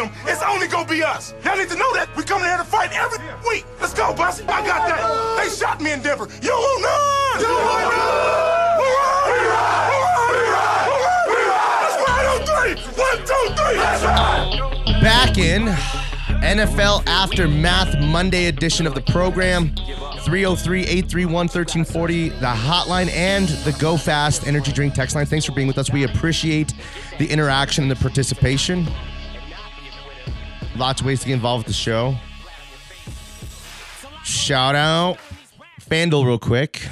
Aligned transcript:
We 0.00 0.08
stadium, 0.08 0.26
it's 0.26 0.42
only 0.42 0.66
gonna 0.66 0.88
be 0.88 1.02
us. 1.02 1.34
Y'all 1.44 1.56
need 1.56 1.68
to 1.68 1.76
know 1.76 1.92
that. 1.94 2.14
We 2.16 2.22
coming 2.22 2.46
here 2.46 2.56
to 2.56 2.64
fight 2.64 2.90
every 2.92 3.18
week. 3.48 3.66
Let's 3.80 3.94
go, 3.94 4.14
Bussy. 4.14 4.44
I 4.44 4.66
got 4.66 4.88
that. 4.88 5.42
They 5.42 5.54
shot 5.54 5.80
me 5.80 5.92
in 5.92 6.02
Denver. 6.02 6.28
You 6.42 6.52
will 6.52 6.80
not. 6.80 7.40
You 7.40 7.48
will 7.48 7.64
not. 7.64 7.92
Ride. 8.06 8.20
Back 15.02 15.38
in 15.38 15.66
NFL 16.42 17.06
Aftermath 17.06 17.98
Monday 18.00 18.46
edition 18.46 18.86
of 18.86 18.94
the 18.94 19.00
program. 19.02 19.74
303 20.24 20.82
831 20.82 21.32
1340, 21.32 22.28
the 22.28 22.46
hotline 22.46 23.10
and 23.10 23.48
the 23.48 23.72
Go 23.80 23.96
Fast 23.96 24.46
energy 24.46 24.70
drink 24.70 24.92
text 24.92 25.16
line. 25.16 25.24
Thanks 25.24 25.46
for 25.46 25.52
being 25.52 25.66
with 25.66 25.78
us. 25.78 25.90
We 25.90 26.04
appreciate 26.04 26.74
the 27.18 27.26
interaction 27.26 27.84
and 27.84 27.90
the 27.90 27.96
participation. 27.96 28.86
Lots 30.80 31.02
of 31.02 31.06
ways 31.06 31.20
to 31.20 31.26
get 31.26 31.34
involved 31.34 31.66
with 31.66 31.76
the 31.76 31.78
show. 31.78 32.16
Shout 34.24 34.74
out 34.74 35.18
FanDuel, 35.78 36.24
real 36.24 36.38
quick. 36.38 36.88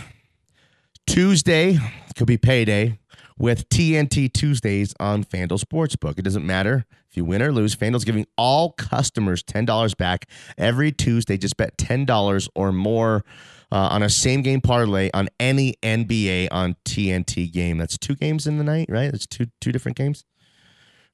Tuesday 1.06 1.78
could 2.14 2.26
be 2.26 2.36
payday 2.36 2.98
with 3.38 3.66
TNT 3.70 4.30
Tuesdays 4.30 4.94
on 5.00 5.24
FanDuel 5.24 5.64
Sportsbook. 5.64 6.18
It 6.18 6.22
doesn't 6.22 6.44
matter 6.44 6.84
if 7.08 7.16
you 7.16 7.24
win 7.24 7.40
or 7.40 7.50
lose. 7.50 7.74
FanDuel's 7.74 8.04
giving 8.04 8.26
all 8.36 8.72
customers 8.72 9.42
$10 9.42 9.96
back 9.96 10.26
every 10.58 10.92
Tuesday. 10.92 11.38
Just 11.38 11.56
bet 11.56 11.78
$10 11.78 12.48
or 12.54 12.72
more 12.72 13.24
uh, 13.72 13.88
on 13.90 14.02
a 14.02 14.10
same 14.10 14.42
game 14.42 14.60
parlay 14.60 15.08
on 15.14 15.30
any 15.40 15.76
NBA 15.82 16.48
on 16.50 16.76
TNT 16.84 17.50
game. 17.50 17.78
That's 17.78 17.96
two 17.96 18.16
games 18.16 18.46
in 18.46 18.58
the 18.58 18.64
night, 18.64 18.90
right? 18.90 19.14
It's 19.14 19.26
two 19.26 19.46
two 19.62 19.72
different 19.72 19.96
games. 19.96 20.24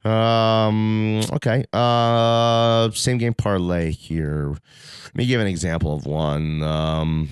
Um. 0.04 1.20
Okay. 1.32 1.64
Uh. 1.72 2.90
Same 2.90 3.18
game 3.18 3.34
parlay 3.34 3.92
here. 3.92 4.50
Let 5.04 5.14
me 5.14 5.26
give 5.26 5.40
an 5.40 5.46
example 5.46 5.94
of 5.94 6.06
one. 6.06 6.62
Um. 6.62 7.28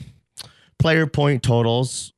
Player 0.79 1.07
point 1.07 1.43
totals, 1.43 2.13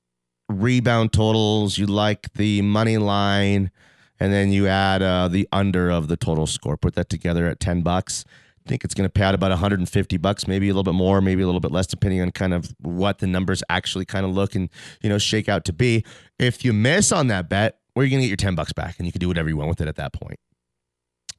rebound 0.49 1.13
totals. 1.13 1.77
You 1.77 1.87
like 1.87 2.33
the 2.35 2.63
money 2.63 2.97
line, 2.97 3.71
and 4.19 4.33
then 4.33 4.53
you 4.53 4.69
add 4.69 5.03
uh, 5.03 5.29
the 5.29 5.47
under 5.53 5.91
of 5.91 6.09
the 6.09 6.17
total 6.17 6.47
score. 6.47 6.77
Put 6.77 6.95
that 6.95 7.11
together 7.11 7.47
at 7.47 7.61
ten 7.61 7.83
bucks. 7.83 8.25
I 8.65 8.69
think 8.69 8.83
it's 8.83 8.95
going 8.95 9.05
to 9.05 9.13
pay 9.13 9.25
out 9.25 9.35
about 9.35 9.51
150 9.51 10.17
bucks, 10.17 10.49
maybe 10.49 10.71
a 10.71 10.73
little 10.73 10.85
bit 10.85 10.95
more, 10.95 11.21
maybe 11.21 11.43
a 11.43 11.47
little 11.47 11.61
bit 11.61 11.71
less, 11.71 11.87
depending 11.87 12.23
on 12.23 12.31
kind 12.31 12.55
of 12.55 12.75
what 12.81 13.19
the 13.19 13.27
numbers 13.27 13.63
actually 13.69 14.07
kind 14.07 14.25
of 14.25 14.33
look 14.33 14.55
and 14.55 14.71
you 15.03 15.11
know 15.11 15.19
shake 15.19 15.49
out 15.49 15.67
to 15.67 15.73
be. 15.75 16.03
If 16.39 16.65
you 16.65 16.73
miss 16.73 17.13
on 17.13 17.27
that 17.27 17.51
bet, 17.51 17.79
where 17.95 18.03
are 18.03 18.06
you 18.06 18.11
going 18.11 18.20
to 18.20 18.27
get 18.27 18.31
your 18.31 18.37
10 18.37 18.55
bucks 18.55 18.73
back, 18.73 18.97
and 18.98 19.06
you 19.06 19.12
can 19.12 19.20
do 19.20 19.28
whatever 19.28 19.48
you 19.48 19.56
want 19.56 19.70
with 19.70 19.81
it 19.81 19.89
at 19.89 19.97
that 19.97 20.12
point. 20.12 20.39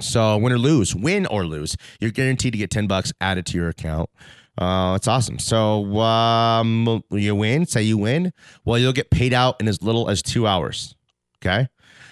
So 0.02 0.38
win 0.38 0.52
or 0.52 0.58
lose, 0.58 0.96
win 0.96 1.26
or 1.28 1.46
lose, 1.46 1.78
you're 2.00 2.12
guaranteed 2.12 2.54
to 2.54 2.58
get 2.58 2.70
10 2.70 2.88
bucks 2.88 3.14
added 3.22 3.46
to 3.48 3.58
your 3.58 3.70
account. 3.70 4.10
Uh, 4.58 4.94
it's 4.96 5.08
awesome. 5.08 5.40
So 5.40 5.98
um, 6.00 7.04
you 7.12 7.36
win, 7.36 7.66
say 7.66 7.84
you 7.84 7.98
win, 7.98 8.34
well, 8.64 8.78
you'll 8.78 8.94
get 8.94 9.10
paid 9.10 9.34
out 9.34 9.60
in 9.60 9.68
as 9.68 9.82
little 9.82 10.10
as 10.10 10.22
two 10.22 10.48
hours. 10.48 10.96
Okay. 11.40 11.68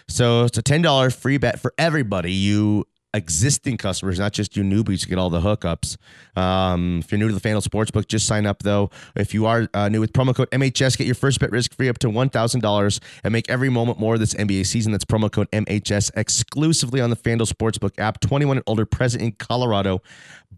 So 0.08 0.44
it's 0.44 0.58
a 0.58 0.64
$10 0.64 1.16
free 1.16 1.38
bet 1.38 1.60
for 1.60 1.74
everybody. 1.78 2.34
You 2.34 2.86
existing 3.14 3.78
customers, 3.78 4.20
not 4.20 4.34
just 4.34 4.58
you 4.58 4.64
newbies 4.64 5.02
to 5.02 5.08
get 5.08 5.18
all 5.18 5.30
the 5.30 5.42
hookups. 5.42 5.98
Um, 6.36 7.00
if 7.00 7.12
you're 7.12 7.20
new 7.20 7.28
to 7.28 7.34
the 7.34 7.40
FanDuel 7.40 7.68
Sportsbook, 7.68 8.08
just 8.08 8.26
sign 8.26 8.46
up 8.46 8.64
though. 8.64 8.90
If 9.16 9.34
you 9.34 9.46
are 9.46 9.68
uh, 9.74 9.90
new 9.90 10.00
with 10.00 10.14
promo 10.14 10.36
code 10.36 10.50
MHS, 10.52 10.98
get 10.98 11.06
your 11.06 11.16
first 11.16 11.40
bet 11.40 11.52
risk 11.52 11.76
free 11.76 11.90
up 11.90 12.00
to 12.00 12.08
$1,000 12.08 13.00
and 13.24 13.32
make 13.32 13.50
every 13.50 13.70
moment 13.70 14.00
more 14.00 14.16
of 14.16 14.20
this 14.20 14.34
NBA 14.34 14.66
season. 14.66 14.92
That's 14.92 15.06
promo 15.06 15.32
code 15.32 15.50
MHS 15.52 16.12
exclusively 16.16 17.02
on 17.02 17.10
the 17.10 17.16
FanDuel 17.16 17.52
Sportsbook 17.52 18.00
app. 18.00 18.20
21 18.20 18.58
and 18.58 18.64
older, 18.68 18.86
present 18.86 19.24
in 19.24 19.34
Colorado. 19.34 20.02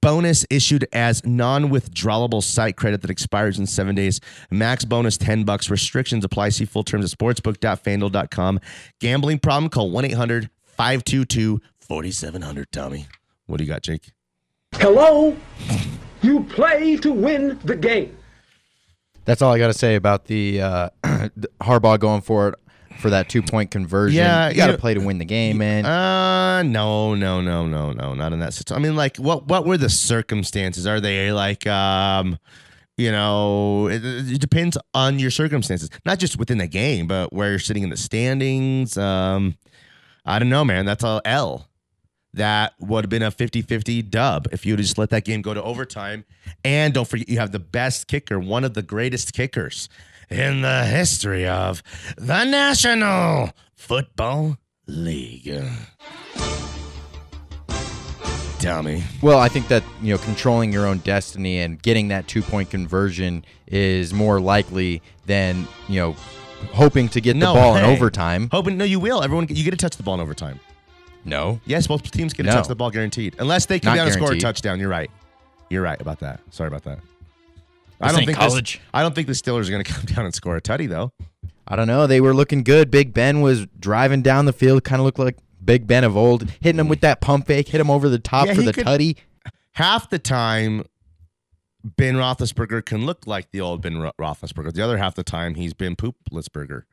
Bonus 0.02 0.46
issued 0.50 0.88
as 0.94 1.26
non-withdrawable 1.26 2.44
site 2.44 2.76
credit 2.78 3.02
that 3.02 3.10
expires 3.10 3.58
in 3.58 3.66
seven 3.66 3.96
days. 3.96 4.20
Max 4.52 4.86
bonus 4.86 5.18
10 5.18 5.44
bucks. 5.44 5.70
Restrictions 5.70 6.24
apply. 6.24 6.50
See 6.50 6.66
full 6.66 6.84
terms 6.84 7.12
at 7.12 7.18
sportsbook.fanduel.com. 7.18 8.60
Gambling 9.00 9.40
problem? 9.40 9.70
Call 9.70 9.92
1-800-522 9.92 11.60
4700 11.88 12.72
Tommy. 12.72 13.08
What 13.46 13.58
do 13.58 13.64
you 13.64 13.70
got, 13.70 13.84
Jake? 13.84 14.12
Hello? 14.74 15.36
You 16.22 16.44
play 16.44 16.98
to 16.98 17.12
win 17.12 17.60
the 17.64 17.76
game. 17.76 18.18
That's 19.26 19.42
all 19.42 19.54
I 19.54 19.58
got 19.58 19.68
to 19.68 19.74
say 19.74 19.96
about 19.96 20.26
the 20.26 20.62
uh, 20.62 20.90
Harbaugh 21.62 22.00
going 22.00 22.22
for 22.22 22.50
it 22.50 22.56
for 23.00 23.10
that 23.10 23.30
two 23.30 23.42
point 23.42 23.72
conversion. 23.72 24.18
Yeah, 24.18 24.50
you 24.50 24.56
got 24.56 24.68
to 24.68 24.78
play 24.78 24.94
to 24.94 25.00
win 25.02 25.18
the 25.18 25.26
game, 25.26 25.58
man. 25.58 25.86
Uh 25.86 26.64
no, 26.64 27.16
no, 27.16 27.42
no, 27.42 27.68
no, 27.68 27.92
no, 27.92 28.14
not 28.14 28.34
in 28.34 28.40
that 28.40 28.54
situation. 28.54 28.84
I 28.84 28.88
mean, 28.88 28.96
like, 28.96 29.18
what 29.18 29.48
what 29.48 29.66
were 29.66 29.78
the 29.78 29.90
circumstances? 29.90 30.88
Are 30.88 31.00
they 31.00 31.32
like, 31.32 31.68
um, 31.68 32.38
you 32.98 33.12
know, 33.12 33.88
it, 33.88 34.04
it 34.06 34.40
depends 34.40 34.78
on 34.94 35.20
your 35.20 35.32
circumstances, 35.32 35.90
not 36.06 36.20
just 36.20 36.40
within 36.40 36.58
the 36.58 36.68
game, 36.68 37.08
but 37.08 37.34
where 37.34 37.50
you're 37.50 37.60
sitting 37.60 37.84
in 37.84 37.90
the 37.90 37.98
standings. 37.98 38.98
Um, 38.98 39.58
I 40.26 40.40
don't 40.40 40.50
know, 40.50 40.64
man. 40.64 40.86
That's 40.86 41.04
a 41.04 41.22
L. 41.26 41.68
That 42.36 42.74
would 42.80 43.06
have 43.06 43.10
been 43.10 43.24
a 43.24 43.32
50-50 43.32 44.10
dub 44.10 44.48
if 44.52 44.66
you 44.66 44.74
would 44.74 44.82
just 44.82 44.98
let 44.98 45.10
that 45.12 45.24
game 45.24 45.42
go 45.42 45.54
to 45.54 45.64
overtime. 45.64 46.26
And 46.66 46.94
don't 46.94 47.08
forget, 47.08 47.30
you 47.30 47.40
have 47.40 47.54
the 47.54 47.60
best 47.60 48.08
kicker, 48.08 48.38
one 48.40 48.66
of 48.66 48.74
the 48.74 48.82
greatest 48.82 49.34
kickers 49.34 49.88
in 50.30 50.62
the 50.62 50.84
history 50.86 51.48
of 51.48 51.82
the 52.18 52.44
National 52.44 53.52
Football 53.76 54.58
League. 54.86 55.64
Tommy. 58.60 59.04
Well, 59.22 59.40
I 59.40 59.48
think 59.48 59.68
that 59.70 59.84
you 60.02 60.14
know 60.14 60.18
controlling 60.18 60.74
your 60.74 60.88
own 60.88 60.98
destiny 61.00 61.60
and 61.60 61.82
getting 61.82 62.08
that 62.10 62.28
two 62.28 62.42
point 62.42 62.70
conversion 62.70 63.46
is 63.68 64.14
more 64.14 64.42
likely 64.42 65.02
than 65.26 65.68
you 65.88 66.00
know 66.00 66.16
hoping 66.74 67.08
to 67.10 67.22
get 67.22 67.36
No, 67.36 67.54
the 67.54 67.60
ball 67.60 67.76
in 67.76 67.86
overtime. 67.86 68.50
Hoping, 68.52 68.78
no, 68.78 68.84
you 68.84 69.00
will. 69.00 69.24
Everyone, 69.24 69.48
you 69.50 69.64
get 69.64 69.72
to 69.72 69.78
touch 69.78 69.98
the 69.98 70.04
ball 70.04 70.16
in 70.16 70.20
overtime. 70.20 70.60
No, 71.26 71.60
Yes, 71.66 71.88
both 71.88 72.10
teams 72.12 72.34
get 72.34 72.44
to 72.44 72.50
No. 72.50 72.56
touch 72.56 72.68
the 72.68 72.76
ball 72.76 72.92
guaranteed. 72.92 73.36
Unless 73.40 73.66
they 73.66 73.80
come 73.80 73.92
Not 73.92 73.96
down 73.98 74.06
and 74.08 74.14
score 74.14 74.26
a 74.28 74.30
guaranteed. 74.30 74.42
touchdown. 74.44 74.80
You're 74.80 74.90
right. 74.90 75.10
You're 75.70 75.82
right 75.82 76.00
about 76.00 76.20
that. 76.20 76.40
Sorry 76.52 76.68
about 76.68 76.84
that. 76.84 77.00
I 78.00 78.10
don't 78.10 78.20
ain't 78.20 78.26
think 78.28 78.38
college. 78.38 78.74
This, 78.74 78.82
I 78.94 79.02
don't 79.02 79.16
think 79.16 79.28
the 79.28 79.34
Steelers 79.34 79.68
are 79.68 79.72
going 79.72 79.84
to 79.84 79.92
come 79.92 80.04
down 80.06 80.26
and 80.26 80.34
score 80.36 80.56
a 80.56 80.62
tutty 80.62 80.88
though. 80.88 81.12
I 81.68 81.76
don't 81.76 81.88
know. 81.88 82.06
They 82.06 82.22
were 82.22 82.34
looking 82.36 82.62
good. 82.64 82.92
Big 82.92 83.14
Ben 83.14 83.42
was 83.42 83.66
driving 83.80 84.22
down 84.22 84.46
the 84.46 84.54
field, 84.54 84.84
kind 84.84 85.00
of 85.00 85.06
looked 85.06 85.18
like 85.18 85.38
Big 85.64 85.88
Ben 85.88 86.04
of 86.04 86.16
old, 86.16 86.48
hitting 86.62 86.80
him 86.80 86.88
with 86.88 87.02
that 87.02 87.22
pump 87.22 87.48
fake, 87.48 87.70
hit 87.70 87.82
him 87.82 87.90
over 87.90 88.08
the 88.08 88.20
top 88.20 88.46
Yeah, 88.46 88.54
for 88.54 88.62
he 88.62 88.68
the 88.68 88.74
could- 88.74 88.86
tutty. 88.86 89.16
Half 89.72 90.12
the 90.12 90.20
time, 90.20 90.84
Ben 91.84 92.16
Roethlisberger 92.16 92.86
can 92.86 93.06
look 93.06 93.26
like 93.26 93.50
the 93.52 93.62
old 93.62 93.82
Ben 93.82 93.98
Ro- 93.98 94.12
Roethlisberger. 94.20 94.74
The 94.74 94.82
other 94.84 94.98
half 94.98 95.16
the 95.16 95.24
time, 95.24 95.56
he's 95.56 95.74
Ben 95.74 95.96
Pooplisberger. 95.96 96.84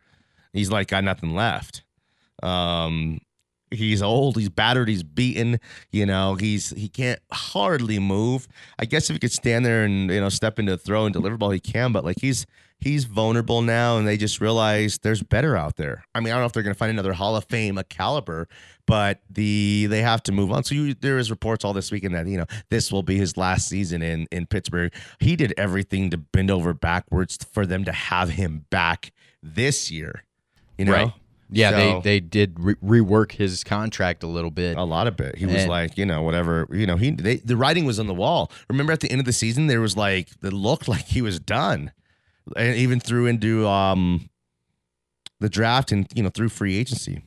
He's 0.54 0.70
like 0.70 0.88
got 0.88 1.04
nothing 1.04 1.34
left. 1.34 1.82
Um, 2.42 3.20
he's 3.72 4.02
old. 4.02 4.36
He's 4.36 4.48
battered. 4.48 4.88
He's 4.88 5.02
beaten. 5.02 5.58
You 5.90 6.06
know, 6.06 6.34
he's 6.34 6.70
he 6.70 6.88
can't 6.88 7.20
hardly 7.30 7.98
move. 7.98 8.48
I 8.78 8.84
guess 8.84 9.10
if 9.10 9.14
he 9.14 9.20
could 9.20 9.32
stand 9.32 9.64
there 9.64 9.84
and 9.84 10.10
you 10.10 10.20
know 10.20 10.28
step 10.28 10.58
into 10.58 10.74
a 10.74 10.76
throw 10.76 11.04
and 11.06 11.12
deliver 11.12 11.36
ball, 11.36 11.50
he 11.50 11.60
can. 11.60 11.92
But 11.92 12.04
like 12.04 12.20
he's 12.20 12.46
he's 12.82 13.04
vulnerable 13.04 13.62
now, 13.62 13.96
and 13.96 14.06
they 14.06 14.16
just 14.16 14.40
realize 14.40 14.98
there's 14.98 15.22
better 15.22 15.56
out 15.56 15.76
there. 15.76 16.04
I 16.14 16.20
mean, 16.20 16.32
I 16.32 16.34
don't 16.34 16.42
know 16.42 16.46
if 16.46 16.52
they're 16.52 16.62
going 16.62 16.74
to 16.74 16.78
find 16.78 16.90
another 16.90 17.12
Hall 17.12 17.36
of 17.36 17.44
Fame 17.44 17.78
a 17.78 17.84
caliber, 17.84 18.48
but 18.86 19.20
the 19.30 19.86
they 19.86 20.02
have 20.02 20.22
to 20.24 20.32
move 20.32 20.50
on. 20.52 20.64
So 20.64 20.74
you, 20.74 20.94
there 20.94 21.18
is 21.18 21.30
reports 21.30 21.64
all 21.64 21.72
this 21.72 21.90
weekend 21.90 22.14
that 22.14 22.26
you 22.26 22.38
know 22.38 22.46
this 22.70 22.92
will 22.92 23.02
be 23.02 23.16
his 23.16 23.36
last 23.36 23.68
season 23.68 24.02
in 24.02 24.26
in 24.30 24.46
Pittsburgh. 24.46 24.92
He 25.20 25.36
did 25.36 25.54
everything 25.56 26.10
to 26.10 26.18
bend 26.18 26.50
over 26.50 26.74
backwards 26.74 27.38
for 27.52 27.64
them 27.66 27.84
to 27.84 27.92
have 27.92 28.30
him 28.30 28.66
back 28.70 29.12
this 29.42 29.90
year. 29.90 30.24
You 30.78 30.86
know, 30.86 30.92
Right. 30.92 31.12
Yeah, 31.54 31.70
So- 31.70 31.76
they 31.76 32.00
they 32.02 32.20
did 32.20 32.56
re- 32.58 32.74
rework 32.82 33.32
his 33.32 33.62
contract 33.62 34.22
a 34.22 34.26
little 34.26 34.50
bit. 34.50 34.76
a 34.76 34.82
lot 34.84 35.06
of 35.06 35.20
it. 35.20 35.36
He 35.36 35.46
was 35.46 35.66
like, 35.66 35.98
you 35.98 36.06
know, 36.06 36.22
whatever, 36.22 36.66
you 36.72 36.86
know, 36.86 36.96
he 36.96 37.10
they, 37.10 37.36
the 37.36 37.56
writing 37.56 37.84
was 37.84 37.98
on 38.00 38.06
the 38.06 38.14
wall. 38.14 38.50
Remember 38.70 38.92
at 38.92 39.00
the 39.00 39.10
end 39.10 39.20
of 39.20 39.26
the 39.26 39.32
season, 39.32 39.66
there 39.66 39.80
was 39.80 39.96
like 39.96 40.28
it 40.42 40.52
looked 40.52 40.88
like 40.88 41.04
he 41.06 41.20
was 41.22 41.38
done, 41.38 41.92
and 42.56 42.74
even 42.76 43.00
threw 43.00 43.26
into 43.26 43.66
um 43.68 44.28
the 45.40 45.48
draft 45.48 45.92
and 45.92 46.06
you 46.14 46.22
know 46.22 46.30
through 46.30 46.48
free 46.48 46.76
agency. 46.76 47.22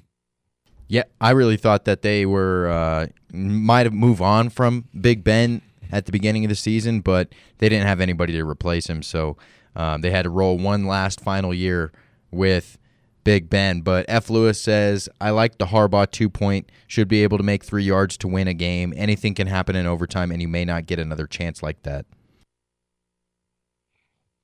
Yeah, 0.88 1.04
I 1.20 1.32
really 1.32 1.58
thought 1.58 1.86
that 1.86 2.02
they 2.04 2.26
were 2.26 2.68
uh, 2.70 3.08
might 3.34 3.86
have 3.86 3.94
moved 3.94 4.22
on 4.22 4.50
from 4.50 4.86
Big 5.00 5.24
Ben 5.24 5.62
at 5.92 6.06
the 6.06 6.12
beginning 6.12 6.46
of 6.46 6.50
the 6.50 6.56
season, 6.56 7.02
but 7.02 7.30
they 7.58 7.70
didn't 7.70 7.88
have 7.88 8.00
anybody 8.02 8.34
to 8.34 8.44
replace 8.48 8.88
him, 8.88 9.02
so 9.02 9.36
um, 9.76 10.02
they 10.02 10.12
had 10.12 10.24
to 10.24 10.30
roll 10.30 10.58
one 10.58 10.86
last 10.86 11.22
final 11.22 11.54
year 11.54 11.92
with 12.32 12.78
Big 13.26 13.50
Ben. 13.50 13.82
But 13.82 14.06
F. 14.08 14.30
Lewis 14.30 14.62
says, 14.62 15.10
"I 15.20 15.32
like 15.32 15.58
the 15.58 15.66
Harbaugh 15.66 16.10
two 16.10 16.30
point. 16.30 16.72
Should 16.88 17.10
be 17.10 17.24
able 17.24 17.38
to 17.38 17.44
make 17.44 17.66
three 17.66 17.84
yards 17.84 18.16
to 18.20 18.30
win 18.30 18.48
a 18.48 18.54
game. 18.54 18.94
Anything 18.96 19.34
can 19.34 19.48
happen 19.48 19.76
in 19.76 19.86
overtime, 19.86 20.32
and 20.32 20.42
you 20.42 20.48
may 20.48 20.64
not 20.64 20.86
get 20.86 21.00
another 21.00 21.28
chance 21.28 21.62
like 21.62 21.84
that." 21.84 22.06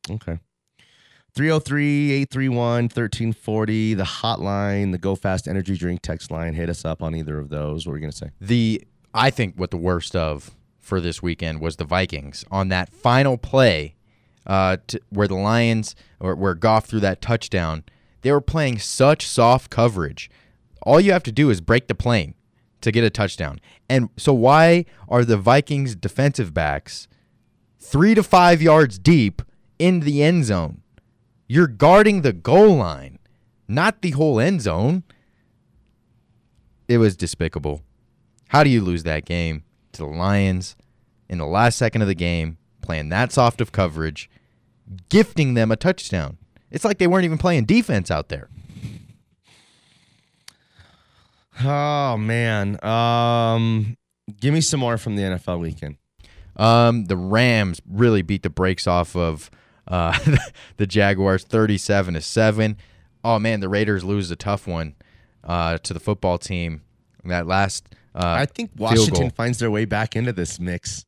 Okay. 0.10 0.40
303 1.34 2.12
831 2.12 2.84
1340, 2.84 3.94
the 3.94 4.04
hotline, 4.04 4.92
the 4.92 4.98
Go 4.98 5.16
Fast 5.16 5.48
Energy 5.48 5.78
Drink 5.78 6.02
text 6.02 6.30
line. 6.30 6.54
Hit 6.54 6.70
us 6.70 6.84
up 6.84 7.02
on 7.02 7.16
either 7.16 7.40
of 7.40 7.48
those. 7.48 7.86
What 7.86 7.92
were 7.92 7.98
you 7.98 8.02
going 8.02 8.12
to 8.12 8.18
say? 8.18 8.32
The 8.42 8.86
I 9.14 9.30
think 9.30 9.56
what 9.56 9.72
the 9.72 9.78
worst 9.78 10.16
of 10.16 10.52
for 10.80 11.00
this 11.00 11.22
weekend 11.22 11.62
was 11.62 11.78
the 11.78 11.86
Vikings 11.86 12.44
on 12.52 12.68
that 12.70 12.92
final 12.92 13.38
play 13.38 13.96
uh, 14.46 14.78
to, 14.88 15.00
where 15.10 15.28
the 15.28 15.36
Lions 15.36 15.96
or 16.20 16.36
where 16.36 16.54
Goff 16.54 16.86
threw 16.86 17.00
that 17.00 17.22
touchdown. 17.22 17.84
They 18.22 18.32
were 18.32 18.42
playing 18.42 18.80
such 18.80 19.26
soft 19.26 19.70
coverage. 19.70 20.30
All 20.84 21.00
you 21.00 21.12
have 21.12 21.24
to 21.24 21.32
do 21.32 21.50
is 21.50 21.62
break 21.62 21.88
the 21.88 21.96
plane 21.96 22.36
to 22.82 22.92
get 22.92 23.04
a 23.04 23.10
touchdown. 23.10 23.60
And 23.90 24.10
so 24.18 24.34
why 24.34 24.86
are 25.08 25.24
the 25.24 25.38
Vikings 25.38 25.96
defensive 25.96 26.54
backs 26.54 27.08
three 27.80 28.16
to 28.16 28.24
five 28.24 28.62
yards 28.62 28.98
deep 29.00 29.42
in 29.80 30.02
the 30.02 30.24
end 30.24 30.46
zone? 30.46 30.82
You're 31.48 31.68
guarding 31.68 32.22
the 32.22 32.34
goal 32.34 32.78
line, 32.78 33.20
not 33.68 34.02
the 34.02 34.12
whole 34.12 34.40
end 34.40 34.62
zone. 34.62 35.04
It 36.88 36.98
was 36.98 37.16
despicable. 37.16 37.82
How 38.50 38.64
do 38.64 38.70
you 38.70 38.82
lose 38.82 39.04
that 39.04 39.26
game 39.26 39.64
to 39.94 40.00
the 40.00 40.06
Lions 40.06 40.76
in 41.30 41.38
the 41.38 41.46
last 41.46 41.78
second 41.78 42.02
of 42.02 42.08
the 42.08 42.16
game, 42.16 42.58
playing 42.82 43.10
that 43.10 43.32
soft 43.32 43.62
of 43.62 43.72
coverage, 43.72 44.30
gifting 45.10 45.54
them 45.54 45.72
a 45.72 45.76
touchdown? 45.76 46.38
It's 46.72 46.86
like 46.86 46.98
they 46.98 47.08
weren't 47.08 47.26
even 47.26 47.38
playing 47.38 47.66
defense 47.66 48.10
out 48.10 48.30
there. 48.30 48.48
Oh, 51.64 52.18
man. 52.18 52.84
Um, 52.84 53.98
give 54.40 54.54
me 54.54 54.62
some 54.62 54.80
more 54.80 54.98
from 54.98 55.16
the 55.16 55.24
NFL 55.24 55.60
weekend. 55.60 55.98
Um, 56.56 57.06
the 57.06 57.18
Rams 57.18 57.82
really 57.90 58.22
beat 58.22 58.44
the 58.44 58.50
brakes 58.50 58.88
off 58.88 59.16
of 59.16 59.50
uh, 59.88 60.18
the 60.78 60.86
Jaguars, 60.88 61.44
thirty-seven 61.44 62.14
to 62.14 62.22
seven. 62.22 62.78
Oh 63.24 63.40
man, 63.40 63.62
the 63.62 63.70
Raiders 63.70 64.04
lose 64.04 64.30
a 64.32 64.36
tough 64.36 64.68
one 64.68 64.96
uh, 65.44 65.78
to 65.80 65.94
the 65.94 66.00
football 66.00 66.38
team. 66.38 66.82
That 67.24 67.48
last, 67.48 67.88
uh, 68.14 68.20
I 68.40 68.46
think 68.46 68.72
Washington 68.78 69.30
finds 69.32 69.60
their 69.60 69.72
way 69.72 69.86
back 69.86 70.16
into 70.16 70.34
this 70.34 70.60
mix 70.60 71.06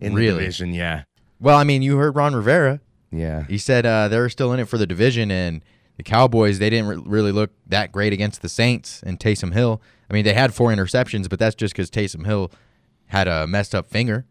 in 0.00 0.14
Really? 0.14 0.28
the 0.34 0.38
division. 0.40 0.72
Yeah. 0.72 1.02
Well, 1.40 1.56
I 1.56 1.64
mean, 1.64 1.82
you 1.82 1.96
heard 1.96 2.14
Ron 2.14 2.34
Rivera. 2.34 2.80
Yeah. 3.10 3.44
He 3.44 3.58
said 3.58 3.86
uh, 3.86 4.08
they're 4.08 4.28
still 4.28 4.52
in 4.52 4.60
it 4.60 4.68
for 4.68 4.78
the 4.78 4.86
division, 4.86 5.30
and 5.30 5.62
the 5.96 6.02
Cowboys 6.02 6.58
they 6.58 6.70
didn't 6.70 6.88
re- 6.88 7.02
really 7.04 7.32
look 7.32 7.50
that 7.66 7.92
great 7.92 8.12
against 8.12 8.42
the 8.42 8.48
Saints 8.48 9.02
and 9.04 9.18
Taysom 9.18 9.52
Hill. 9.52 9.80
I 10.10 10.14
mean, 10.14 10.24
they 10.24 10.34
had 10.34 10.54
four 10.54 10.70
interceptions, 10.70 11.28
but 11.28 11.38
that's 11.38 11.54
just 11.54 11.74
because 11.74 11.90
Taysom 11.90 12.26
Hill 12.26 12.50
had 13.06 13.28
a 13.28 13.46
messed 13.46 13.74
up 13.74 13.88
finger. 13.88 14.26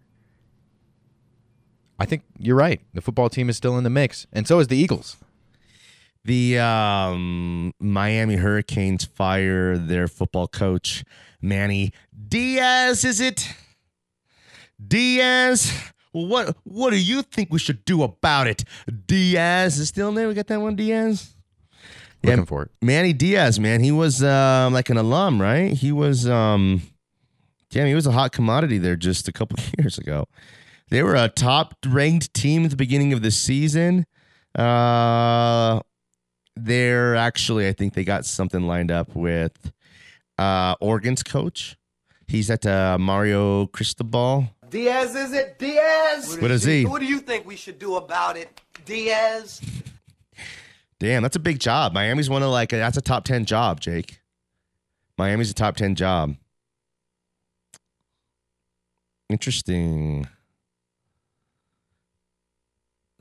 I 1.98 2.06
think 2.06 2.24
you're 2.38 2.58
right. 2.58 2.82
The 2.94 3.02
football 3.02 3.30
team 3.30 3.50
is 3.50 3.58
still 3.58 3.78
in 3.78 3.84
the 3.84 3.90
mix, 3.90 4.28
and 4.34 4.48
so 4.48 4.60
is 4.60 4.68
the 4.68 4.78
Eagles. 4.78 5.18
The 6.26 6.60
um, 6.60 7.72
Miami 7.80 8.36
Hurricanes 8.36 9.06
fire 9.06 9.78
their 9.78 10.08
football 10.08 10.48
coach, 10.48 11.04
Manny 11.42 11.94
Diaz, 12.28 13.06
is 13.06 13.22
it? 13.22 13.54
Diaz? 14.86 15.72
Well, 16.16 16.28
what 16.28 16.56
what 16.64 16.92
do 16.92 16.98
you 16.98 17.24
think 17.24 17.52
we 17.52 17.60
should 17.60 17.84
do 17.84 18.02
about 18.02 18.48
it? 18.48 18.64
Diaz 19.06 19.78
is 19.78 19.90
still 19.90 20.08
in 20.10 20.16
there. 20.16 20.30
We 20.30 20.34
got 20.34 20.48
that 20.48 20.62
one, 20.62 20.78
Diaz? 20.78 21.36
Looking 22.24 22.46
for 22.46 22.64
it. 22.64 22.72
Manny 22.82 23.12
Diaz, 23.12 23.60
man. 23.60 23.84
He 23.84 23.92
was 23.92 24.24
um, 24.24 24.72
like 24.74 24.90
an 24.90 24.96
alum, 24.96 25.42
right? 25.42 25.74
He 25.74 25.92
was 25.92 26.28
um 26.30 26.82
damn, 27.70 27.88
he 27.88 27.94
was 27.94 28.08
a 28.08 28.14
hot 28.14 28.32
commodity 28.32 28.78
there 28.78 28.96
just 28.96 29.28
a 29.28 29.34
couple 29.34 29.58
years 29.78 29.98
ago. 29.98 30.26
They 30.90 31.04
were 31.04 31.16
a 31.16 31.28
top 31.28 31.76
ranked 31.86 32.34
team 32.34 32.64
at 32.64 32.70
the 32.70 32.78
beginning 32.78 33.12
of 33.12 33.22
the 33.22 33.32
season. 33.32 34.06
Uh 34.58 35.82
they're 36.56 37.18
actually 37.18 37.68
I 37.68 37.74
think 37.74 37.94
they 37.94 38.06
got 38.06 38.26
something 38.26 38.66
lined 38.66 38.90
up 38.90 39.14
with 39.14 39.74
uh 40.38 40.76
Oregon's 40.80 41.24
coach. 41.24 41.76
He's 42.28 42.50
at 42.50 42.66
uh, 42.66 42.98
Mario 43.00 43.68
Cristobal. 43.68 44.48
Diaz, 44.70 45.16
is 45.16 45.34
it? 45.34 45.58
Diaz? 45.60 46.38
What 46.40 46.52
is 46.52 46.64
he? 46.64 46.86
What 46.86 47.00
do 47.00 47.06
you 47.06 47.20
think 47.20 47.46
we 47.46 47.56
should 47.56 47.80
do 47.80 47.96
about 47.96 48.38
it? 48.38 48.62
Diaz? 48.86 49.62
Damn, 51.00 51.24
that's 51.24 51.36
a 51.36 51.40
big 51.40 51.60
job. 51.60 51.94
Miami's 51.94 52.30
one 52.30 52.44
of 52.44 52.50
like 52.50 52.70
that's 52.70 52.98
a 52.98 53.02
top 53.02 53.26
10 53.26 53.46
job, 53.46 53.80
Jake. 53.80 54.22
Miami's 55.18 55.52
a 55.52 55.54
top 55.54 55.76
10 55.76 55.96
job. 55.96 56.36
Interesting. 59.30 60.28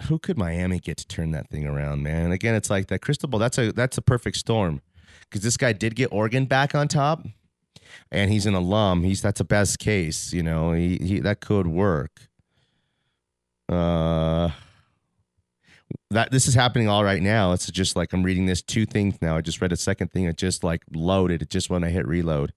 Who 0.03 0.19
could 0.19 0.37
Miami 0.37 0.81
get 0.81 0.99
to 0.99 1.07
turn 1.07 1.31
that 1.31 1.49
thing 1.49 1.67
around, 1.67 2.03
man? 2.03 2.31
Again, 2.33 2.55
it's 2.55 2.69
like 2.69 2.89
that 2.89 3.01
crystal 3.01 3.29
ball. 3.29 3.41
That's 3.41 3.59
a 3.59 3.73
that's 3.73 3.97
a 3.97 4.03
perfect 4.03 4.37
storm. 4.37 4.83
Because 5.23 5.43
this 5.43 5.57
guy 5.57 5.73
did 5.73 5.95
get 5.95 6.13
Oregon 6.13 6.45
back 6.45 6.75
on 6.75 6.89
top, 6.89 7.27
and 8.11 8.31
he's 8.31 8.47
an 8.47 8.55
alum. 8.55 9.03
He's 9.03 9.23
that's 9.23 9.41
a 9.41 9.45
best 9.45 9.79
case, 9.79 10.33
you 10.33 10.43
know. 10.43 10.73
He, 10.73 10.99
he 10.99 11.21
that 11.21 11.41
could 11.41 11.67
work. 11.67 12.29
Uh 13.69 14.51
that 16.11 16.31
this 16.31 16.47
is 16.47 16.55
happening 16.55 16.89
all 16.89 17.05
right 17.05 17.23
now. 17.23 17.53
It's 17.53 17.71
just 17.71 17.97
like 17.97 18.13
I'm 18.13 18.23
reading 18.23 18.47
this 18.47 18.63
two 18.63 18.87
things 18.87 19.21
now. 19.21 19.37
I 19.37 19.41
just 19.41 19.61
read 19.61 19.73
a 19.73 19.77
second 19.77 20.13
thing. 20.13 20.25
It 20.25 20.37
just 20.37 20.65
like 20.65 20.83
loaded. 20.95 21.43
It 21.43 21.51
just 21.51 21.71
when 21.71 21.85
I 21.85 21.91
hit 21.91 22.07
reload. 22.07 22.53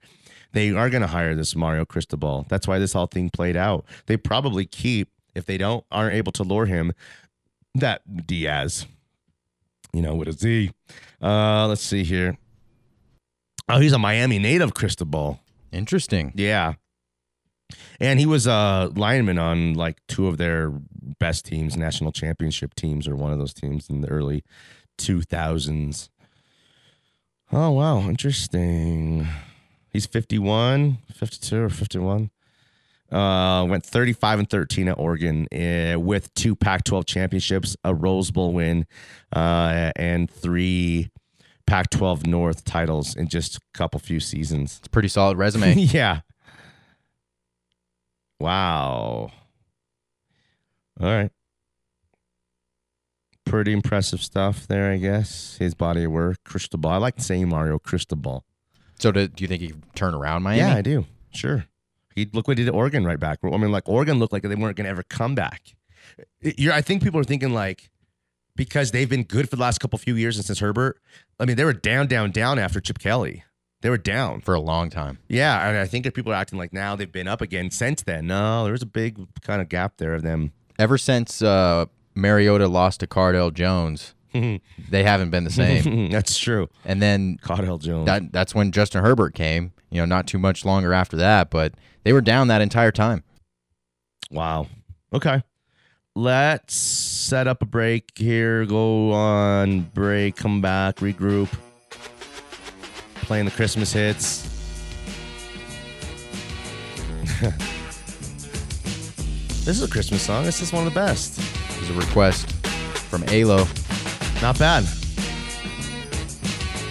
They 0.54 0.72
are 0.72 0.90
going 0.90 1.02
to 1.02 1.08
hire 1.08 1.36
this 1.36 1.56
Mario 1.56 1.86
Cristobal. 1.86 2.46
That's 2.50 2.68
why 2.68 2.80
this 2.80 2.94
whole 2.94 3.08
thing 3.08 3.30
played 3.30 3.58
out. 3.58 3.86
They 4.06 4.16
probably 4.18 4.66
keep 4.66 5.10
if 5.36 5.46
they 5.46 5.58
don't 5.58 5.86
aren't 5.92 6.16
able 6.16 6.32
to 6.34 6.44
lure 6.44 6.66
him 6.66 6.94
that 7.76 8.26
Diaz. 8.26 8.88
You 9.94 10.02
know 10.02 10.16
with 10.16 10.28
a 10.28 10.34
Z. 10.34 10.72
Uh, 11.22 11.68
let's 11.68 11.82
see 11.82 12.04
here. 12.04 12.38
Oh, 13.70 13.80
he's 13.80 13.94
a 13.94 14.00
Miami 14.00 14.40
native, 14.40 14.74
Cristobal. 14.74 15.40
Interesting. 15.72 16.32
Yeah. 16.36 16.74
And 18.00 18.20
he 18.20 18.26
was 18.26 18.48
a 18.48 18.92
lineman 18.96 19.38
on 19.38 19.74
like 19.74 19.98
two 20.08 20.28
of 20.28 20.38
their 20.38 20.72
best 21.20 21.46
teams, 21.46 21.76
national 21.76 22.12
championship 22.12 22.76
teams, 22.76 23.08
or 23.08 23.16
one 23.16 23.34
of 23.34 23.40
those 23.40 23.54
teams 23.54 23.90
in 23.90 24.02
the 24.02 24.08
early 24.08 24.44
2000s. 25.00 26.10
Oh, 27.52 27.72
wow. 27.72 28.00
Interesting. 28.02 29.28
He's 29.90 30.06
51, 30.06 31.00
52, 31.14 31.58
or 31.64 31.70
51. 31.70 32.30
Uh, 33.12 33.66
went 33.70 33.86
35 33.86 34.40
and 34.40 34.50
13 34.50 34.90
at 34.90 35.00
Oregon 35.00 35.48
uh, 35.54 35.98
with 35.98 36.34
two 36.34 36.56
Pac 36.56 36.84
12 36.84 37.06
championships, 37.06 37.78
a 37.86 37.96
Rose 37.96 38.32
Bowl 38.32 38.52
win, 38.52 38.86
uh, 39.34 39.92
and 39.96 40.30
three 40.30 41.10
Pac 41.68 41.90
12 41.90 42.26
North 42.26 42.64
titles 42.64 43.16
in 43.16 43.28
just 43.28 43.58
a 43.58 43.60
couple 43.74 44.00
few 44.00 44.20
seasons. 44.20 44.78
It's 44.80 44.88
a 44.88 44.90
pretty 44.90 45.10
solid 45.10 45.38
resume. 45.38 45.74
yeah. 45.78 46.22
Wow. 48.40 49.32
All 51.00 51.08
right. 51.08 51.32
Pretty 53.46 53.74
impressive 53.74 54.22
stuff 54.22 54.68
there, 54.68 54.92
I 54.92 54.98
guess. 54.98 55.58
His 55.58 55.74
body 55.74 56.06
of 56.06 56.12
work, 56.12 56.38
Cristobal. 56.44 56.90
I 56.90 56.98
like 56.98 57.20
saying 57.20 57.50
Mario 57.50 57.80
Cristobal. 57.80 58.44
so 59.00 59.12
do, 59.12 59.28
do 59.28 59.44
you 59.44 59.48
think 59.48 59.62
he 59.62 59.70
can 59.70 59.84
turn 59.96 60.14
around 60.14 60.44
Miami? 60.44 60.60
Yeah, 60.60 60.76
I 60.76 60.82
do. 60.82 61.06
Sure. 61.32 61.66
He 62.16 62.28
look 62.34 62.48
what 62.48 62.58
he 62.58 62.64
did 62.64 62.70
at 62.70 62.76
Oregon 62.76 63.06
right 63.06 63.20
back. 63.20 63.40
I 63.44 63.50
mean, 63.58 63.72
like 63.72 63.88
Oregon 63.88 64.20
looked 64.20 64.34
like 64.34 64.42
they 64.42 64.56
weren't 64.56 64.76
going 64.76 64.86
to 64.86 64.90
ever 64.90 65.04
come 65.04 65.36
back. 65.36 65.76
You're, 66.42 66.74
I 66.74 66.82
think 66.82 67.04
people 67.04 67.20
are 67.20 67.26
thinking 67.26 67.54
like 67.54 67.90
because 68.58 68.92
they've 68.92 69.10
been 69.10 69.24
good 69.24 69.50
for 69.50 69.56
the 69.56 69.62
last 69.62 69.80
couple 69.80 69.98
few 69.98 70.16
years 70.16 70.36
and 70.36 70.46
since 70.46 70.60
Herbert. 70.60 71.00
I 71.40 71.46
mean, 71.46 71.56
they 71.56 71.64
were 71.64 71.72
down, 71.74 72.08
down, 72.08 72.32
down 72.32 72.60
after 72.60 72.82
Chip 72.82 73.00
Kelly. 73.00 73.44
They 73.82 73.90
were 73.90 73.98
down. 73.98 74.42
For 74.42 74.54
a 74.56 74.60
long 74.60 74.90
time. 74.90 75.20
Yeah, 75.30 75.70
and 75.70 75.78
I 75.78 75.86
think 75.86 76.04
that 76.04 76.14
people 76.16 76.34
are 76.34 76.36
acting 76.36 76.58
like 76.58 76.74
now 76.74 76.96
they've 76.96 77.10
been 77.12 77.28
up 77.28 77.42
again 77.42 77.70
since 77.72 78.02
then. 78.02 78.28
No, 78.28 78.64
there 78.64 78.72
was 78.74 78.82
a 78.82 78.88
big 78.88 79.18
kind 79.42 79.62
of 79.62 79.70
gap 79.70 79.94
there 79.98 80.14
of 80.16 80.24
them. 80.24 80.52
Ever 80.80 80.98
since 80.98 81.42
uh, 81.42 81.86
Mariota 82.16 82.68
lost 82.68 83.00
to 83.02 83.08
Cardale 83.08 83.54
Jones, 83.54 84.16
they 84.34 85.04
haven't 85.04 85.30
been 85.30 85.44
the 85.44 85.52
same. 85.52 86.10
That's 86.12 86.38
true. 86.38 86.68
and 86.86 87.02
then 87.02 87.38
Cardale 87.44 87.80
Jones. 87.80 88.08
that 88.08 88.32
that's 88.32 88.54
when 88.56 88.72
Justin 88.72 89.04
Herbert 89.04 89.34
came. 89.36 89.72
You 89.92 90.02
know, 90.02 90.06
not 90.06 90.28
too 90.28 90.40
much 90.40 90.66
longer 90.66 90.92
after 90.92 91.16
that, 91.18 91.50
but 91.50 91.74
they 92.04 92.12
were 92.14 92.22
down 92.22 92.48
that 92.50 92.62
entire 92.62 92.92
time. 92.92 93.24
wow. 94.32 94.68
Okay. 95.14 95.42
Let's 96.18 96.74
set 96.74 97.46
up 97.46 97.62
a 97.62 97.66
break 97.66 98.18
here. 98.18 98.66
Go 98.66 99.12
on 99.12 99.82
break. 99.82 100.36
Come 100.36 100.62
back. 100.62 100.96
Regroup. 100.96 101.56
Playing 103.28 103.46
the 103.46 103.52
Christmas 103.52 103.94
hits. 103.94 104.42
this 109.64 109.68
is 109.68 109.84
a 109.84 109.88
Christmas 109.88 110.24
song. 110.24 110.44
This 110.44 110.60
is 110.60 110.74
one 110.74 110.88
of 110.88 110.92
the 110.92 111.00
best. 111.00 111.38
It 111.38 111.82
was 111.82 111.92
a 111.92 111.94
request 111.94 112.52
from 113.12 113.24
Alo. 113.28 113.68
Not 114.42 114.58
bad. 114.58 114.86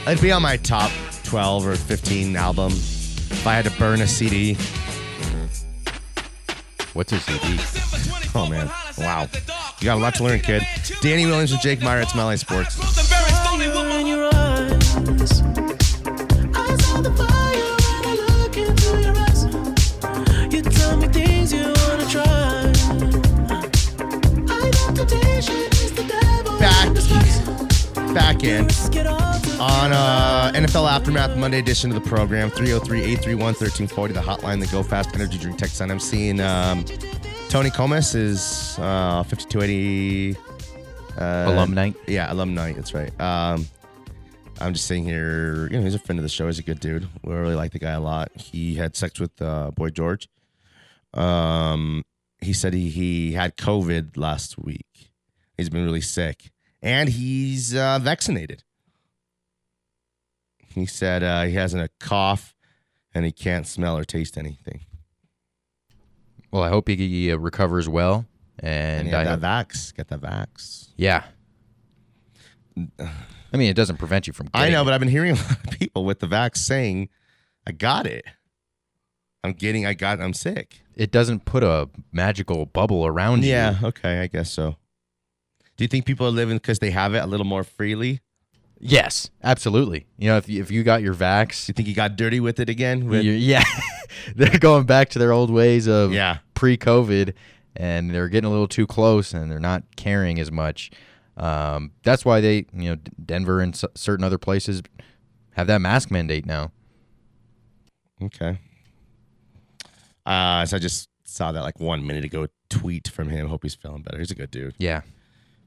It'd 0.06 0.22
be 0.22 0.30
on 0.30 0.42
my 0.42 0.56
top 0.56 0.92
12 1.24 1.66
or 1.66 1.74
15 1.74 2.36
album 2.36 2.70
if 2.70 3.44
I 3.44 3.54
had 3.54 3.64
to 3.64 3.76
burn 3.76 4.02
a 4.02 4.06
CD. 4.06 4.56
What's 6.96 7.12
his 7.12 7.22
CD? 7.24 7.58
Oh, 8.34 8.48
man. 8.48 8.70
Wow. 8.96 9.28
You 9.80 9.84
got 9.84 9.98
a 9.98 10.00
lot 10.00 10.14
to 10.14 10.24
learn, 10.24 10.40
kid. 10.40 10.62
Danny 11.02 11.26
Williams 11.26 11.52
and 11.52 11.60
Jake 11.60 11.82
Meyer 11.82 12.00
at 12.00 12.08
Smiley 12.08 12.38
Sports. 12.38 12.74
the 25.94 26.04
devil. 26.08 26.58
Back. 28.14 28.42
in 28.42 28.85
on 29.66 29.92
uh, 29.92 30.52
NFL 30.54 30.88
Aftermath 30.88 31.36
Monday 31.36 31.58
edition 31.58 31.90
of 31.90 32.00
the 32.00 32.08
program. 32.08 32.50
303-831-1340, 32.50 34.14
the 34.14 34.20
hotline, 34.20 34.60
the 34.60 34.66
Go 34.70 34.82
Fast 34.82 35.14
Energy 35.14 35.38
Drink 35.38 35.58
text 35.58 35.80
line. 35.80 35.90
I'm 35.90 35.98
seeing 35.98 36.40
um, 36.40 36.84
Tony 37.48 37.70
Comas 37.70 38.14
is 38.14 38.78
uh, 38.78 39.24
5280 39.24 40.36
uh, 41.18 41.44
Alumni. 41.48 41.90
Yeah, 42.06 42.32
alumni. 42.32 42.72
That's 42.72 42.94
right. 42.94 43.10
Um, 43.20 43.66
I'm 44.60 44.72
just 44.72 44.86
sitting 44.86 45.04
here, 45.04 45.68
you 45.70 45.78
know, 45.78 45.82
he's 45.82 45.94
a 45.94 45.98
friend 45.98 46.18
of 46.18 46.22
the 46.22 46.28
show. 46.28 46.46
He's 46.46 46.60
a 46.60 46.62
good 46.62 46.78
dude. 46.78 47.08
We 47.24 47.34
really 47.34 47.56
like 47.56 47.72
the 47.72 47.80
guy 47.80 47.92
a 47.92 48.00
lot. 48.00 48.30
He 48.36 48.76
had 48.76 48.94
sex 48.94 49.18
with 49.18 49.42
uh, 49.42 49.72
Boy 49.72 49.90
George. 49.90 50.28
Um, 51.12 52.04
he 52.40 52.52
said 52.52 52.72
he, 52.72 52.88
he 52.88 53.32
had 53.32 53.56
COVID 53.56 54.16
last 54.16 54.58
week. 54.58 55.10
He's 55.56 55.70
been 55.70 55.84
really 55.84 56.02
sick, 56.02 56.50
and 56.82 57.08
he's 57.08 57.74
uh, 57.74 57.98
vaccinated. 57.98 58.62
He 60.76 60.86
said 60.86 61.22
uh, 61.22 61.44
he 61.44 61.54
hasn't 61.54 61.82
a 61.82 61.88
cough, 61.98 62.54
and 63.14 63.24
he 63.24 63.32
can't 63.32 63.66
smell 63.66 63.96
or 63.96 64.04
taste 64.04 64.36
anything. 64.36 64.82
Well, 66.52 66.62
I 66.62 66.68
hope 66.68 66.86
he 66.88 67.32
uh, 67.32 67.36
recovers 67.36 67.88
well. 67.88 68.26
And 68.58 69.08
And 69.08 69.16
I 69.16 69.24
hope, 69.24 69.40
that 69.40 69.68
vax. 69.68 69.94
Get 69.94 70.08
that 70.08 70.20
vax. 70.20 70.88
yeah. 70.96 71.24
I 72.76 73.56
mean, 73.56 73.70
it 73.70 73.74
doesn't 73.74 73.96
prevent 73.96 74.26
you 74.26 74.34
from. 74.34 74.48
I 74.52 74.68
know, 74.68 74.82
it. 74.82 74.84
but 74.84 74.92
I've 74.92 75.00
been 75.00 75.08
hearing 75.08 75.30
a 75.32 75.34
lot 75.42 75.50
of 75.64 75.78
people 75.78 76.04
with 76.04 76.20
the 76.20 76.26
vax 76.26 76.58
saying, 76.58 77.08
"I 77.66 77.72
got 77.72 78.06
it. 78.06 78.26
I'm 79.42 79.52
getting. 79.54 79.86
I 79.86 79.94
got. 79.94 80.20
I'm 80.20 80.34
sick." 80.34 80.82
it 80.94 81.10
doesn't 81.10 81.44
put 81.44 81.62
a 81.62 81.88
magical 82.12 82.66
bubble 82.66 83.06
around 83.06 83.44
you. 83.44 83.50
Yeah. 83.50 83.78
Okay. 83.82 84.20
I 84.20 84.26
guess 84.26 84.50
so. 84.50 84.76
Do 85.76 85.84
you 85.84 85.88
think 85.88 86.06
people 86.06 86.26
are 86.26 86.30
living 86.30 86.56
because 86.56 86.78
they 86.78 86.90
have 86.90 87.14
it 87.14 87.18
a 87.18 87.26
little 87.26 87.44
more 87.46 87.64
freely? 87.64 88.20
Yes, 88.78 89.30
absolutely. 89.42 90.06
You 90.18 90.28
know, 90.28 90.36
if 90.36 90.48
you, 90.48 90.60
if 90.60 90.70
you 90.70 90.82
got 90.82 91.00
your 91.02 91.14
vax, 91.14 91.66
you 91.68 91.72
think 91.74 91.88
you 91.88 91.94
got 91.94 92.16
dirty 92.16 92.40
with 92.40 92.60
it 92.60 92.68
again? 92.68 93.06
With- 93.08 93.24
yeah, 93.24 93.64
they're 94.36 94.58
going 94.58 94.84
back 94.84 95.08
to 95.10 95.18
their 95.18 95.32
old 95.32 95.50
ways 95.50 95.86
of 95.86 96.12
Yeah. 96.12 96.38
pre-COVID, 96.54 97.32
and 97.74 98.10
they're 98.10 98.28
getting 98.28 98.48
a 98.48 98.50
little 98.50 98.68
too 98.68 98.86
close, 98.86 99.32
and 99.32 99.50
they're 99.50 99.58
not 99.58 99.82
caring 99.96 100.38
as 100.38 100.52
much. 100.52 100.90
Um, 101.38 101.92
that's 102.02 102.24
why 102.24 102.40
they, 102.40 102.66
you 102.74 102.90
know, 102.90 102.96
Denver 103.24 103.60
and 103.60 103.74
s- 103.74 103.84
certain 103.94 104.24
other 104.24 104.38
places 104.38 104.82
have 105.52 105.66
that 105.68 105.80
mask 105.80 106.10
mandate 106.10 106.44
now. 106.46 106.70
Okay. 108.22 108.58
Uh, 110.24 110.64
so 110.66 110.76
I 110.76 110.80
just 110.80 111.08
saw 111.24 111.52
that 111.52 111.60
like 111.62 111.78
one 111.80 112.06
minute 112.06 112.24
ago 112.24 112.46
tweet 112.68 113.08
from 113.08 113.28
him. 113.28 113.48
Hope 113.48 113.62
he's 113.62 113.74
feeling 113.74 114.02
better. 114.02 114.18
He's 114.18 114.30
a 114.30 114.34
good 114.34 114.50
dude. 114.50 114.74
Yeah, 114.78 115.02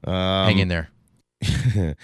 Um, 0.04 0.46
hang 0.46 0.58
in 0.58 0.68
there. 0.68 0.90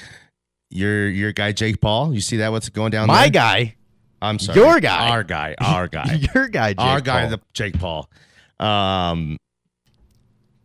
your 0.71 1.09
your 1.09 1.33
guy 1.33 1.53
Jake 1.53 1.81
Paul. 1.81 2.13
You 2.15 2.21
see 2.21 2.39
that? 2.39 2.51
What's 2.53 2.69
going 2.69 2.91
down? 2.91 3.07
My 3.07 3.25
there? 3.25 3.31
guy, 3.31 3.75
I'm 4.21 4.39
sorry. 4.39 4.59
Your 4.59 4.81
guy. 4.81 5.11
Our 5.11 5.23
guy. 5.25 5.55
Our 5.61 5.89
guy. 5.89 6.21
your 6.35 6.49
guy, 6.49 6.71
Jake 6.71 6.81
our 6.81 7.01
guy, 7.01 7.23
Paul. 7.23 7.31
the 7.31 7.41
Jake 7.53 7.79
Paul. 7.79 8.11
Um, 8.59 9.37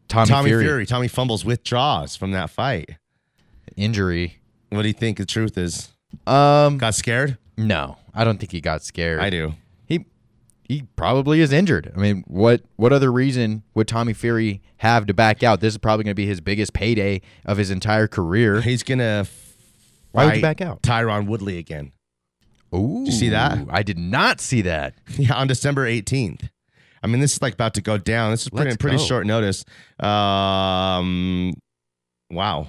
Tommy, 0.07 0.27
Tommy 0.29 0.49
Fury, 0.49 0.63
Fury. 0.65 0.85
Tommy 0.85 1.07
fumbles 1.07 1.45
withdraws 1.45 2.15
from 2.15 2.31
that 2.31 2.49
fight. 2.49 2.97
injury. 3.75 4.41
What 4.69 4.81
do 4.83 4.87
you 4.87 4.93
think 4.93 5.17
the 5.17 5.25
truth 5.25 5.57
is? 5.57 5.89
Um, 6.27 6.77
Got 6.77 6.95
scared? 6.95 7.37
no, 7.57 7.97
I 8.13 8.23
don't 8.23 8.37
think 8.39 8.51
he 8.51 8.61
got 8.61 8.83
scared. 8.83 9.19
I 9.19 9.29
do. 9.29 9.53
He 9.85 10.05
he 10.63 10.83
probably 10.95 11.41
is 11.41 11.51
injured. 11.53 11.91
I 11.95 11.99
mean, 11.99 12.23
what 12.27 12.61
what 12.75 12.91
other 12.93 13.11
reason 13.11 13.63
would 13.73 13.87
Tommy 13.87 14.13
Fury 14.13 14.61
have 14.77 15.05
to 15.07 15.13
back 15.13 15.43
out? 15.43 15.59
This 15.61 15.73
is 15.73 15.77
probably 15.77 16.03
going 16.03 16.11
to 16.11 16.15
be 16.15 16.25
his 16.25 16.41
biggest 16.41 16.73
payday 16.73 17.21
of 17.45 17.57
his 17.57 17.71
entire 17.71 18.07
career. 18.07 18.61
He's 18.61 18.83
gonna. 18.83 19.25
Why 20.11 20.25
would 20.25 20.35
you 20.37 20.41
back 20.41 20.61
out? 20.61 20.81
Tyron 20.81 21.27
Woodley 21.27 21.57
again. 21.57 21.91
Ooh, 22.73 23.03
you 23.05 23.11
see 23.11 23.29
that? 23.29 23.57
I 23.69 23.83
did 23.83 23.97
not 23.97 24.39
see 24.39 24.61
that. 24.61 24.93
Yeah, 25.17 25.35
on 25.35 25.47
December 25.47 25.85
18th. 25.85 26.49
I 27.03 27.07
mean, 27.07 27.19
this 27.19 27.33
is 27.33 27.41
like 27.41 27.53
about 27.55 27.73
to 27.73 27.81
go 27.81 27.97
down. 27.97 28.31
This 28.31 28.43
is 28.43 28.49
pretty 28.49 28.71
Let's 28.71 28.77
pretty 28.77 28.97
go. 28.97 29.03
short 29.03 29.25
notice. 29.25 29.65
Um, 29.99 31.53
wow. 32.29 32.67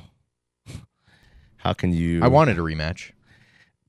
How 1.59 1.73
can 1.73 1.93
you? 1.93 2.23
I 2.23 2.29
wanted 2.29 2.59
a 2.59 2.63
rematch. 2.63 3.12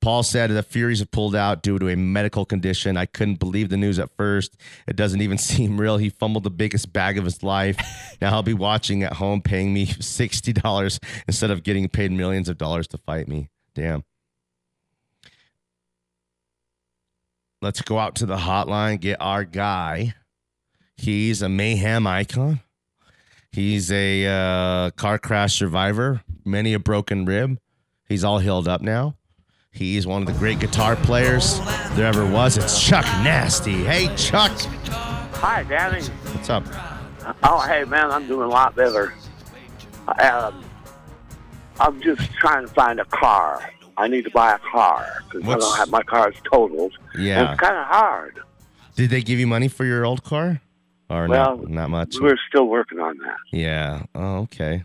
Paul 0.04 0.22
said 0.22 0.52
the 0.52 0.62
Furies 0.62 1.00
have 1.00 1.12
pulled 1.12 1.34
out 1.34 1.64
due 1.64 1.80
to 1.80 1.88
a 1.88 1.96
medical 1.96 2.44
condition. 2.44 2.98
I 2.98 3.06
couldn't 3.06 3.40
believe 3.40 3.70
the 3.70 3.78
news 3.78 4.00
at 4.00 4.10
first. 4.18 4.58
It 4.86 4.98
doesn't 4.98 5.22
even 5.22 5.38
seem 5.40 5.80
real. 5.80 5.96
He 5.96 6.10
fumbled 6.10 6.44
the 6.44 6.50
biggest 6.50 6.92
bag 6.92 7.18
of 7.18 7.24
his 7.24 7.42
life. 7.42 7.78
now 8.20 8.32
he'll 8.32 8.44
be 8.44 8.54
watching 8.54 9.04
at 9.04 9.14
home, 9.14 9.42
paying 9.42 9.74
me 9.74 9.86
sixty 10.02 10.52
dollars 10.52 11.00
instead 11.26 11.52
of 11.52 11.64
getting 11.64 11.88
paid 11.88 12.12
millions 12.12 12.50
of 12.50 12.58
dollars 12.58 12.86
to 12.88 12.98
fight 12.98 13.30
me. 13.30 13.50
Damn. 13.76 14.04
Let's 17.62 17.82
go 17.82 17.98
out 17.98 18.16
to 18.16 18.26
the 18.26 18.36
hotline, 18.36 19.00
get 19.00 19.22
our 19.22 19.46
guy. 19.46 20.16
He's 20.98 21.42
a 21.42 21.48
mayhem 21.48 22.06
icon. 22.06 22.60
He's 23.54 23.90
a 23.90 24.26
uh, 24.26 24.90
car 24.92 25.18
crash 25.18 25.54
survivor, 25.54 26.24
many 26.44 26.74
a 26.74 26.80
broken 26.80 27.24
rib. 27.24 27.58
He's 28.10 28.26
all 28.26 28.40
healed 28.40 28.68
up 28.68 28.82
now. 28.82 29.16
He's 29.74 30.06
one 30.06 30.22
of 30.22 30.27
the 30.27 30.38
great 30.38 30.60
guitar 30.60 30.96
players 30.96 31.60
there 31.96 32.06
ever 32.06 32.25
was. 32.27 32.58
It's 32.58 32.80
Chuck 32.82 33.06
Nasty. 33.24 33.84
Hey, 33.84 34.08
Chuck. 34.15 34.51
Hi, 35.42 35.63
Danny. 35.63 36.03
What's 36.03 36.50
up? 36.50 36.63
Oh, 37.42 37.60
hey, 37.68 37.84
man, 37.84 38.12
I'm 38.12 38.27
doing 38.27 38.44
a 38.44 38.48
lot 38.50 38.75
better. 38.75 39.15
Um, 40.20 40.63
I'm 41.80 42.00
just 42.01 42.32
trying 42.34 42.68
to 42.68 42.74
find 42.74 43.00
a 43.00 43.06
car. 43.06 43.68
I 43.98 44.08
need 44.08 44.25
to 44.25 44.32
buy 44.32 44.53
a 44.53 44.60
car 44.60 45.24
because 45.32 45.48
I 45.50 45.56
don't 45.58 45.77
have 45.77 45.89
my 45.89 46.03
car's 46.03 46.36
totaled. 46.51 46.94
And 47.15 47.24
Yeah. 47.24 47.51
it's 47.53 47.60
kind 47.60 47.75
of 47.75 47.86
hard. 47.88 48.39
Did 48.96 49.10
they 49.10 49.24
give 49.24 49.39
you 49.39 49.48
money 49.48 49.68
for 49.70 49.86
your 49.86 50.06
old 50.06 50.24
car? 50.24 50.62
Or 51.10 51.27
Well, 51.27 51.58
not, 51.58 51.70
not 51.70 51.89
much? 51.89 52.15
We're 52.20 52.38
still 52.48 52.68
working 52.68 53.00
on 53.00 53.18
that 53.18 53.38
Yeah. 53.51 54.03
Oh, 54.13 54.38
okay. 54.42 54.84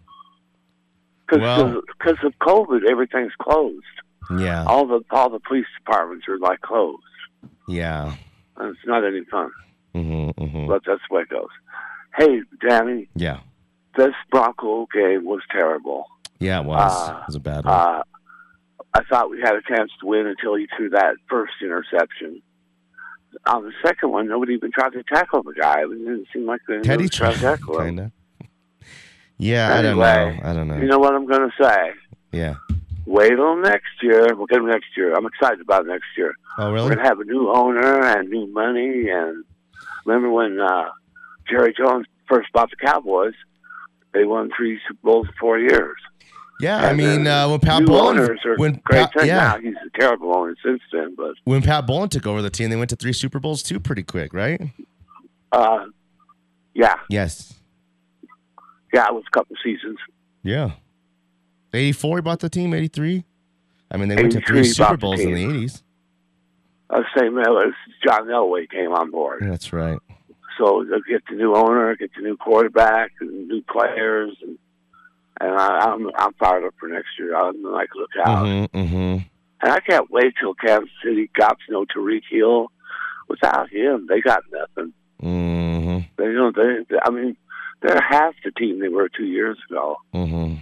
because 1.27 1.43
Well- 1.43 1.83
of 2.25 2.39
COVID, 2.41 2.89
everything's 2.91 3.33
closed. 3.39 3.85
Yeah. 4.37 4.65
All 4.67 4.87
the 4.87 5.01
all 5.11 5.31
the 5.31 5.41
police 5.41 5.67
departments 5.79 6.27
are 6.29 6.39
like 6.39 6.61
closed, 6.61 7.03
Yeah. 7.67 8.15
and 8.57 8.71
it's 8.77 8.87
not 8.87 9.05
any 9.05 9.25
fun. 9.31 9.51
hmm 9.95 10.31
hmm 10.31 10.67
But 10.69 10.83
that's 10.87 11.01
the 11.09 11.15
way 11.15 11.23
it 11.23 11.29
goes. 11.31 11.49
Hey, 12.17 12.43
Danny, 12.67 13.09
Yeah. 13.15 13.41
this 13.97 14.15
Bronco 14.31 14.87
game 14.93 15.25
was 15.25 15.41
terrible. 15.51 16.07
Yeah, 16.41 16.61
it 16.61 16.67
was. 16.67 17.09
Uh, 17.11 17.19
it 17.23 17.27
was 17.29 17.37
a 17.37 17.41
bad 17.41 17.65
one. 17.65 17.75
Uh, 17.75 18.03
I 18.95 19.03
thought 19.09 19.31
we 19.31 19.41
had 19.41 19.55
a 19.55 19.63
chance 19.63 19.91
to 20.01 20.07
win 20.07 20.27
until 20.27 20.55
he 20.57 20.67
threw 20.77 20.91
that 20.91 21.15
first 21.29 21.53
interception. 21.63 22.43
On 23.47 23.63
the 23.63 23.73
second 23.85 24.11
one, 24.11 24.27
nobody 24.29 24.55
even 24.55 24.73
tried 24.73 24.93
to 24.95 25.03
tackle 25.05 25.43
the 25.43 25.53
guy. 25.53 25.83
It 25.83 25.89
didn't 25.89 26.27
seem 26.33 26.47
like 26.47 26.61
they 26.67 26.81
Teddy 26.81 27.09
tried 27.09 27.35
to 27.35 27.41
tackle 27.41 27.81
him. 27.81 27.97
kind 27.97 28.01
of. 28.01 28.13
Yeah, 29.41 29.73
I 29.77 29.83
don't 29.83 29.97
know. 29.99 30.39
I 30.43 30.53
don't 30.53 30.67
know. 30.67 30.79
You 30.79 30.87
know 30.87 30.99
what 30.99 31.15
I'm 31.15 31.25
going 31.27 31.49
to 31.49 31.63
say? 31.65 31.93
yeah. 32.33 32.57
Wait 33.09 33.31
till 33.31 33.57
next 33.57 33.87
year. 34.03 34.27
We'll 34.35 34.47
get 34.47 34.59
him 34.59 34.67
next 34.67 34.89
year. 34.97 35.15
I'm 35.15 35.25
excited 35.27 35.61
about 35.61 35.87
next 35.87 36.07
year. 36.17 36.35
Oh, 36.59 36.71
really? 36.73 36.89
We're 36.89 36.95
going 36.97 37.05
to 37.05 37.09
have 37.09 37.21
a 37.21 37.25
new 37.25 37.51
owner 37.51 38.03
and 38.05 38.29
new 38.29 38.47
money. 38.49 39.09
And 39.09 39.45
remember 40.05 40.31
when 40.31 40.61
uh, 40.61 40.91
Jerry 41.49 41.73
Jones 41.77 42.07
first 42.29 42.53
bought 42.53 42.71
the 42.71 42.77
Cowboys? 42.77 43.33
They 44.13 44.25
won 44.25 44.51
three 44.57 44.79
Super 44.87 45.01
Bowls 45.03 45.27
in 45.29 45.33
four 45.41 45.59
years. 45.59 45.97
Yeah, 46.61 46.77
I 46.79 46.93
mean, 46.93 47.27
uh, 47.27 47.49
when 47.49 47.61
Pat 47.61 47.81
new 47.83 47.87
Bowlen, 47.87 48.19
owners 48.19 48.41
are 48.45 48.57
when 48.57 48.81
great 48.85 49.09
Pat, 49.13 49.27
yeah, 49.27 49.37
Now 49.37 49.59
he's 49.61 49.75
a 49.77 49.99
terrible 50.01 50.37
owner 50.37 50.57
since 50.65 50.83
then, 50.93 51.15
but 51.15 51.35
when 51.45 51.63
Pat 51.63 51.87
Bowlen 51.87 52.09
took 52.09 52.27
over 52.27 52.43
the 52.43 52.51
team, 52.51 52.69
they 52.69 52.75
went 52.77 52.91
to 52.91 52.97
three 52.97 53.13
Super 53.13 53.39
Bowls 53.39 53.63
too, 53.63 53.79
pretty 53.79 54.03
quick, 54.03 54.35
right? 54.35 54.61
uh, 55.53 55.85
yeah, 56.75 56.97
Yes. 57.09 57.55
yeah, 58.93 59.07
it 59.07 59.15
was 59.15 59.23
a 59.27 59.31
couple 59.31 59.55
seasons. 59.63 59.99
Yeah. 60.43 60.73
84 61.73 62.19
he 62.19 62.23
bought 62.23 62.41
the 62.41 62.49
team, 62.49 62.75
83. 62.75 63.25
I 63.91 63.97
mean, 63.97 64.09
they 64.09 64.17
went 64.17 64.33
to 64.33 64.41
three 64.41 64.65
Super 64.65 64.85
bought 64.85 64.93
the 64.93 64.99
Bowls 64.99 65.21
in 65.21 65.35
the 65.35 65.47
team. 65.47 65.67
80s. 65.67 65.83
Uh, 66.91 67.03
same 67.17 67.39
as 67.39 67.47
John 68.05 68.27
Elway 68.27 68.71
came 68.71 68.93
on 68.93 69.11
board. 69.11 69.43
That's 69.43 69.73
right. 69.73 69.99
So 70.59 70.85
they'll 70.89 71.01
get 71.01 71.23
the 71.29 71.37
new 71.37 71.55
owner, 71.55 71.95
get 71.97 72.11
the 72.17 72.23
new 72.23 72.37
quarterback, 72.37 73.13
and 73.21 73.47
new 73.49 73.63
players, 73.63 74.37
and 74.43 74.59
and 75.41 75.55
I, 75.55 75.91
I'm 75.91 76.11
I'm 76.17 76.33
fired 76.35 76.65
up 76.65 76.75
for 76.81 76.89
next 76.89 77.11
year. 77.19 77.37
I'm 77.37 77.63
like, 77.63 77.91
look 77.95 78.11
out! 78.25 78.47
Mm-hmm, 78.47 78.79
mm-hmm. 78.79 79.19
And 79.61 79.73
I 79.73 79.81
can't 79.81 80.11
wait 80.11 80.35
till 80.41 80.55
Kansas 80.55 80.91
City 81.05 81.31
got 81.39 81.59
to 81.67 81.73
know 81.73 81.85
Tyreek 81.85 82.23
Hill. 82.31 82.71
Without 83.29 83.69
him, 83.71 84.07
they 84.09 84.21
got 84.23 84.43
nothing. 84.51 84.95
Mm-hmm. 85.23 85.99
They 86.17 86.29
know 86.29 86.51
they, 86.51 86.85
they 86.89 86.99
I 87.03 87.11
mean, 87.11 87.37
they're 87.83 88.01
half 88.01 88.35
the 88.43 88.51
team 88.51 88.81
they 88.81 88.89
were 88.89 89.09
two 89.09 89.27
years 89.27 89.59
ago. 89.69 89.99
hmm 90.13 90.55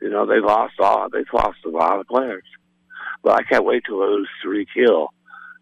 You 0.00 0.08
know, 0.10 0.26
they 0.26 0.40
lost 0.40 0.74
all. 0.80 1.08
They've 1.10 1.24
lost 1.32 1.58
a 1.66 1.68
lot 1.70 1.98
of 2.00 2.06
players. 2.06 2.44
But 3.22 3.32
I 3.38 3.42
can't 3.42 3.64
wait 3.64 3.84
they 3.88 3.96
lose 3.96 4.28
Tyreek 4.44 4.68
Hill 4.74 5.08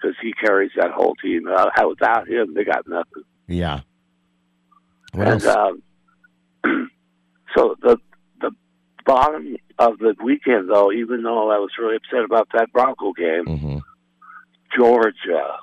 because 0.00 0.16
he 0.22 0.32
carries 0.32 0.70
that 0.76 0.92
whole 0.92 1.14
team. 1.16 1.48
Uh, 1.48 1.70
without 1.88 2.28
him, 2.28 2.54
they 2.54 2.64
got 2.64 2.86
nothing. 2.88 3.24
Yeah. 3.48 3.80
What 5.12 5.26
and 5.28 5.42
else? 5.44 5.56
um, 5.56 5.82
so 7.56 7.74
the 7.82 7.98
the 8.40 8.52
bottom 9.04 9.56
of 9.78 9.98
the 9.98 10.14
weekend, 10.22 10.68
though, 10.70 10.92
even 10.92 11.22
though 11.22 11.50
I 11.50 11.58
was 11.58 11.70
really 11.78 11.96
upset 11.96 12.24
about 12.24 12.48
that 12.52 12.72
Bronco 12.72 13.12
game, 13.12 13.44
hmm 13.46 13.78
Georgia. 14.76 15.56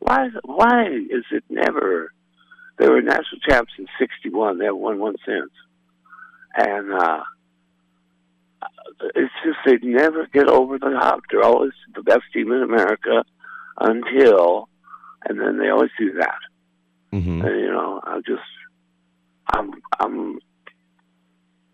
Why? 0.00 0.26
is- 0.26 0.32
Why 0.44 0.86
is 0.86 1.24
it 1.32 1.44
never? 1.48 2.12
They 2.78 2.88
were 2.88 3.02
national 3.02 3.40
champs 3.48 3.72
in 3.78 3.86
'61. 3.98 4.58
They 4.58 4.66
haven't 4.66 4.80
won 4.80 4.98
one 5.00 5.16
since, 5.26 5.50
and 6.54 6.92
uh, 6.92 7.22
it's 9.14 9.32
just 9.44 9.58
they 9.64 9.78
never 9.86 10.26
get 10.32 10.48
over 10.48 10.78
the 10.78 10.98
hump. 10.98 11.24
They're 11.30 11.42
always 11.42 11.72
the 11.94 12.02
best 12.02 12.22
team 12.32 12.50
in 12.52 12.62
America 12.62 13.24
until, 13.80 14.68
and 15.28 15.40
then 15.40 15.58
they 15.58 15.68
always 15.68 15.90
do 15.98 16.12
that. 16.14 16.38
hmm 17.12 17.42
And 17.42 17.60
you 17.60 17.70
know, 17.70 18.00
I 18.04 18.20
just, 18.26 18.42
I'm, 19.52 19.72
I'm, 20.00 20.38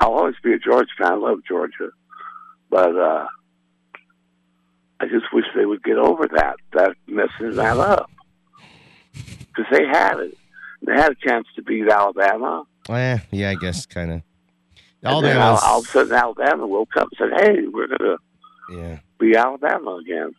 I'll 0.00 0.12
always 0.12 0.34
be 0.42 0.52
a 0.52 0.58
Georgia 0.58 0.90
fan. 0.98 1.12
I 1.12 1.14
love 1.16 1.38
Georgia, 1.48 1.90
but 2.70 2.94
uh, 2.96 3.26
I 5.00 5.06
just 5.06 5.32
wish 5.32 5.44
they 5.56 5.64
would 5.64 5.82
get 5.82 5.96
over 5.96 6.28
that, 6.28 6.56
that 6.72 6.94
messing 7.06 7.56
that 7.56 7.76
up, 7.92 8.10
because 9.12 9.66
they 9.70 9.86
had 9.86 10.18
it. 10.20 10.36
They 10.86 10.92
had 10.92 11.12
a 11.12 11.26
chance 11.26 11.46
to 11.56 11.62
beat 11.62 11.88
Alabama, 11.88 12.64
Eh, 12.90 13.18
yeah, 13.30 13.48
I 13.50 13.54
guess 13.54 13.86
kind 13.86 14.12
of. 14.12 14.22
And 15.04 15.12
All 15.14 15.20
they 15.20 15.28
then 15.28 15.36
all, 15.40 15.58
all 15.58 15.78
of 15.80 15.84
a 15.84 15.88
sudden 15.88 16.12
Alabama 16.12 16.66
woke 16.66 16.96
up 16.96 17.08
and 17.18 17.30
said, 17.32 17.40
"Hey, 17.46 17.66
we're 17.72 17.86
gonna 17.88 18.16
yeah. 18.70 18.98
be 19.20 19.36
Alabama 19.36 19.96
again." 19.96 20.32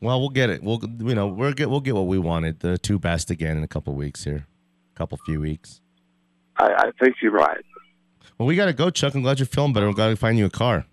Well, 0.00 0.20
we'll 0.20 0.28
get 0.30 0.50
it. 0.50 0.62
We'll 0.62 0.80
you 1.00 1.14
know 1.14 1.28
we'll 1.28 1.52
get 1.52 1.70
we'll 1.70 1.80
get 1.80 1.94
what 1.94 2.06
we 2.06 2.18
wanted. 2.18 2.60
The 2.60 2.76
two 2.76 2.98
best 2.98 3.30
again 3.30 3.56
in 3.56 3.62
a 3.62 3.68
couple 3.68 3.94
weeks 3.94 4.24
here, 4.24 4.46
a 4.94 4.98
couple 4.98 5.16
few 5.24 5.40
weeks. 5.40 5.80
I, 6.58 6.66
I 6.66 6.90
think 7.02 7.16
you're 7.22 7.32
right. 7.32 7.64
Well, 8.38 8.46
we 8.46 8.56
got 8.56 8.66
to 8.66 8.72
go, 8.72 8.90
Chuck. 8.90 9.14
I'm 9.14 9.22
glad 9.22 9.38
you're 9.38 9.46
feeling 9.46 9.72
better. 9.72 9.86
We 9.88 9.94
got 9.94 10.08
to 10.08 10.16
find 10.16 10.36
you 10.36 10.44
a 10.46 10.50
car. 10.50 10.84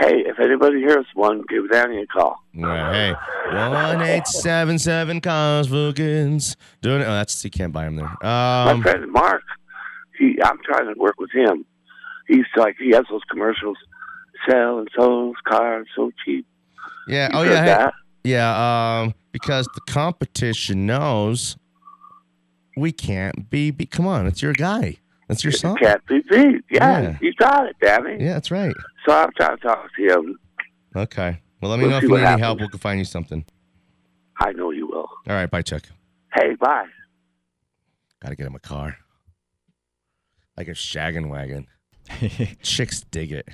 Hey, 0.00 0.22
if 0.26 0.40
anybody 0.40 0.78
hears 0.78 1.06
one, 1.14 1.42
give 1.48 1.70
Danny 1.70 2.02
a 2.02 2.06
call. 2.06 2.36
Hey, 2.52 3.12
one 3.52 4.02
eight 4.02 4.26
seven 4.26 4.78
seven 4.78 5.20
Cosvogans. 5.20 6.56
Doing 6.80 7.00
it. 7.02 7.04
Oh, 7.04 7.12
that's 7.12 7.44
you 7.44 7.50
can't 7.50 7.72
buy 7.72 7.84
them 7.84 7.96
there. 7.96 8.10
My 8.22 8.70
Um, 8.72 8.82
friend 8.82 9.10
Mark, 9.10 9.42
he 10.18 10.38
I'm 10.42 10.58
trying 10.64 10.92
to 10.92 10.98
work 10.98 11.18
with 11.20 11.30
him. 11.32 11.64
He's 12.26 12.44
like 12.56 12.76
he 12.78 12.90
has 12.90 13.04
those 13.10 13.22
commercials, 13.30 13.76
selling 14.48 14.86
those 14.98 15.34
cars 15.46 15.86
so 15.94 16.10
cheap. 16.24 16.46
yeah. 17.08 17.28
You 17.32 17.38
Oh 17.38 17.42
yeah. 17.42 17.64
Hey, 17.86 17.90
yeah. 18.24 19.00
Um, 19.02 19.14
because 19.32 19.68
the 19.74 19.80
competition 19.92 20.86
knows 20.86 21.56
we 22.76 22.92
can't 22.92 23.50
be. 23.50 23.70
be 23.70 23.86
come 23.86 24.06
on, 24.06 24.26
it's 24.26 24.42
your 24.42 24.52
guy. 24.52 24.96
That's 25.28 25.42
your 25.44 25.52
song. 25.52 25.76
Can't 25.76 26.04
be 26.06 26.20
beat. 26.30 26.62
Yeah, 26.70 27.00
Yeah. 27.00 27.18
you 27.20 27.32
got 27.34 27.66
it, 27.66 27.76
Danny. 27.80 28.22
Yeah, 28.22 28.34
that's 28.34 28.50
right. 28.50 28.74
So 29.06 29.14
I'm 29.16 29.30
trying 29.36 29.56
to 29.56 29.62
talk 29.62 29.88
to 29.96 30.02
him. 30.02 30.38
Okay. 30.94 31.40
Well, 31.60 31.70
let 31.70 31.78
me 31.78 31.84
We'll 31.84 31.90
know 31.92 31.96
if 31.98 32.02
you 32.02 32.08
need 32.10 32.24
any 32.24 32.40
help. 32.40 32.60
We'll 32.60 32.68
find 32.70 32.98
you 32.98 33.04
something. 33.06 33.44
I 34.38 34.52
know 34.52 34.70
you 34.70 34.86
will. 34.86 35.08
All 35.08 35.14
right. 35.28 35.50
Bye, 35.50 35.62
Chuck. 35.62 35.82
Hey, 36.34 36.54
bye. 36.56 36.84
Got 38.20 38.30
to 38.30 38.36
get 38.36 38.46
him 38.46 38.54
a 38.54 38.58
car. 38.60 38.96
Like 40.58 40.68
a 40.68 40.72
shaggin' 40.72 41.28
wagon. 41.30 41.66
Chicks 42.62 43.02
dig 43.10 43.32
it. 43.32 43.48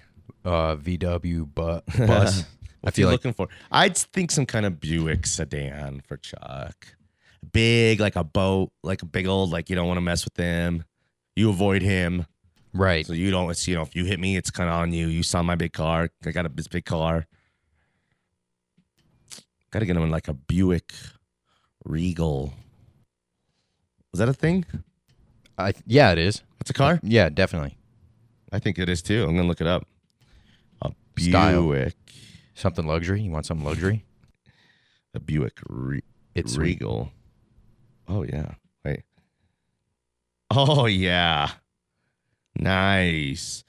uh, 0.44 0.76
VW 0.76 1.46
bu- 1.54 1.80
bus. 2.06 2.42
I 2.42 2.46
What's 2.82 2.96
feel 2.96 3.08
he 3.08 3.12
like 3.12 3.12
looking 3.12 3.34
for? 3.34 3.48
I'd 3.70 3.96
think 3.96 4.30
some 4.30 4.46
kind 4.46 4.64
of 4.64 4.80
Buick 4.80 5.26
sedan 5.26 6.00
for 6.06 6.16
Chuck. 6.16 6.86
Big, 7.52 8.00
like 8.00 8.16
a 8.16 8.24
boat, 8.24 8.70
like 8.82 9.02
a 9.02 9.06
big 9.06 9.26
old, 9.26 9.50
like 9.50 9.68
you 9.68 9.76
don't 9.76 9.86
want 9.86 9.98
to 9.98 10.02
mess 10.02 10.24
with 10.24 10.36
him. 10.36 10.84
You 11.36 11.50
avoid 11.50 11.82
him, 11.82 12.26
right. 12.72 13.06
so 13.06 13.12
you 13.12 13.30
don't. 13.30 13.50
It's 13.50 13.66
you 13.68 13.74
know, 13.74 13.82
if 13.82 13.94
you 13.94 14.04
hit 14.04 14.18
me, 14.20 14.36
it's 14.36 14.50
kind 14.50 14.68
of 14.68 14.76
on 14.76 14.92
you. 14.92 15.08
You 15.08 15.22
saw 15.22 15.42
my 15.42 15.54
big 15.56 15.72
car. 15.72 16.08
I 16.24 16.30
got 16.30 16.46
a 16.46 16.48
this 16.48 16.68
big 16.68 16.84
car. 16.84 17.26
Got 19.70 19.80
to 19.80 19.86
get 19.86 19.96
him 19.96 20.02
in 20.02 20.10
like 20.10 20.28
a 20.28 20.34
Buick 20.34 20.92
Regal. 21.84 22.52
Was 24.12 24.18
that 24.18 24.28
a 24.28 24.34
thing? 24.34 24.64
I 25.56 25.72
yeah, 25.86 26.12
it 26.12 26.18
is. 26.18 26.42
That's 26.58 26.70
a 26.70 26.74
car. 26.74 26.98
Yeah, 27.02 27.28
definitely. 27.28 27.76
I 28.52 28.58
think 28.58 28.78
it 28.78 28.88
is 28.88 29.02
too. 29.02 29.22
I'm 29.24 29.36
gonna 29.36 29.48
look 29.48 29.60
it 29.60 29.66
up. 29.66 29.86
A 30.82 30.92
Style. 31.18 31.62
Buick, 31.62 31.94
Something 32.54 32.86
luxury. 32.86 33.22
You 33.22 33.30
want 33.30 33.46
some 33.46 33.64
luxury? 33.64 34.04
a 35.14 35.20
Buick 35.20 35.58
Re- 35.68 36.02
It's 36.34 36.52
sweet. 36.54 36.80
Regal. 36.80 37.10
Oh 38.08 38.22
yeah. 38.22 38.54
Wait. 38.84 39.02
Oh 40.50 40.86
yeah. 40.86 41.50
Nice. 42.58 43.64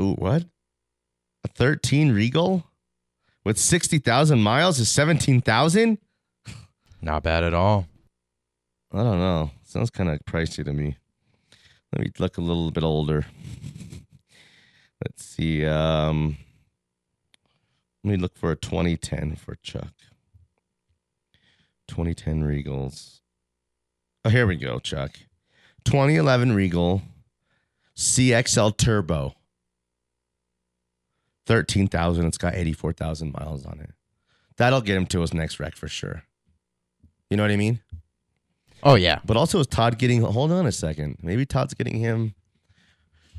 Ooh, 0.00 0.14
what? 0.14 0.44
A 1.44 1.48
13 1.48 2.12
Regal 2.12 2.64
with 3.44 3.56
60,000 3.58 4.40
miles 4.42 4.78
is 4.78 4.88
17,000? 4.90 5.98
Not 7.02 7.22
bad 7.22 7.44
at 7.44 7.54
all. 7.54 7.86
I 8.92 8.98
don't 9.02 9.18
know. 9.18 9.50
Sounds 9.64 9.88
kind 9.90 10.10
of 10.10 10.18
pricey 10.26 10.64
to 10.64 10.72
me. 10.72 10.96
Let 11.92 12.04
me 12.04 12.10
look 12.18 12.36
a 12.38 12.42
little 12.42 12.70
bit 12.70 12.84
older. 12.84 13.24
Let's 15.02 15.24
see. 15.24 15.64
Um, 15.64 16.36
let 18.04 18.10
me 18.12 18.16
look 18.16 18.36
for 18.36 18.52
a 18.52 18.56
2010 18.56 19.36
for 19.36 19.56
Chuck. 19.56 19.92
2010 21.88 22.42
Regals. 22.42 23.20
Oh, 24.24 24.30
here 24.30 24.46
we 24.46 24.56
go, 24.56 24.78
Chuck. 24.78 25.12
2011 25.84 26.52
Regal 26.52 27.02
CXL 27.96 28.76
Turbo. 28.76 29.34
13,000. 31.46 32.26
It's 32.26 32.38
got 32.38 32.54
84,000 32.54 33.32
miles 33.32 33.66
on 33.66 33.80
it. 33.80 33.90
That'll 34.56 34.80
get 34.82 34.96
him 34.96 35.06
to 35.06 35.22
his 35.22 35.32
next 35.34 35.58
wreck 35.58 35.74
for 35.74 35.88
sure. 35.88 36.22
You 37.30 37.36
know 37.36 37.42
what 37.42 37.50
I 37.50 37.56
mean? 37.56 37.80
Oh 38.82 38.94
yeah. 38.94 39.20
But 39.24 39.36
also, 39.36 39.58
is 39.60 39.66
Todd 39.66 39.98
getting? 39.98 40.22
Hold 40.22 40.52
on 40.52 40.66
a 40.66 40.72
second. 40.72 41.18
Maybe 41.22 41.46
Todd's 41.46 41.74
getting 41.74 41.98
him. 41.98 42.34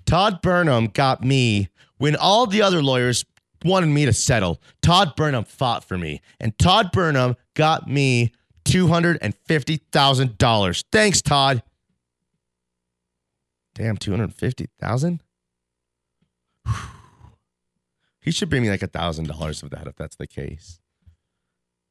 Todd 0.05 0.41
Burnham 0.41 0.87
got 0.87 1.23
me 1.23 1.69
when 1.97 2.15
all 2.15 2.47
the 2.47 2.61
other 2.61 2.81
lawyers 2.81 3.25
wanted 3.63 3.87
me 3.87 4.05
to 4.05 4.13
settle. 4.13 4.61
Todd 4.81 5.15
Burnham 5.15 5.43
fought 5.43 5.83
for 5.83 5.97
me, 5.97 6.21
and 6.39 6.57
Todd 6.57 6.91
Burnham 6.91 7.35
got 7.53 7.87
me 7.87 8.31
two 8.65 8.87
hundred 8.87 9.17
and 9.21 9.35
fifty 9.45 9.77
thousand 9.91 10.37
dollars. 10.37 10.83
Thanks, 10.91 11.21
Todd. 11.21 11.63
Damn, 13.75 13.97
two 13.97 14.11
hundred 14.11 14.33
fifty 14.33 14.67
thousand. 14.79 15.23
He 18.21 18.31
should 18.31 18.49
bring 18.49 18.61
me 18.61 18.69
like 18.69 18.83
a 18.83 18.87
thousand 18.87 19.27
dollars 19.27 19.63
of 19.63 19.71
that 19.71 19.87
if 19.87 19.95
that's 19.95 20.15
the 20.15 20.27
case. 20.27 20.79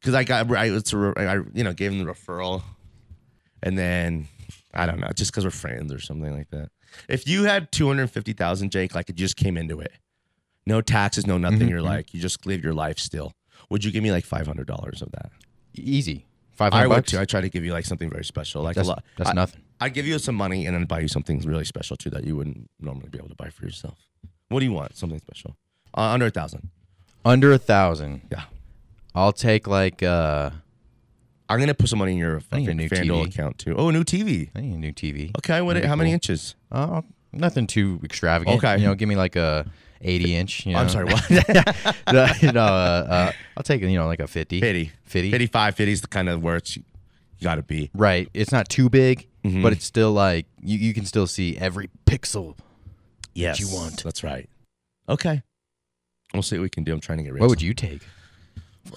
Because 0.00 0.14
I 0.14 0.24
got, 0.24 0.50
I, 0.50 0.66
I, 0.66 1.34
you 1.52 1.64
know, 1.64 1.72
gave 1.72 1.92
him 1.92 1.98
the 1.98 2.10
referral 2.10 2.62
and 3.62 3.76
then 3.76 4.28
I 4.72 4.86
don't 4.86 5.00
know, 5.00 5.10
just 5.14 5.32
because 5.32 5.44
we're 5.44 5.50
friends 5.50 5.92
or 5.92 6.00
something 6.00 6.34
like 6.34 6.48
that. 6.50 6.70
If 7.08 7.26
you 7.28 7.44
had 7.44 7.70
two 7.72 7.88
hundred 7.88 8.10
fifty 8.10 8.32
thousand, 8.32 8.70
Jake, 8.72 8.94
like 8.94 9.08
it 9.10 9.16
just 9.16 9.36
came 9.36 9.56
into 9.56 9.80
it, 9.80 9.92
no 10.66 10.80
taxes, 10.80 11.26
no 11.26 11.38
nothing. 11.38 11.60
Mhm, 11.60 11.70
You're 11.70 11.80
mhm. 11.80 11.84
like 11.96 12.14
you 12.14 12.20
just 12.20 12.46
live 12.46 12.62
your 12.64 12.74
life 12.74 12.98
still. 12.98 13.32
Would 13.68 13.84
you 13.84 13.90
give 13.92 14.02
me 14.02 14.10
like 14.12 14.24
five 14.24 14.46
hundred 14.46 14.66
dollars 14.66 15.02
of 15.02 15.10
that? 15.12 15.30
Easy. 15.74 16.26
Five 16.52 16.72
I 16.74 16.86
would 16.86 16.94
bucks. 16.96 17.10
too. 17.12 17.18
I 17.18 17.24
try 17.24 17.40
to 17.40 17.48
give 17.48 17.64
you 17.64 17.72
like 17.72 17.86
something 17.86 18.10
very 18.10 18.24
special, 18.24 18.62
like 18.62 18.76
that's 18.76 18.88
a 18.88 18.90
lot. 18.90 19.04
that's 19.16 19.30
I, 19.30 19.32
nothing. 19.32 19.62
I'd 19.80 19.94
give 19.94 20.06
you 20.06 20.18
some 20.18 20.34
money 20.34 20.66
and 20.66 20.74
then 20.74 20.84
buy 20.84 21.00
you 21.00 21.08
something 21.08 21.40
really 21.40 21.64
special 21.64 21.96
too 21.96 22.10
that 22.10 22.24
you 22.24 22.36
wouldn't 22.36 22.68
normally 22.80 23.08
be 23.08 23.16
able 23.18 23.30
to 23.30 23.34
buy 23.34 23.48
for 23.48 23.64
yourself. 23.64 23.96
What 24.50 24.58
do 24.60 24.66
you 24.66 24.72
want? 24.72 24.94
Something 24.96 25.20
special? 25.20 25.56
Uh, 25.96 26.02
under 26.02 26.26
a 26.26 26.30
thousand. 26.30 26.68
Under 27.24 27.52
a 27.52 27.58
thousand. 27.58 28.22
Yeah. 28.30 28.44
I'll 29.14 29.32
take 29.32 29.66
like 29.66 30.02
uh 30.02 30.50
I'm 31.50 31.58
gonna 31.60 31.74
put 31.74 31.88
some 31.88 31.98
money 31.98 32.12
in 32.12 32.18
your 32.18 32.36
a 32.36 32.40
fucking 32.40 32.76
new 32.76 32.88
FanDuel 32.88 33.24
TV. 33.24 33.28
account 33.28 33.58
too. 33.58 33.74
Oh, 33.76 33.88
a 33.88 33.92
new 33.92 34.04
TV. 34.04 34.50
I 34.54 34.60
need 34.60 34.74
a 34.74 34.78
new 34.78 34.92
TV. 34.92 35.36
Okay, 35.38 35.60
what? 35.60 35.74
That'd 35.74 35.82
be 35.84 35.88
How 35.88 35.96
many 35.96 36.10
cool. 36.10 36.14
inches? 36.14 36.54
Uh, 36.70 37.02
nothing 37.32 37.66
too 37.66 38.00
extravagant. 38.04 38.56
Okay. 38.58 38.78
You 38.78 38.86
know, 38.86 38.94
give 38.94 39.08
me 39.08 39.16
like 39.16 39.36
a 39.36 39.66
80 40.00 40.34
inch. 40.36 40.64
You 40.66 40.72
know? 40.74 40.78
I'm 40.78 40.88
sorry, 40.88 41.06
what? 41.06 41.28
No, 42.12 42.26
you 42.40 42.52
know, 42.52 42.62
uh, 42.62 43.06
uh, 43.10 43.32
I'll 43.56 43.62
take 43.62 43.82
you 43.82 43.88
know 43.98 44.06
like 44.06 44.20
a 44.20 44.26
50. 44.28 44.60
50. 44.60 44.92
50. 45.04 45.30
55, 45.30 45.74
50 45.74 45.92
is 45.92 46.00
the 46.00 46.06
kind 46.06 46.28
of 46.28 46.42
where 46.42 46.56
it's 46.56 46.76
you 46.76 46.82
got 47.42 47.56
to 47.56 47.62
be. 47.62 47.90
Right. 47.94 48.28
It's 48.34 48.52
not 48.52 48.68
too 48.68 48.88
big, 48.88 49.26
Mhm. 49.44 49.62
but 49.62 49.72
it's 49.72 49.84
still 49.84 50.12
like 50.12 50.46
you, 50.62 50.78
you 50.78 50.94
can 50.94 51.04
still 51.04 51.26
see 51.26 51.56
every 51.58 51.90
pixel. 52.06 52.56
Yes, 53.34 53.58
you 53.60 53.68
want. 53.74 54.02
That's 54.04 54.22
right. 54.22 54.48
Okay, 55.08 55.42
we'll 56.32 56.42
see 56.42 56.56
what 56.58 56.62
we 56.62 56.68
can 56.68 56.84
do. 56.84 56.92
I'm 56.92 57.00
trying 57.00 57.18
to 57.18 57.24
get 57.24 57.32
rid. 57.32 57.40
What 57.40 57.50
would 57.50 57.62
you 57.62 57.74
take? 57.74 58.02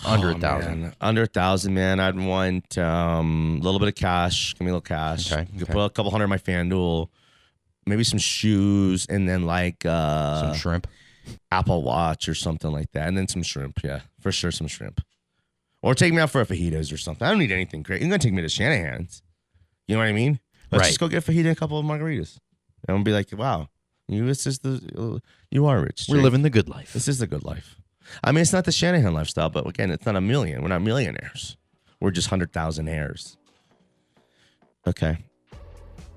Under 0.05 0.29
a 0.31 0.35
Oh, 0.35 0.39
thousand. 0.39 0.81
man. 0.81 0.95
Under 1.01 1.21
a 1.23 1.27
thousand, 1.27 1.73
man. 1.73 1.99
I'd 1.99 2.17
want 2.19 2.77
um, 2.77 3.57
a 3.61 3.63
little 3.63 3.79
bit 3.79 3.89
of 3.89 3.95
cash. 3.95 4.53
Give 4.53 4.61
me 4.61 4.67
a 4.67 4.73
little 4.73 4.81
cash. 4.81 5.31
Okay, 5.31 5.41
You 5.53 5.59
could 5.59 5.63
okay. 5.69 5.73
put 5.73 5.85
a 5.85 5.89
couple 5.89 6.11
hundred 6.11 6.25
in 6.25 6.29
my 6.29 6.37
FanDuel. 6.37 7.07
maybe 7.85 8.03
some 8.03 8.19
shoes, 8.19 9.05
and 9.07 9.27
then 9.27 9.43
like 9.45 9.85
uh, 9.85 10.41
Some 10.41 10.55
shrimp. 10.55 10.87
Apple 11.51 11.83
Watch 11.83 12.27
or 12.29 12.35
something 12.35 12.71
like 12.71 12.91
that, 12.93 13.07
and 13.07 13.17
then 13.17 13.27
some 13.27 13.43
shrimp. 13.43 13.79
Yeah, 13.83 14.01
for 14.21 14.31
sure, 14.31 14.51
some 14.51 14.67
shrimp. 14.67 15.01
Or 15.81 15.93
take 15.95 16.13
me 16.13 16.19
out 16.21 16.29
for 16.31 16.39
a 16.41 16.45
fajitas 16.45 16.93
or 16.93 16.97
something. 16.97 17.25
I 17.27 17.29
don't 17.31 17.39
need 17.39 17.51
anything 17.51 17.83
great. 17.83 18.01
You're 18.01 18.09
gonna 18.09 18.19
take 18.19 18.33
me 18.33 18.41
to 18.41 18.49
Shanahan's. 18.49 19.21
You 19.87 19.95
know 19.95 19.99
what 20.01 20.07
I 20.07 20.13
mean? 20.13 20.39
Let's 20.71 20.81
Right. 20.81 20.87
just 20.87 20.99
go 20.99 21.07
get 21.09 21.27
a 21.27 21.31
fajita 21.31 21.39
and 21.39 21.47
a 21.49 21.55
couple 21.55 21.77
of 21.77 21.85
margaritas, 21.85 22.37
and 22.87 22.95
we'll 22.97 23.03
be 23.03 23.11
like, 23.11 23.31
"Wow, 23.33 23.69
you 24.07 24.25
this 24.25 24.47
is 24.47 24.59
the 24.59 25.21
you 25.51 25.65
are 25.65 25.81
rich. 25.81 26.05
We're 26.09 26.21
living 26.21 26.41
the 26.41 26.49
good 26.49 26.69
life. 26.69 26.93
This 26.93 27.07
is 27.09 27.19
the 27.19 27.27
good 27.27 27.43
life. 27.43 27.75
I 28.23 28.31
mean, 28.31 28.41
it's 28.41 28.53
not 28.53 28.65
the 28.65 28.71
Shanahan 28.71 29.13
lifestyle, 29.13 29.49
but 29.49 29.67
again, 29.67 29.91
it's 29.91 30.05
not 30.05 30.15
a 30.15 30.21
million. 30.21 30.61
We're 30.61 30.69
not 30.69 30.81
millionaires. 30.81 31.57
We're 31.99 32.11
just 32.11 32.29
hundred 32.29 32.51
thousand 32.53 32.87
heirs. 32.89 33.37
Okay. 34.87 35.17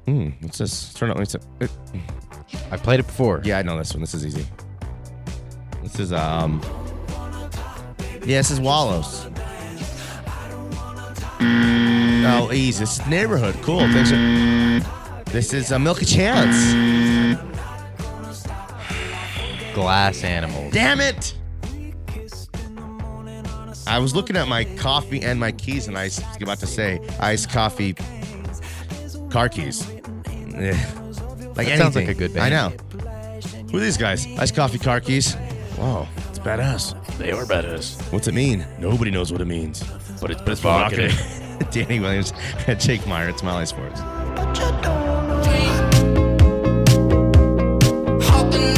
Hmm. 0.07 0.31
What's 0.41 0.59
this? 0.59 0.93
Turn. 0.95 1.11
It? 1.21 1.35
it- 1.61 1.71
I 2.71 2.77
played 2.77 3.01
it 3.01 3.07
before. 3.07 3.41
yeah, 3.45 3.59
I 3.59 3.63
know 3.63 3.77
this 3.77 3.93
one. 3.93 4.01
This 4.01 4.15
is 4.15 4.25
easy. 4.25 4.47
This 5.83 5.99
is 5.99 6.13
um. 6.13 6.61
Yeah, 8.25 8.39
this 8.39 8.51
is 8.51 8.61
Wallows. 8.61 9.27
Oh, 12.29 12.51
easy. 12.53 12.81
This 12.81 12.99
is 13.01 13.07
neighborhood. 13.07 13.55
Cool. 13.63 13.81
Thanks. 13.81 14.11
For, 14.11 15.31
this 15.31 15.53
is 15.55 15.71
uh, 15.71 15.79
Milky 15.79 16.05
Chance. 16.05 16.57
Glass 19.75 20.25
animals. 20.25 20.73
Damn 20.73 21.01
it! 21.01 21.36
I 23.87 23.99
was 23.99 24.15
looking 24.15 24.37
at 24.37 24.49
my 24.49 24.65
coffee 24.77 25.23
and 25.23 25.39
my 25.39 25.53
keys, 25.53 25.89
and 25.89 25.97
I 25.97 26.05
was 26.05 26.21
about 26.41 26.59
to 26.61 26.67
say 26.67 27.01
iced 27.21 27.51
coffee 27.51 27.95
car 29.31 29.49
keys. 29.49 29.89
Eh, 30.55 30.77
Like 31.57 31.67
That 31.69 31.79
sounds 31.79 31.95
like 31.97 32.07
anything. 32.07 32.09
a 32.09 32.29
good 32.29 32.37
I 32.39 32.49
know. 32.51 32.73
Who 33.71 33.79
are 33.79 33.81
these 33.81 33.97
guys? 33.97 34.27
Iced 34.39 34.55
coffee 34.55 34.79
car 34.79 35.01
keys. 35.01 35.37
Wow, 35.79 36.09
it's 36.29 36.39
badass. 36.39 36.95
They 37.19 37.31
are 37.33 37.45
badass, 37.45 38.01
What's 38.13 38.29
it 38.29 38.35
mean? 38.35 38.67
Nobody 38.79 39.11
knows 39.11 39.33
what 39.33 39.41
it 39.41 39.47
means. 39.47 39.83
but 40.21 40.31
it's 40.31 40.41
But 40.43 40.53
it's 40.53 40.61
provocative. 40.61 41.13
provocative. 41.13 41.71
Danny 41.71 42.01
Williams, 42.01 42.33
Jake 42.79 43.07
Meyer, 43.07 43.29
it's 43.31 43.41
Smiley 43.41 43.67
Sports. 43.67 44.01
How 48.29 48.43
can 48.51 48.77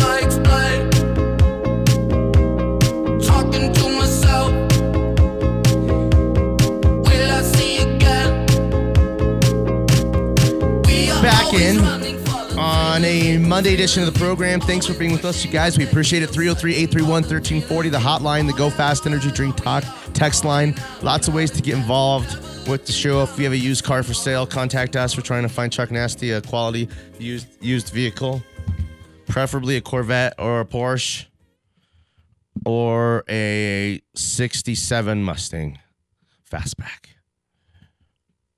on 12.98 13.04
a 13.04 13.38
Monday 13.38 13.74
edition 13.74 14.02
of 14.02 14.12
the 14.12 14.18
program. 14.18 14.61
Thanks 14.61 14.84
for 14.84 14.92
being 14.94 15.12
with 15.12 15.24
us, 15.24 15.44
you 15.44 15.52
guys. 15.52 15.78
We 15.78 15.84
appreciate 15.84 16.24
it. 16.24 16.30
303 16.30 16.74
831 16.74 17.22
1340, 17.22 17.88
the 17.90 17.96
hotline, 17.98 18.48
the 18.48 18.52
Go 18.58 18.70
Fast 18.70 19.06
Energy 19.06 19.30
Drink 19.30 19.56
Talk 19.56 19.84
text 20.14 20.44
line. 20.44 20.74
Lots 21.00 21.28
of 21.28 21.34
ways 21.34 21.52
to 21.52 21.62
get 21.62 21.76
involved 21.76 22.28
with 22.66 22.87
the 22.87 22.92
show. 22.92 23.22
If 23.22 23.38
you 23.38 23.44
have 23.44 23.52
a 23.52 23.56
used 23.56 23.84
car 23.84 24.02
for 24.02 24.14
sale, 24.14 24.48
contact 24.48 24.96
us. 24.96 25.16
We're 25.16 25.22
trying 25.22 25.44
to 25.44 25.48
find 25.48 25.72
Chuck 25.72 25.92
Nasty 25.92 26.32
a 26.32 26.40
quality 26.40 26.88
used 27.20 27.46
used 27.61 27.90
vehicle, 27.90 28.42
preferably 29.28 29.76
a 29.76 29.80
Corvette 29.80 30.34
or 30.37 30.61
a 30.61 30.64
Porsche 30.64 31.26
or 32.66 33.22
a 33.28 34.02
67 34.16 35.22
Mustang 35.22 35.78
fastback 36.50 37.17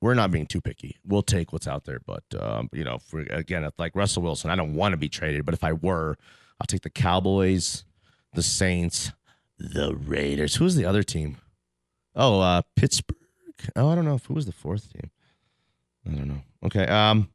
we're 0.01 0.15
not 0.15 0.31
being 0.31 0.47
too 0.47 0.61
picky. 0.61 0.97
We'll 1.05 1.23
take 1.23 1.53
what's 1.53 1.69
out 1.69 1.85
there, 1.85 2.01
but 2.05 2.25
um, 2.39 2.69
you 2.73 2.85
know, 2.85 2.99
for, 2.99 3.21
again, 3.21 3.65
if, 3.65 3.75
like 3.79 3.95
Russell 3.95 4.23
Wilson, 4.23 4.51
I 4.51 4.57
don't 4.57 4.75
want 4.75 4.93
to 4.93 4.97
be 4.97 5.09
traded, 5.09 5.45
but 5.45 5.55
if 5.55 5.63
I 5.63 5.73
were, 5.73 6.17
I'll 6.61 6.67
take 6.67 6.83
the 6.83 6.91
Cowboys, 6.91 7.85
the 8.35 8.43
Saints, 8.43 9.13
the 9.59 9.95
Raiders. 9.95 10.57
Who's 10.57 10.75
the 10.75 10.87
other 10.87 11.03
team? 11.03 11.37
Oh, 12.15 12.41
uh, 12.41 12.63
Pittsburgh. 12.77 13.17
Oh, 13.77 13.89
I 13.89 13.95
don't 13.95 14.07
know 14.07 14.15
if 14.15 14.25
who 14.25 14.35
was 14.35 14.47
the 14.47 14.53
fourth 14.53 14.91
team. 14.93 15.11
I 16.07 16.17
don't 16.17 16.29
know. 16.29 16.43
Okay. 16.65 16.87
Um. 16.87 17.29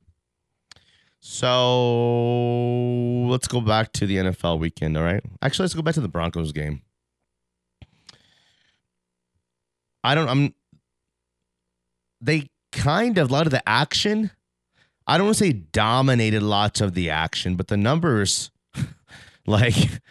So 1.20 3.28
let's 3.28 3.48
go 3.48 3.62
back 3.62 3.94
to 3.94 4.06
the 4.06 4.18
NFL 4.18 4.60
weekend. 4.60 4.98
All 4.98 5.04
right. 5.04 5.24
Actually, 5.42 5.64
let's 5.64 5.74
go 5.74 5.82
back 5.82 5.96
to 5.96 6.02
the 6.02 6.08
Broncos 6.08 6.52
game. 6.52 6.82
I 10.04 10.14
don't. 10.14 10.30
I'm 10.30 10.54
they 12.22 12.50
kind 12.76 13.18
of 13.18 13.30
a 13.30 13.34
lot 13.34 13.48
of 13.48 13.52
the 13.52 13.68
action. 13.68 14.32
I 15.08 15.18
don't 15.18 15.28
want 15.28 15.38
to 15.38 15.46
say 15.46 15.54
dominated 15.54 16.44
lots 16.44 16.82
of 16.82 16.94
the 16.94 17.10
action, 17.10 17.56
but 17.56 17.68
the 17.68 17.78
numbers, 17.78 18.52
like 19.48 20.02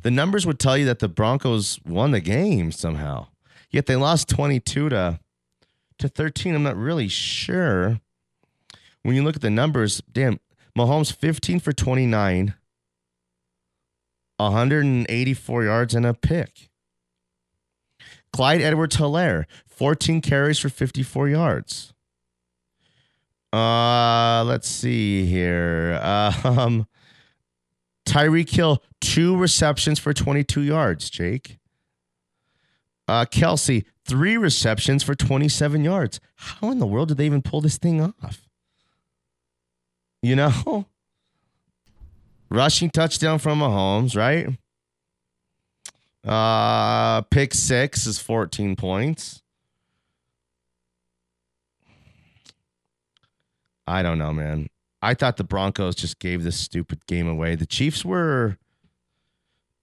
the 0.00 0.10
numbers 0.10 0.46
would 0.46 0.58
tell 0.58 0.78
you 0.78 0.84
that 0.86 1.00
the 1.00 1.08
Broncos 1.08 1.80
won 1.84 2.12
the 2.12 2.20
game 2.20 2.72
somehow. 2.72 3.28
Yet 3.70 3.86
they 3.86 3.96
lost 3.96 4.28
twenty 4.28 4.60
two 4.60 4.88
to 4.90 5.18
to 5.98 6.08
thirteen. 6.08 6.54
I'm 6.54 6.62
not 6.62 6.76
really 6.76 7.08
sure. 7.08 8.00
When 9.02 9.16
you 9.16 9.22
look 9.22 9.36
at 9.36 9.42
the 9.42 9.50
numbers, 9.50 10.00
damn, 10.10 10.38
Mahomes 10.78 11.12
fifteen 11.12 11.58
for 11.58 11.72
twenty 11.72 12.06
nine, 12.06 12.54
184 14.36 15.64
yards 15.64 15.94
and 15.94 16.06
a 16.06 16.14
pick. 16.14 16.68
Clyde 18.32 18.60
Edwards 18.60 18.96
Helaire, 18.96 19.44
14 19.66 20.20
carries 20.20 20.58
for 20.58 20.68
54 20.68 21.28
yards. 21.28 21.93
Uh, 23.54 24.42
let's 24.44 24.68
see 24.68 25.26
here. 25.26 26.00
Um, 26.44 26.86
Tyreek 28.06 28.50
Hill, 28.50 28.82
two 29.00 29.36
receptions 29.36 29.98
for 29.98 30.12
22 30.12 30.60
yards, 30.62 31.08
Jake. 31.08 31.58
Uh, 33.08 33.24
Kelce, 33.24 33.84
three 34.06 34.36
receptions 34.36 35.02
for 35.02 35.14
27 35.14 35.84
yards. 35.84 36.20
How 36.36 36.70
in 36.70 36.78
the 36.80 36.86
world 36.86 37.08
did 37.08 37.16
they 37.16 37.26
even 37.26 37.42
pull 37.42 37.60
this 37.60 37.78
thing 37.78 38.00
off? 38.02 38.48
You 40.22 40.36
know? 40.36 40.86
Rushing 42.50 42.90
touchdown 42.90 43.38
from 43.38 43.60
Mahomes, 43.60 44.16
right? 44.16 44.48
Uh, 46.24 47.22
pick 47.22 47.54
six 47.54 48.06
is 48.06 48.18
14 48.18 48.76
points. 48.76 49.42
I 53.86 54.02
don't 54.02 54.18
know, 54.18 54.32
man. 54.32 54.68
I 55.02 55.14
thought 55.14 55.36
the 55.36 55.44
Broncos 55.44 55.94
just 55.94 56.18
gave 56.18 56.42
this 56.42 56.58
stupid 56.58 57.06
game 57.06 57.28
away. 57.28 57.56
The 57.56 57.66
Chiefs 57.66 58.04
were, 58.04 58.56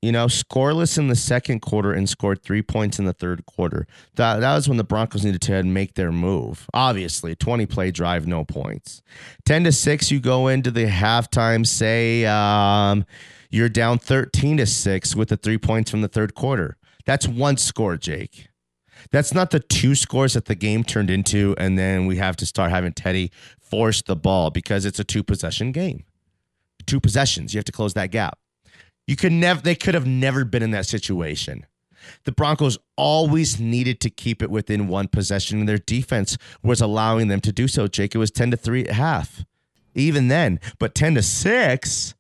you 0.02 0.12
know, 0.12 0.26
scoreless 0.26 0.98
in 0.98 1.10
the 1.10 1.16
second 1.16 1.60
quarter 1.60 1.94
and 1.94 2.10
scored 2.10 2.42
three 2.42 2.64
points 2.64 2.98
in 2.98 3.06
the 3.06 3.14
third 3.14 3.46
quarter. 3.46 3.86
That, 4.16 4.40
that 4.40 4.56
was 4.56 4.68
when 4.68 4.78
the 4.78 4.84
Broncos 4.84 5.24
needed 5.24 5.42
to 5.44 5.62
make 5.62 5.94
their 5.94 6.12
move. 6.12 6.68
Obviously, 6.74 7.36
20 7.36 7.68
play 7.68 7.92
drive, 7.92 8.26
no 8.26 8.44
points. 8.44 9.04
10 9.46 9.66
to 9.66 9.72
6, 9.72 10.10
you 10.10 10.20
go 10.20 10.48
into 10.48 10.72
the 10.72 10.88
halftime, 10.88 11.68
say, 11.68 12.26
um, 12.26 13.06
you're 13.52 13.70
down 13.70 14.00
13 14.00 14.58
to 14.58 14.66
6 14.66 15.16
with 15.16 15.30
the 15.30 15.38
three 15.38 15.60
points 15.60 15.92
from 15.92 16.02
the 16.02 16.08
third 16.08 16.34
quarter. 16.34 16.78
That's 17.06 17.28
one 17.28 17.58
score, 17.58 17.96
Jake. 17.96 18.48
That's 19.12 19.34
not 19.34 19.52
the 19.52 19.60
two 19.60 19.96
scores 19.96 20.34
that 20.34 20.46
the 20.46 20.56
game 20.56 20.84
turned 20.84 21.10
into, 21.10 21.56
and 21.58 21.78
then 21.78 22.06
we 22.06 22.18
have 22.18 22.36
to 22.38 22.46
start 22.46 22.72
having 22.72 22.94
Teddy 22.94 23.32
force 23.72 24.02
the 24.02 24.16
ball 24.16 24.52
because 24.52 24.86
it's 24.86 25.00
a 25.00 25.04
two 25.04 25.24
possession 25.24 25.72
game. 25.72 26.04
Two 26.86 27.00
possessions. 27.00 27.54
You 27.54 27.58
have 27.58 27.66
to 27.66 27.72
close 27.72 27.94
that 27.94 28.12
gap. 28.12 28.38
You 29.08 29.16
could 29.16 29.32
never 29.32 29.62
they 29.62 29.76
could 29.76 29.96
have 29.96 30.06
never 30.06 30.46
been 30.46 30.62
in 30.62 30.72
that 30.72 30.86
situation. 30.86 31.66
The 32.24 32.32
Broncos 32.32 32.78
always 32.98 33.60
needed 33.60 34.00
to 34.02 34.10
keep 34.10 34.42
it 34.42 34.50
within 34.50 34.88
one 34.88 35.08
possession, 35.08 35.60
and 35.60 35.70
their 35.70 35.78
defense 35.78 36.38
was 36.64 36.82
allowing 36.82 37.28
them 37.28 37.42
to 37.42 37.52
do 37.52 37.68
so. 37.68 37.88
Jake, 37.88 38.16
it 38.16 38.18
was 38.18 38.32
10 38.32 38.52
to 38.52 38.58
3 38.58 38.86
at 38.86 38.96
half. 38.96 39.46
Even 39.94 40.28
then, 40.28 40.60
but 40.80 40.96
10 40.96 41.16
to 41.16 41.22
6 41.22 42.16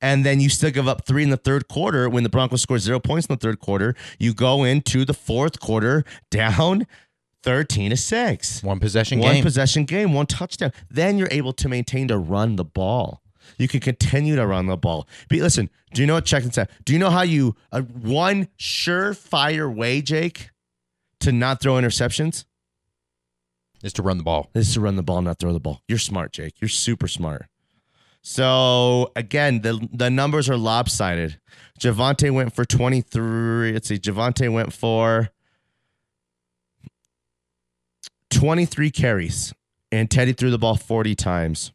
and 0.00 0.24
then 0.24 0.40
you 0.40 0.48
still 0.48 0.70
give 0.70 0.86
up 0.86 1.04
three 1.04 1.24
in 1.24 1.30
the 1.30 1.36
third 1.36 1.68
quarter 1.68 2.08
when 2.08 2.22
the 2.22 2.28
Broncos 2.28 2.62
score 2.62 2.78
zero 2.78 3.00
points 3.00 3.26
in 3.26 3.34
the 3.34 3.38
third 3.38 3.58
quarter. 3.58 3.94
You 4.18 4.32
go 4.32 4.64
into 4.64 5.04
the 5.04 5.14
fourth 5.14 5.58
quarter 5.60 6.04
down 6.30 6.86
13 7.42 7.90
to 7.90 7.96
6. 7.96 8.62
One 8.62 8.80
possession 8.80 9.18
game. 9.18 9.26
One 9.26 9.34
game. 9.36 9.44
possession 9.44 9.84
game, 9.84 10.12
one 10.12 10.26
touchdown. 10.26 10.72
Then 10.90 11.18
you're 11.18 11.28
able 11.30 11.52
to 11.54 11.68
maintain 11.68 12.08
to 12.08 12.18
run 12.18 12.56
the 12.56 12.64
ball. 12.64 13.22
You 13.56 13.68
can 13.68 13.80
continue 13.80 14.36
to 14.36 14.46
run 14.46 14.66
the 14.66 14.76
ball. 14.76 15.08
But 15.28 15.38
listen, 15.38 15.70
do 15.94 16.02
you 16.02 16.06
know 16.06 16.14
what 16.14 16.26
check 16.26 16.44
this 16.44 16.58
out? 16.58 16.68
Do 16.84 16.92
you 16.92 16.98
know 16.98 17.10
how 17.10 17.22
you 17.22 17.56
uh, 17.72 17.80
one 17.80 18.48
surefire 18.58 19.74
way, 19.74 20.02
Jake, 20.02 20.50
to 21.20 21.32
not 21.32 21.60
throw 21.60 21.74
interceptions 21.74 22.44
is 23.82 23.92
to 23.94 24.02
run 24.02 24.18
the 24.18 24.24
ball. 24.24 24.50
is 24.54 24.74
to 24.74 24.80
run 24.80 24.96
the 24.96 25.02
ball, 25.02 25.22
not 25.22 25.38
throw 25.38 25.52
the 25.52 25.60
ball. 25.60 25.82
You're 25.88 25.98
smart, 25.98 26.32
Jake. 26.32 26.60
You're 26.60 26.68
super 26.68 27.08
smart. 27.08 27.46
So 28.20 29.12
again, 29.16 29.62
the 29.62 29.88
the 29.92 30.10
numbers 30.10 30.50
are 30.50 30.56
lopsided. 30.56 31.38
Javonte 31.80 32.30
went 32.30 32.52
for 32.52 32.64
23. 32.64 33.72
Let's 33.72 33.88
see. 33.88 33.98
Javonte 33.98 34.52
went 34.52 34.72
for 34.72 35.30
23 38.38 38.92
carries, 38.92 39.52
and 39.90 40.08
Teddy 40.08 40.32
threw 40.32 40.52
the 40.52 40.58
ball 40.58 40.76
40 40.76 41.16
times. 41.16 41.72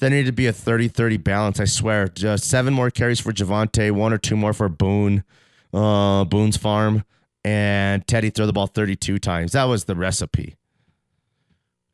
There 0.00 0.10
needed 0.10 0.26
to 0.26 0.32
be 0.32 0.48
a 0.48 0.52
30-30 0.52 1.22
balance. 1.22 1.60
I 1.60 1.66
swear. 1.66 2.08
Just 2.08 2.50
seven 2.50 2.74
more 2.74 2.90
carries 2.90 3.20
for 3.20 3.32
Javonte, 3.32 3.92
one 3.92 4.12
or 4.12 4.18
two 4.18 4.36
more 4.36 4.52
for 4.52 4.68
Boone, 4.68 5.22
uh, 5.72 6.24
Boone's 6.24 6.56
farm, 6.56 7.04
and 7.44 8.04
Teddy 8.08 8.30
throw 8.30 8.44
the 8.46 8.52
ball 8.52 8.66
32 8.66 9.20
times. 9.20 9.52
That 9.52 9.64
was 9.64 9.84
the 9.84 9.94
recipe. 9.94 10.56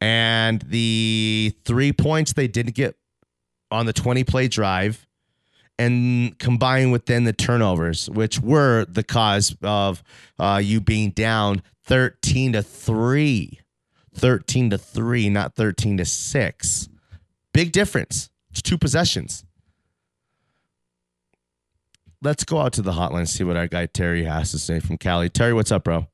And 0.00 0.62
the 0.62 1.55
three 1.66 1.92
points 1.92 2.33
they 2.33 2.48
didn't 2.48 2.74
get 2.74 2.96
on 3.70 3.85
the 3.85 3.92
20 3.92 4.24
play 4.24 4.48
drive 4.48 5.07
and 5.79 6.38
combined 6.38 6.90
with 6.90 7.05
then 7.05 7.24
the 7.24 7.35
turnovers, 7.35 8.09
which 8.09 8.40
were 8.40 8.87
the 8.87 9.02
cause 9.02 9.55
of 9.61 10.02
uh, 10.38 10.59
you 10.64 10.81
being 10.81 11.11
down 11.11 11.61
13 11.85 12.55
to 12.55 12.62
3. 12.62 13.61
13 14.16 14.70
to 14.70 14.79
3, 14.79 15.29
not 15.29 15.55
13 15.55 15.98
to 15.98 16.05
6. 16.05 16.88
Big 17.52 17.72
difference. 17.72 18.31
It's 18.50 18.62
two 18.62 18.79
possessions. 18.79 19.44
Let's 22.22 22.44
go 22.44 22.59
out 22.59 22.72
to 22.74 22.83
the 22.83 22.92
hotline 22.92 23.18
and 23.18 23.29
see 23.29 23.44
what 23.44 23.57
our 23.57 23.68
guy 23.68 23.87
Terry 23.87 24.24
has 24.24 24.50
to 24.52 24.59
say 24.59 24.81
from 24.81 24.96
Cali. 24.96 25.29
Terry, 25.29 25.52
what's 25.52 25.70
up, 25.70 25.85
bro? 25.85 26.07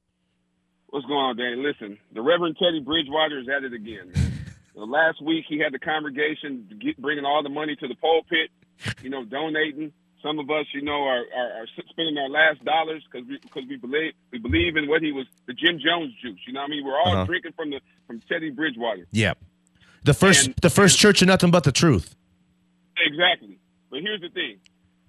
What's 0.88 1.06
going 1.06 1.18
on, 1.18 1.36
Danny? 1.36 1.56
Listen, 1.56 1.96
the 2.12 2.20
Reverend 2.20 2.56
Teddy 2.60 2.80
Bridgewater 2.80 3.38
is 3.38 3.48
at 3.48 3.64
it 3.64 3.72
again. 3.72 4.12
Last 4.74 5.22
week 5.22 5.44
he 5.48 5.58
had 5.58 5.72
the 5.72 5.78
congregation 5.78 6.68
get, 6.80 7.00
bringing 7.00 7.24
all 7.24 7.42
the 7.42 7.48
money 7.48 7.76
to 7.76 7.88
the 7.88 7.94
pulpit, 7.94 8.50
you 9.00 9.10
know, 9.10 9.24
donating. 9.24 9.92
Some 10.22 10.38
of 10.38 10.48
us, 10.50 10.66
you 10.72 10.82
know, 10.82 11.02
are, 11.04 11.24
are, 11.36 11.50
are 11.62 11.66
spending 11.90 12.16
our 12.18 12.28
last 12.28 12.64
dollars 12.64 13.02
because 13.10 13.26
we 13.28 13.38
because 13.38 13.64
we 13.68 13.76
believe 13.76 14.12
we 14.30 14.38
believe 14.38 14.76
in 14.76 14.88
what 14.88 15.02
he 15.02 15.10
was 15.12 15.26
the 15.46 15.52
Jim 15.54 15.78
Jones 15.84 16.12
juice. 16.22 16.38
You 16.46 16.52
know, 16.52 16.60
what 16.60 16.66
I 16.66 16.70
mean, 16.70 16.84
we're 16.84 16.98
all 16.98 17.12
Uh-huh. 17.12 17.24
drinking 17.24 17.52
from 17.56 17.70
the 17.70 17.80
from 18.06 18.20
Teddy 18.20 18.50
Bridgewater. 18.50 19.06
Yeah. 19.10 19.34
The 20.04 20.14
first 20.14 20.46
And- 20.46 20.54
the 20.56 20.70
first 20.70 20.98
church 20.98 21.22
of 21.22 21.28
nothing 21.28 21.50
but 21.50 21.64
the 21.64 21.72
truth. 21.72 22.14
Exactly. 22.96 23.58
But 23.90 24.00
here's 24.02 24.20
the 24.20 24.28
thing. 24.28 24.58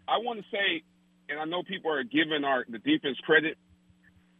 I 0.08 0.17
want 0.17 0.39
to 0.39 0.45
say, 0.52 0.84
and 1.30 1.39
I 1.39 1.45
know 1.45 1.63
people 1.63 1.91
are 1.91 2.04
giving 2.04 2.43
our 2.43 2.65
the 2.67 2.80
defense 2.80 3.17
credit, 3.23 3.58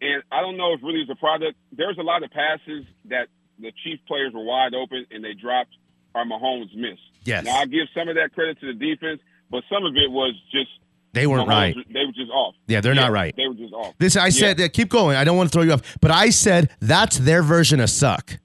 and 0.02 0.24
I 0.32 0.42
don't 0.42 0.58
know 0.58 0.74
if 0.74 0.82
really 0.84 1.02
it's 1.02 1.12
a 1.12 1.16
product. 1.16 1.58
There's 1.72 1.98
a 1.98 2.04
lot 2.04 2.24
of 2.24 2.32
passes 2.32 2.86
that 3.06 3.28
the 3.60 3.72
Chief 3.84 4.00
players 4.08 4.34
were 4.34 4.44
wide 4.44 4.74
open 4.74 5.06
and 5.12 5.24
they 5.24 5.34
dropped 5.34 5.76
our 6.16 6.26
Mahomes 6.26 6.76
missed. 6.76 7.02
Yes. 7.26 7.46
Now 7.46 7.58
I 7.58 7.66
give 7.66 7.88
some 7.94 8.10
of 8.10 8.16
that 8.16 8.34
credit 8.34 8.60
to 8.62 8.68
the 8.68 8.74
defense, 8.74 9.22
but 9.54 9.64
some 9.72 9.86
of 9.86 9.96
it 9.96 10.10
was 10.12 10.34
just 10.52 10.72
They 11.14 11.28
weren't 11.28 11.48
right. 11.48 11.76
They 11.94 12.06
were 12.06 12.12
just 12.12 12.32
off. 12.32 12.56
Yeah, 12.68 12.82
they're 12.82 12.96
not 12.96 13.12
right. 13.12 13.34
They 13.38 13.48
were 13.48 13.54
just 13.54 13.72
off. 13.74 13.94
This 14.00 14.18
I 14.18 14.30
said 14.30 14.60
Yeah. 14.60 14.68
keep 14.68 14.90
going. 14.90 15.16
I 15.16 15.24
don't 15.24 15.38
want 15.38 15.50
to 15.52 15.54
throw 15.54 15.62
you 15.62 15.72
off, 15.74 15.98
but 16.02 16.10
I 16.12 16.32
said 16.32 16.72
that's 16.82 17.20
their 17.20 17.44
version 17.44 17.80
of 17.80 17.90
suck. 17.92 18.40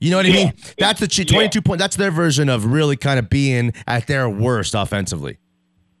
You 0.00 0.12
know 0.12 0.18
what 0.18 0.26
I 0.26 0.30
mean? 0.30 0.52
That's 0.78 1.00
the 1.00 1.08
Yeah. 1.10 1.24
22 1.24 1.60
point. 1.60 1.80
That's 1.80 1.96
their 1.96 2.12
version 2.12 2.48
of 2.48 2.64
really 2.66 2.96
kind 2.96 3.18
of 3.18 3.28
being 3.28 3.72
at 3.88 4.06
their 4.06 4.30
worst 4.30 4.74
offensively. 4.76 5.38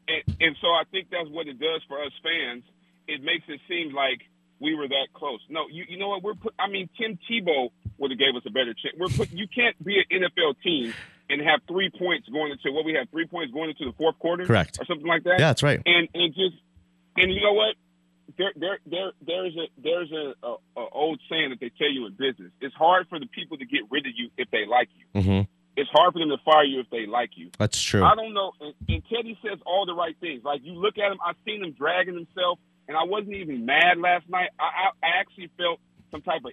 and, 0.06 0.22
and 0.40 0.56
so 0.60 0.68
I 0.68 0.84
think 0.92 1.08
that's 1.10 1.28
what 1.30 1.48
it 1.48 1.58
does 1.58 1.82
for 1.88 2.00
us 2.02 2.12
fans. 2.22 2.62
It 3.08 3.22
makes 3.22 3.44
it 3.48 3.60
seem 3.68 3.92
like 3.94 4.20
we 4.60 4.74
were 4.76 4.86
that 4.86 5.08
close. 5.14 5.40
No, 5.48 5.66
you 5.68 5.84
you 5.88 5.98
know 5.98 6.08
what? 6.10 6.22
We're 6.22 6.34
put. 6.34 6.54
I 6.60 6.68
mean, 6.68 6.88
Tim 6.96 7.18
Tebow 7.28 7.70
would 7.98 8.10
have 8.12 8.18
gave 8.20 8.36
us 8.36 8.42
a 8.46 8.50
better 8.50 8.72
chance. 8.74 8.94
We're 8.96 9.08
put. 9.08 9.32
You 9.32 9.46
can't 9.48 9.74
be 9.84 9.98
an 9.98 10.22
NFL 10.22 10.54
team 10.62 10.94
and 11.30 11.40
have 11.42 11.60
three 11.68 11.90
points 11.90 12.28
going 12.28 12.52
into 12.52 12.72
what 12.72 12.84
we 12.84 12.94
have 12.94 13.08
three 13.10 13.26
points 13.26 13.52
going 13.52 13.70
into 13.70 13.84
the 13.84 13.92
fourth 13.96 14.18
quarter, 14.18 14.46
Correct. 14.46 14.78
or 14.80 14.84
something 14.86 15.06
like 15.06 15.24
that. 15.24 15.38
Yeah, 15.38 15.48
that's 15.48 15.62
right. 15.62 15.80
And 15.84 16.08
and 16.14 16.34
just 16.34 16.56
and 17.16 17.32
you 17.32 17.40
know 17.40 17.52
what? 17.52 17.74
There 18.36 18.52
there 18.56 18.78
there 18.86 19.12
there's 19.26 19.56
a 19.56 19.66
there's 19.82 20.12
a, 20.12 20.34
a, 20.46 20.56
a 20.76 20.88
old 20.92 21.20
saying 21.30 21.50
that 21.50 21.60
they 21.60 21.70
tell 21.78 21.90
you 21.90 22.06
in 22.06 22.12
business. 22.12 22.52
It's 22.60 22.74
hard 22.74 23.08
for 23.08 23.18
the 23.18 23.26
people 23.26 23.56
to 23.58 23.64
get 23.66 23.80
rid 23.90 24.06
of 24.06 24.12
you 24.16 24.30
if 24.36 24.50
they 24.50 24.66
like 24.66 24.88
you. 24.96 25.22
hmm 25.22 25.40
It's 25.76 25.90
hard 25.90 26.12
for 26.12 26.18
them 26.18 26.28
to 26.30 26.38
fire 26.44 26.64
you 26.64 26.80
if 26.80 26.90
they 26.90 27.06
like 27.06 27.30
you. 27.36 27.50
That's 27.58 27.80
true. 27.80 28.04
I 28.04 28.14
don't 28.14 28.34
know. 28.34 28.52
And, 28.60 28.74
and 28.88 29.02
Teddy 29.08 29.38
says 29.42 29.58
all 29.66 29.86
the 29.86 29.94
right 29.94 30.16
things. 30.20 30.44
Like 30.44 30.60
you 30.62 30.74
look 30.74 30.98
at 30.98 31.10
him, 31.10 31.18
I've 31.24 31.36
seen 31.44 31.64
him 31.64 31.72
dragging 31.72 32.14
himself, 32.14 32.58
and 32.86 32.96
I 32.96 33.04
wasn't 33.04 33.34
even 33.34 33.64
mad 33.66 33.98
last 33.98 34.28
night. 34.28 34.50
I, 34.58 34.64
I, 34.64 35.06
I 35.06 35.20
actually 35.20 35.50
felt 35.56 35.80
some 36.10 36.22
type 36.22 36.42
of 36.44 36.52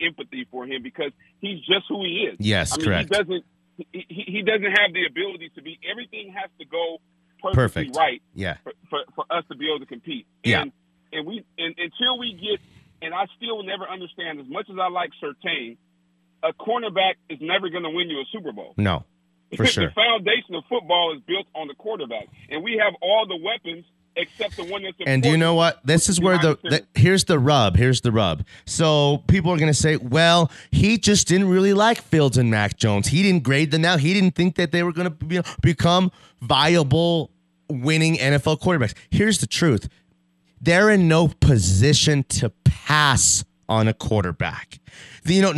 empathy 0.00 0.46
for 0.50 0.66
him 0.66 0.82
because 0.82 1.12
he's 1.40 1.58
just 1.60 1.84
who 1.88 2.02
he 2.04 2.28
is. 2.32 2.36
Yes, 2.38 2.72
I 2.72 2.76
mean, 2.76 2.86
correct. 2.86 3.14
He 3.14 3.18
doesn't. 3.22 3.44
He, 3.78 3.86
he 4.08 4.24
he 4.26 4.42
doesn't 4.42 4.62
have 4.74 4.92
the 4.92 5.06
ability 5.06 5.50
to 5.54 5.62
be. 5.62 5.78
Everything 5.88 6.34
has 6.36 6.50
to 6.58 6.66
go 6.66 6.98
perfectly 7.40 7.86
Perfect. 7.86 7.96
right 7.96 8.22
Yeah. 8.34 8.56
for, 8.64 8.72
for, 8.90 8.98
for 9.14 9.24
us 9.30 9.44
to 9.50 9.56
be 9.56 9.68
able 9.70 9.78
to 9.80 9.86
compete. 9.86 10.26
Yeah. 10.42 10.62
And, 10.62 10.72
and 11.12 11.26
we 11.26 11.44
and 11.56 11.74
until 11.78 12.18
we 12.18 12.32
get, 12.34 12.58
and 13.00 13.14
I 13.14 13.26
still 13.36 13.56
will 13.56 13.62
never 13.64 13.86
understand 13.88 14.40
as 14.40 14.46
much 14.48 14.66
as 14.68 14.76
I 14.80 14.88
like 14.88 15.10
Surtain, 15.22 15.76
a 16.42 16.52
cornerback 16.52 17.14
is 17.30 17.38
never 17.40 17.68
going 17.70 17.84
to 17.84 17.90
win 17.90 18.10
you 18.10 18.18
a 18.18 18.24
Super 18.32 18.50
Bowl. 18.52 18.74
No, 18.76 19.04
for 19.56 19.64
sure. 19.70 19.86
the 19.86 19.92
foundation 19.94 20.54
of 20.56 20.64
football 20.68 21.14
is 21.16 21.22
built 21.26 21.46
on 21.54 21.68
the 21.68 21.74
quarterback, 21.74 22.26
and 22.50 22.62
we 22.64 22.80
have 22.82 22.94
all 23.00 23.26
the 23.26 23.36
weapons 23.38 23.84
except 24.18 24.56
the 24.56 24.64
one 24.64 24.82
that's. 24.82 24.96
And 25.06 25.22
do 25.22 25.30
you 25.30 25.38
know 25.38 25.54
what? 25.54 25.80
This 25.84 26.08
is 26.08 26.20
where 26.20 26.38
the, 26.38 26.58
the 26.62 26.84
here's 26.94 27.24
the 27.24 27.38
rub. 27.38 27.76
Here's 27.76 28.02
the 28.02 28.12
rub. 28.12 28.44
So 28.66 29.24
people 29.28 29.52
are 29.52 29.56
going 29.56 29.72
to 29.72 29.78
say, 29.78 29.96
"Well, 29.96 30.50
he 30.70 30.98
just 30.98 31.28
didn't 31.28 31.48
really 31.48 31.72
like 31.72 32.02
Fields 32.02 32.36
and 32.36 32.50
Mac 32.50 32.76
Jones. 32.76 33.08
He 33.08 33.22
didn't 33.22 33.44
grade 33.44 33.70
them 33.70 33.84
out. 33.84 34.00
He 34.00 34.12
didn't 34.12 34.34
think 34.34 34.56
that 34.56 34.72
they 34.72 34.82
were 34.82 34.92
going 34.92 35.06
to 35.08 35.24
be, 35.24 35.40
become 35.62 36.10
viable, 36.40 37.30
winning 37.68 38.16
NFL 38.16 38.60
quarterbacks." 38.60 38.94
Here's 39.10 39.38
the 39.38 39.46
truth: 39.46 39.88
they're 40.60 40.90
in 40.90 41.08
no 41.08 41.28
position 41.28 42.24
to 42.24 42.50
pass 42.64 43.44
on 43.68 43.88
a 43.88 43.94
quarterback. 43.94 44.80
You 45.24 45.42
know, 45.42 45.52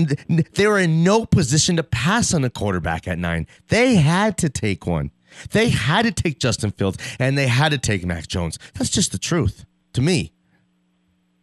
they 0.54 0.66
were 0.66 0.78
in 0.78 1.04
no 1.04 1.24
position 1.24 1.76
to 1.76 1.82
pass 1.82 2.34
on 2.34 2.44
a 2.44 2.50
quarterback 2.50 3.06
at 3.06 3.18
nine. 3.18 3.46
They 3.68 3.96
had 3.96 4.36
to 4.38 4.48
take 4.48 4.86
one. 4.86 5.12
They 5.52 5.68
had 5.70 6.02
to 6.02 6.12
take 6.12 6.38
Justin 6.38 6.70
Fields 6.70 6.98
and 7.18 7.36
they 7.36 7.46
had 7.48 7.70
to 7.70 7.78
take 7.78 8.04
Mac 8.04 8.26
Jones. 8.26 8.58
That's 8.74 8.90
just 8.90 9.12
the 9.12 9.18
truth 9.18 9.64
to 9.92 10.00
me. 10.00 10.32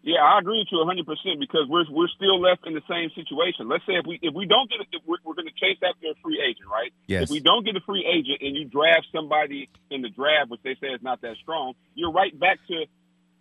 Yeah, 0.03 0.23
I 0.23 0.39
agree 0.39 0.59
with 0.59 0.69
you 0.71 0.77
100 0.79 1.05
percent 1.05 1.35
because 1.37 1.67
we're 1.67 1.83
we're 1.91 2.07
still 2.15 2.39
left 2.39 2.65
in 2.65 2.73
the 2.73 2.81
same 2.87 3.09
situation. 3.11 3.67
Let's 3.67 3.85
say 3.85 3.99
if 3.99 4.05
we 4.07 4.17
if 4.21 4.33
we 4.33 4.45
don't 4.45 4.69
get 4.71 4.79
it, 4.79 4.87
we're, 5.05 5.17
we're 5.25 5.33
going 5.35 5.51
to 5.51 5.59
chase 5.59 5.75
after 5.83 6.07
a 6.07 6.15
free 6.23 6.39
agent, 6.39 6.69
right? 6.71 6.93
Yes. 7.07 7.23
If 7.23 7.29
we 7.31 7.41
don't 7.41 7.65
get 7.65 7.75
a 7.75 7.81
free 7.81 8.07
agent 8.07 8.39
and 8.39 8.55
you 8.55 8.63
draft 8.63 9.07
somebody 9.13 9.67
in 9.91 10.01
the 10.01 10.07
draft, 10.07 10.49
which 10.49 10.61
they 10.63 10.75
say 10.79 10.95
is 10.95 11.01
not 11.03 11.19
that 11.27 11.35
strong, 11.43 11.73
you're 11.93 12.13
right 12.13 12.31
back 12.39 12.59
to 12.69 12.85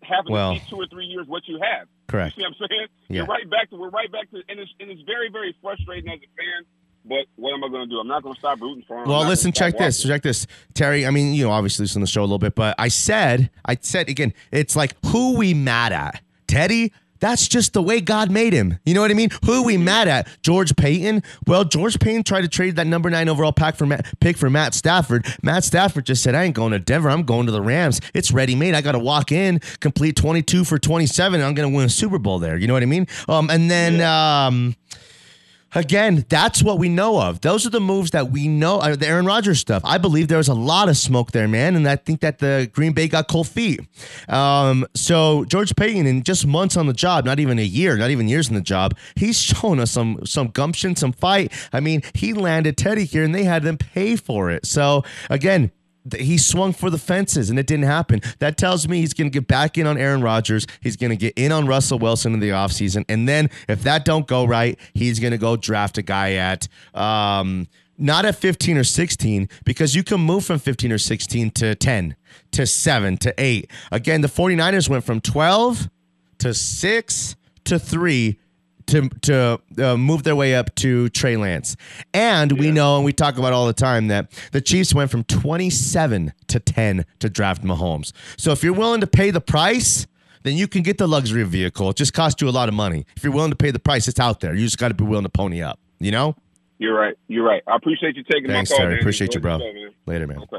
having 0.02 0.32
Well- 0.32 0.58
to 0.58 0.60
two 0.68 0.74
or 0.74 0.88
three 0.90 1.06
years 1.06 1.28
what 1.28 1.46
you 1.46 1.60
have. 1.62 1.86
Correct. 2.08 2.36
You 2.36 2.42
see 2.42 2.46
what 2.50 2.58
I'm 2.58 2.68
saying? 2.68 2.86
Yeah. 3.08 3.16
You're 3.18 3.26
right 3.26 3.48
back 3.48 3.70
to 3.70 3.76
we're 3.76 3.90
right 3.90 4.10
back 4.10 4.28
to 4.30 4.42
and 4.48 4.58
it's 4.58 4.72
and 4.80 4.90
it's 4.90 5.02
very 5.02 5.30
very 5.30 5.54
frustrating 5.62 6.10
as 6.10 6.18
a 6.18 6.30
fan. 6.34 6.66
But 7.08 7.26
what 7.36 7.54
am 7.54 7.62
I 7.62 7.68
going 7.68 7.88
to 7.88 7.94
do? 7.94 8.00
I'm 8.00 8.08
not 8.08 8.22
going 8.22 8.34
to 8.34 8.38
stop 8.38 8.60
rooting 8.60 8.84
for 8.86 9.02
him. 9.02 9.08
Well, 9.08 9.26
listen, 9.26 9.52
check 9.52 9.78
this. 9.78 10.02
Check 10.02 10.22
this. 10.22 10.46
Terry, 10.74 11.06
I 11.06 11.10
mean, 11.10 11.34
you 11.34 11.44
know, 11.44 11.52
obviously 11.52 11.84
listen 11.84 12.00
to 12.00 12.04
the 12.04 12.10
show 12.10 12.22
a 12.22 12.22
little 12.22 12.38
bit, 12.38 12.54
but 12.54 12.74
I 12.78 12.88
said, 12.88 13.50
I 13.64 13.76
said 13.80 14.08
again, 14.08 14.34
it's 14.50 14.74
like 14.74 14.94
who 15.06 15.36
we 15.36 15.54
mad 15.54 15.92
at? 15.92 16.20
Teddy? 16.48 16.92
That's 17.20 17.48
just 17.48 17.72
the 17.72 17.82
way 17.82 18.00
God 18.00 18.30
made 18.30 18.52
him. 18.52 18.78
You 18.84 18.94
know 18.94 19.00
what 19.00 19.10
I 19.10 19.14
mean? 19.14 19.30
Who 19.46 19.62
we 19.62 19.76
mad 19.76 20.06
at? 20.08 20.28
George 20.42 20.76
Paton? 20.76 21.22
Well, 21.46 21.64
George 21.64 21.98
Paton 21.98 22.24
tried 22.24 22.42
to 22.42 22.48
trade 22.48 22.76
that 22.76 22.86
number 22.86 23.08
nine 23.08 23.28
overall 23.28 23.52
pack 23.52 23.76
for 23.76 23.86
Matt, 23.86 24.06
pick 24.20 24.36
for 24.36 24.50
Matt 24.50 24.74
Stafford. 24.74 25.26
Matt 25.42 25.64
Stafford 25.64 26.04
just 26.04 26.22
said, 26.22 26.34
I 26.34 26.44
ain't 26.44 26.54
going 26.54 26.72
to 26.72 26.78
Denver. 26.78 27.08
I'm 27.08 27.22
going 27.22 27.46
to 27.46 27.52
the 27.52 27.62
Rams. 27.62 28.00
It's 28.12 28.32
ready 28.32 28.54
made. 28.54 28.74
I 28.74 28.82
got 28.82 28.92
to 28.92 28.98
walk 28.98 29.32
in, 29.32 29.60
complete 29.80 30.16
22 30.16 30.64
for 30.64 30.78
27, 30.78 31.40
and 31.40 31.46
I'm 31.46 31.54
going 31.54 31.70
to 31.70 31.74
win 31.74 31.86
a 31.86 31.90
Super 31.90 32.18
Bowl 32.18 32.38
there. 32.38 32.58
You 32.58 32.66
know 32.66 32.74
what 32.74 32.82
I 32.82 32.86
mean? 32.86 33.06
Um, 33.28 33.48
and 33.48 33.70
then, 33.70 34.00
um, 34.02 34.76
Again, 35.74 36.24
that's 36.28 36.62
what 36.62 36.78
we 36.78 36.88
know 36.88 37.20
of. 37.20 37.40
Those 37.40 37.66
are 37.66 37.70
the 37.70 37.80
moves 37.80 38.12
that 38.12 38.30
we 38.30 38.48
know. 38.48 38.78
Uh, 38.78 38.96
the 38.96 39.06
Aaron 39.06 39.26
Rodgers 39.26 39.58
stuff. 39.58 39.82
I 39.84 39.98
believe 39.98 40.28
there 40.28 40.38
was 40.38 40.48
a 40.48 40.54
lot 40.54 40.88
of 40.88 40.96
smoke 40.96 41.32
there, 41.32 41.48
man, 41.48 41.76
and 41.76 41.88
I 41.88 41.96
think 41.96 42.20
that 42.20 42.38
the 42.38 42.70
Green 42.72 42.92
Bay 42.92 43.08
got 43.08 43.28
cold 43.28 43.48
feet. 43.48 43.80
Um, 44.28 44.86
so 44.94 45.44
George 45.44 45.74
Paton, 45.76 46.06
in 46.06 46.22
just 46.22 46.46
months 46.46 46.76
on 46.76 46.86
the 46.86 46.92
job, 46.92 47.24
not 47.24 47.40
even 47.40 47.58
a 47.58 47.64
year, 47.64 47.96
not 47.96 48.10
even 48.10 48.28
years 48.28 48.48
in 48.48 48.54
the 48.54 48.60
job, 48.60 48.96
he's 49.16 49.38
shown 49.40 49.80
us 49.80 49.90
some 49.90 50.24
some 50.24 50.48
gumption, 50.48 50.96
some 50.96 51.12
fight. 51.12 51.52
I 51.72 51.80
mean, 51.80 52.02
he 52.14 52.32
landed 52.32 52.76
Teddy 52.76 53.04
here, 53.04 53.24
and 53.24 53.34
they 53.34 53.44
had 53.44 53.62
them 53.62 53.76
pay 53.76 54.16
for 54.16 54.50
it. 54.50 54.66
So 54.66 55.04
again, 55.28 55.72
he 56.14 56.38
swung 56.38 56.72
for 56.72 56.90
the 56.90 56.98
fences 56.98 57.50
and 57.50 57.58
it 57.58 57.66
didn't 57.66 57.84
happen. 57.86 58.20
That 58.38 58.56
tells 58.56 58.88
me 58.88 59.00
he's 59.00 59.14
going 59.14 59.30
to 59.30 59.32
get 59.40 59.48
back 59.48 59.78
in 59.78 59.86
on 59.86 59.98
Aaron 59.98 60.22
Rodgers. 60.22 60.66
He's 60.80 60.96
going 60.96 61.10
to 61.10 61.16
get 61.16 61.34
in 61.36 61.52
on 61.52 61.66
Russell 61.66 61.98
Wilson 61.98 62.34
in 62.34 62.40
the 62.40 62.50
offseason. 62.50 63.04
And 63.08 63.28
then 63.28 63.50
if 63.68 63.82
that 63.82 64.04
don't 64.04 64.26
go 64.26 64.44
right, 64.44 64.78
he's 64.94 65.18
going 65.18 65.32
to 65.32 65.38
go 65.38 65.56
draft 65.56 65.98
a 65.98 66.02
guy 66.02 66.34
at 66.34 66.68
um 66.94 67.66
not 67.98 68.26
at 68.26 68.36
15 68.36 68.76
or 68.76 68.84
16 68.84 69.48
because 69.64 69.94
you 69.94 70.04
can 70.04 70.20
move 70.20 70.44
from 70.44 70.58
15 70.58 70.92
or 70.92 70.98
16 70.98 71.50
to 71.52 71.74
10 71.74 72.16
to 72.52 72.66
7 72.66 73.16
to 73.18 73.34
8. 73.38 73.70
Again, 73.90 74.20
the 74.20 74.28
49ers 74.28 74.88
went 74.88 75.04
from 75.04 75.20
12 75.20 75.88
to 76.38 76.52
6 76.52 77.36
to 77.64 77.78
3 77.78 78.38
to 78.86 79.08
to 79.22 79.60
uh, 79.78 79.96
move 79.96 80.22
their 80.22 80.36
way 80.36 80.54
up 80.54 80.74
to 80.76 81.08
Trey 81.10 81.36
Lance. 81.36 81.76
And 82.14 82.52
we 82.58 82.70
know 82.70 82.96
and 82.96 83.04
we 83.04 83.12
talk 83.12 83.38
about 83.38 83.52
all 83.52 83.66
the 83.66 83.72
time 83.72 84.08
that 84.08 84.30
the 84.52 84.60
Chiefs 84.60 84.94
went 84.94 85.10
from 85.10 85.24
27 85.24 86.32
to 86.48 86.60
10 86.60 87.04
to 87.18 87.28
draft 87.28 87.62
Mahomes. 87.62 88.12
So 88.36 88.52
if 88.52 88.62
you're 88.62 88.72
willing 88.72 89.00
to 89.00 89.06
pay 89.06 89.30
the 89.30 89.40
price, 89.40 90.06
then 90.42 90.56
you 90.56 90.68
can 90.68 90.82
get 90.82 90.98
the 90.98 91.08
luxury 91.08 91.42
vehicle. 91.42 91.90
It 91.90 91.96
just 91.96 92.14
costs 92.14 92.40
you 92.40 92.48
a 92.48 92.50
lot 92.50 92.68
of 92.68 92.74
money. 92.74 93.04
If 93.16 93.24
you're 93.24 93.32
willing 93.32 93.50
to 93.50 93.56
pay 93.56 93.72
the 93.72 93.80
price, 93.80 94.06
it's 94.06 94.20
out 94.20 94.40
there. 94.40 94.54
You 94.54 94.64
just 94.64 94.78
got 94.78 94.88
to 94.88 94.94
be 94.94 95.04
willing 95.04 95.24
to 95.24 95.28
pony 95.28 95.60
up, 95.60 95.80
you 95.98 96.12
know? 96.12 96.36
You're 96.78 96.94
right. 96.94 97.14
You're 97.26 97.44
right. 97.44 97.62
I 97.66 97.74
appreciate 97.74 98.16
you 98.16 98.22
taking 98.22 98.48
Thanks, 98.48 98.70
my 98.70 98.76
call. 98.76 98.86
Terry. 98.86 99.00
Appreciate 99.00 99.34
you, 99.34 99.40
bro. 99.40 99.58
show, 99.58 99.64
man. 99.64 99.90
Later, 100.06 100.26
man. 100.26 100.38
Okay. 100.42 100.58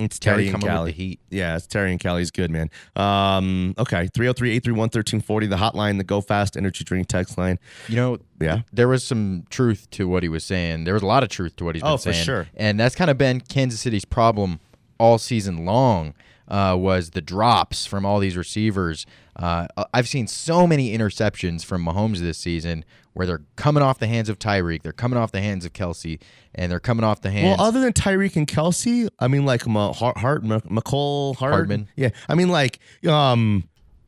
It's 0.00 0.18
Terry 0.18 0.48
and 0.48 0.62
Callie. 0.62 0.92
heat. 0.92 1.20
Yeah, 1.30 1.56
it's 1.56 1.66
Terry 1.66 1.90
and 1.92 2.00
Callie's 2.00 2.30
good, 2.30 2.50
man. 2.50 2.70
Um, 2.96 3.74
okay, 3.78 4.08
303-831-1340, 4.08 5.48
the 5.50 5.56
hotline, 5.56 5.98
the 5.98 6.04
Go 6.04 6.20
Fast 6.20 6.56
Energy 6.56 6.84
Drink 6.84 7.06
text 7.08 7.36
line. 7.38 7.58
You 7.88 7.96
know, 7.96 8.18
Yeah. 8.40 8.62
there 8.72 8.88
was 8.88 9.04
some 9.04 9.44
truth 9.50 9.88
to 9.92 10.08
what 10.08 10.22
he 10.22 10.28
was 10.28 10.44
saying. 10.44 10.84
There 10.84 10.94
was 10.94 11.02
a 11.02 11.06
lot 11.06 11.22
of 11.22 11.28
truth 11.28 11.56
to 11.56 11.64
what 11.64 11.74
he's 11.74 11.82
been 11.82 11.92
Oh, 11.92 11.96
for 11.96 12.12
sure. 12.12 12.48
And 12.56 12.78
that's 12.78 12.94
kind 12.94 13.10
of 13.10 13.18
been 13.18 13.40
Kansas 13.40 13.80
City's 13.80 14.04
problem 14.04 14.60
all 14.98 15.18
season 15.18 15.64
long. 15.64 16.14
Uh, 16.48 16.76
was 16.76 17.10
the 17.10 17.20
drops 17.20 17.86
from 17.86 18.04
all 18.04 18.18
these 18.18 18.36
receivers? 18.36 19.06
Uh, 19.36 19.68
I've 19.94 20.08
seen 20.08 20.26
so 20.26 20.66
many 20.66 20.96
interceptions 20.96 21.64
from 21.64 21.84
Mahomes 21.84 22.18
this 22.18 22.38
season 22.38 22.84
where 23.12 23.26
they're 23.26 23.42
coming 23.56 23.82
off 23.82 23.98
the 23.98 24.06
hands 24.06 24.28
of 24.28 24.38
Tyreek, 24.38 24.82
they're 24.82 24.92
coming 24.92 25.18
off 25.18 25.32
the 25.32 25.40
hands 25.40 25.64
of 25.64 25.72
Kelce, 25.72 26.20
and 26.54 26.70
they're 26.70 26.80
coming 26.80 27.04
off 27.04 27.20
the 27.22 27.30
hands. 27.30 27.58
Well, 27.58 27.66
other 27.66 27.80
than 27.80 27.92
Tyreek 27.92 28.36
and 28.36 28.46
Kelce, 28.46 29.08
I 29.18 29.28
mean, 29.28 29.44
like 29.44 29.66
Ma- 29.66 29.92
Hart, 29.92 30.18
Hart 30.18 30.44
Ma- 30.44 30.60
Mecole, 30.60 31.36
Hart, 31.36 31.52
Hardman. 31.52 31.88
Yeah, 31.96 32.10
I 32.28 32.34
mean, 32.34 32.48
like, 32.48 32.78
um, 33.06 33.64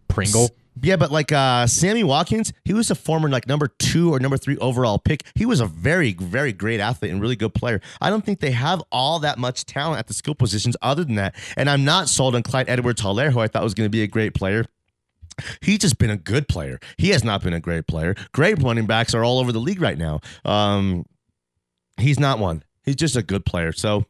Pringle. 0.09 0.51
Yeah, 0.81 0.97
but 0.97 1.13
like 1.13 1.31
uh 1.33 1.67
Sammy 1.67 2.03
Watkins, 2.03 2.53
he 2.65 2.73
was 2.73 2.91
a 2.91 2.95
former 2.95 3.29
like 3.29 3.47
number 3.47 3.69
two 3.79 4.15
or 4.15 4.19
number 4.19 4.39
three 4.39 4.57
overall 4.57 4.99
pick. 4.99 5.23
He 5.35 5.45
was 5.45 5.61
a 5.61 5.67
very, 5.67 6.15
very 6.15 6.53
great 6.55 6.81
athlete 6.81 7.11
and 7.13 7.21
really 7.21 7.37
good 7.37 7.53
player. 7.53 7.83
I 8.01 8.09
don't 8.09 8.25
think 8.25 8.41
they 8.41 8.53
have 8.53 8.83
all 8.91 9.19
that 9.19 9.39
much 9.39 9.67
talent 9.67 9.99
at 9.99 10.07
the 10.07 10.15
skill 10.15 10.35
positions 10.35 10.75
other 10.81 11.05
than 11.05 11.17
that. 11.17 11.35
And 11.59 11.69
I'm 11.69 11.85
not 11.85 12.09
sold 12.09 12.35
on 12.35 12.43
Clyde 12.43 12.71
Edwards 12.71 13.03
Helaire, 13.03 13.33
who 13.33 13.41
I 13.41 13.49
thought 13.49 13.63
was 13.63 13.75
going 13.75 13.85
to 13.85 13.91
be 13.91 14.03
a 14.03 14.07
great 14.07 14.33
player. 14.35 14.65
He's 15.61 15.79
just 15.79 15.99
been 15.99 16.11
a 16.11 16.17
good 16.17 16.49
player. 16.49 16.79
He 16.99 17.11
has 17.11 17.25
not 17.25 17.43
been 17.43 17.53
a 17.53 17.61
great 17.61 17.87
player. 17.87 18.15
Great 18.33 18.63
running 18.63 18.87
backs 18.87 19.15
are 19.15 19.25
all 19.25 19.39
over 19.39 19.53
the 19.53 19.61
league 19.61 19.81
right 19.81 19.99
now. 19.99 20.21
Um, 20.45 21.05
he's 21.99 22.21
not 22.21 22.39
one. 22.39 22.63
He's 22.85 22.97
just 22.97 23.17
a 23.17 23.23
good 23.23 23.45
player. 23.45 23.73
So 23.73 24.05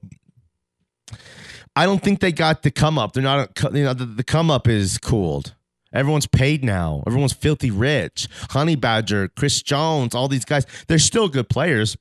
I 1.77 1.87
don't 1.87 2.03
think 2.03 2.21
they 2.21 2.33
got 2.33 2.63
the 2.63 2.71
come 2.71 2.99
up. 2.99 3.13
They're 3.13 3.23
not, 3.23 3.63
a, 3.63 3.77
you 3.77 3.85
know, 3.85 3.95
the, 3.95 4.07
the 4.07 4.25
come 4.25 4.51
up 4.51 4.69
is 4.69 4.99
cooled. 4.99 5.55
Everyone's 5.93 6.27
paid 6.27 6.65
now. 6.65 7.03
Everyone's 7.07 7.35
filthy 7.35 7.71
rich. 7.71 8.29
Honey 8.51 8.77
Badger, 8.77 9.29
Chris 9.29 9.63
Jones, 9.63 10.15
all 10.15 10.29
these 10.29 10.45
guys, 10.45 10.67
they're 10.89 10.99
still 10.99 11.29
good 11.29 11.49
players. 11.49 11.97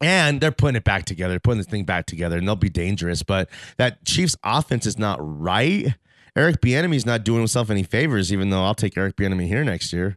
And 0.00 0.40
they're 0.40 0.50
putting 0.50 0.76
it 0.76 0.82
back 0.82 1.04
together, 1.04 1.38
putting 1.38 1.58
this 1.58 1.68
thing 1.68 1.84
back 1.84 2.06
together, 2.06 2.36
and 2.36 2.48
they'll 2.48 2.56
be 2.56 2.68
dangerous. 2.68 3.22
But 3.22 3.48
that 3.76 4.04
Chiefs 4.04 4.34
offense 4.42 4.84
is 4.84 4.98
not 4.98 5.18
right. 5.20 5.94
Eric 6.34 6.60
Bieniemy's 6.60 7.04
not 7.04 7.24
doing 7.24 7.40
himself 7.40 7.70
any 7.70 7.82
favors, 7.82 8.32
even 8.32 8.50
though 8.50 8.64
I'll 8.64 8.74
take 8.74 8.96
Eric 8.96 9.16
Bieniemy 9.16 9.46
here 9.46 9.64
next 9.64 9.92
year. 9.92 10.16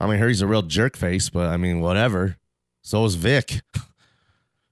I 0.00 0.06
mean, 0.06 0.22
he's 0.26 0.40
a 0.40 0.46
real 0.46 0.62
jerk 0.62 0.96
face, 0.96 1.28
but 1.28 1.48
I 1.48 1.56
mean, 1.56 1.80
whatever. 1.80 2.36
So 2.82 3.04
is 3.04 3.14
Vic. 3.14 3.60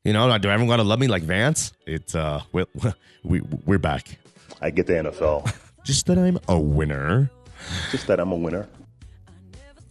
You 0.05 0.13
know, 0.13 0.39
do 0.39 0.49
everyone 0.49 0.69
got 0.69 0.77
to 0.77 0.85
love 0.85 1.01
me 1.01 1.09
like 1.09 1.25
Vance? 1.25 1.73
It's 1.85 2.15
uh, 2.15 2.41
we, 2.53 2.65
we 3.25 3.41
we're 3.41 3.77
back. 3.81 4.21
I 4.63 4.71
get 4.71 4.87
the 4.87 4.93
NFL. 4.93 5.53
Just 5.85 6.07
that 6.07 6.17
I'm 6.17 6.39
a 6.47 6.57
winner. 6.57 7.29
Just 7.91 8.07
that 8.07 8.21
I'm 8.21 8.31
a 8.31 8.37
winner. 8.37 8.69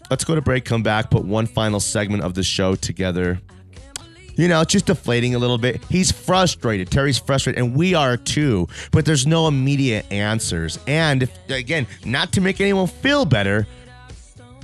Let's 0.09 0.23
go 0.23 0.33
to 0.33 0.41
break, 0.41 0.63
come 0.63 0.83
back, 0.83 1.11
put 1.11 1.25
one 1.25 1.47
final 1.47 1.81
segment 1.81 2.23
of 2.23 2.33
the 2.33 2.43
show 2.43 2.75
together. 2.75 3.41
You 4.35 4.47
know, 4.47 4.61
it's 4.61 4.73
just 4.73 4.87
deflating 4.87 5.35
a 5.35 5.39
little 5.39 5.57
bit. 5.57 5.83
He's 5.85 6.11
frustrated. 6.11 6.91
Terry's 6.91 7.17
frustrated, 7.17 7.63
and 7.63 7.75
we 7.75 7.93
are 7.93 8.17
too. 8.17 8.67
But 8.91 9.05
there's 9.05 9.25
no 9.25 9.47
immediate 9.47 10.11
answers. 10.11 10.79
And 10.87 11.23
if 11.23 11.49
again, 11.49 11.87
not 12.05 12.31
to 12.33 12.41
make 12.41 12.59
anyone 12.59 12.87
feel 12.87 13.25
better, 13.25 13.65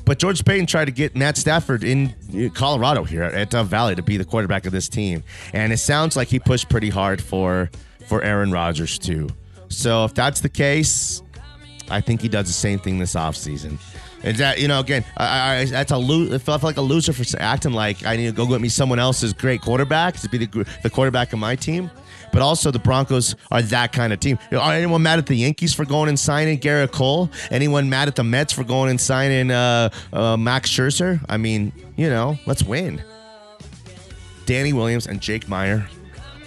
but 0.05 0.19
George 0.19 0.43
Paton 0.43 0.65
tried 0.65 0.85
to 0.85 0.91
get 0.91 1.15
Matt 1.15 1.37
Stafford 1.37 1.83
in 1.83 2.13
uh, 2.35 2.49
Colorado 2.53 3.03
here 3.03 3.23
at 3.23 3.49
Dove 3.49 3.67
uh, 3.67 3.69
Valley 3.69 3.95
to 3.95 4.01
be 4.01 4.17
the 4.17 4.25
quarterback 4.25 4.65
of 4.65 4.71
this 4.71 4.89
team, 4.89 5.23
and 5.53 5.71
it 5.71 5.77
sounds 5.77 6.15
like 6.15 6.27
he 6.27 6.39
pushed 6.39 6.69
pretty 6.69 6.89
hard 6.89 7.21
for 7.21 7.69
for 8.07 8.21
Aaron 8.21 8.51
Rodgers 8.51 8.99
too. 8.99 9.29
So 9.69 10.03
if 10.03 10.13
that's 10.13 10.41
the 10.41 10.49
case, 10.49 11.21
I 11.89 12.01
think 12.01 12.21
he 12.21 12.27
does 12.27 12.47
the 12.47 12.53
same 12.53 12.79
thing 12.79 12.99
this 12.99 13.15
offseason. 13.15 13.79
Is 14.23 14.37
that 14.37 14.59
you 14.59 14.67
know 14.67 14.79
again? 14.79 15.03
I, 15.17 15.57
I, 15.61 15.65
that's 15.65 15.91
a 15.91 15.97
lo- 15.97 16.33
it 16.33 16.39
felt 16.39 16.63
like 16.63 16.77
a 16.77 16.81
loser 16.81 17.13
for 17.13 17.23
acting 17.39 17.73
like 17.73 18.05
I 18.05 18.15
need 18.15 18.27
to 18.27 18.31
go 18.31 18.45
get 18.45 18.61
me 18.61 18.69
someone 18.69 18.99
else's 18.99 19.33
great 19.33 19.61
quarterback 19.61 20.15
to 20.17 20.29
be 20.29 20.37
the 20.37 20.67
the 20.83 20.89
quarterback 20.89 21.33
of 21.33 21.39
my 21.39 21.55
team. 21.55 21.89
But 22.31 22.41
also 22.41 22.71
the 22.71 22.79
Broncos 22.79 23.35
are 23.51 23.61
that 23.61 23.91
kind 23.91 24.13
of 24.13 24.19
team. 24.21 24.39
Are 24.53 24.71
anyone 24.73 25.03
mad 25.03 25.19
at 25.19 25.25
the 25.25 25.35
Yankees 25.35 25.73
for 25.73 25.83
going 25.83 26.07
and 26.07 26.17
signing 26.17 26.59
Gerrit 26.59 26.91
Cole? 26.91 27.29
Anyone 27.49 27.89
mad 27.89 28.07
at 28.07 28.15
the 28.15 28.23
Mets 28.23 28.53
for 28.53 28.63
going 28.63 28.89
and 28.89 29.01
signing 29.01 29.51
uh, 29.51 29.89
uh, 30.13 30.37
Max 30.37 30.69
Scherzer? 30.69 31.19
I 31.27 31.35
mean, 31.35 31.73
you 31.97 32.09
know, 32.09 32.37
let's 32.45 32.63
win. 32.63 33.03
Danny 34.45 34.71
Williams 34.71 35.07
and 35.07 35.19
Jake 35.19 35.49
Meyer 35.49 35.87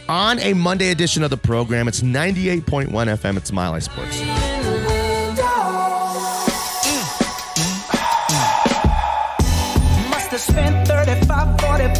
on 0.08 0.38
a 0.40 0.54
Monday 0.54 0.90
edition 0.90 1.22
of 1.22 1.30
the 1.30 1.37
program. 1.37 1.88
It's 1.88 2.00
98.1 2.00 2.88
FM. 2.88 3.37
It's 3.37 3.52
Mile 3.52 3.72
High 3.72 3.78
Sports. 3.80 4.63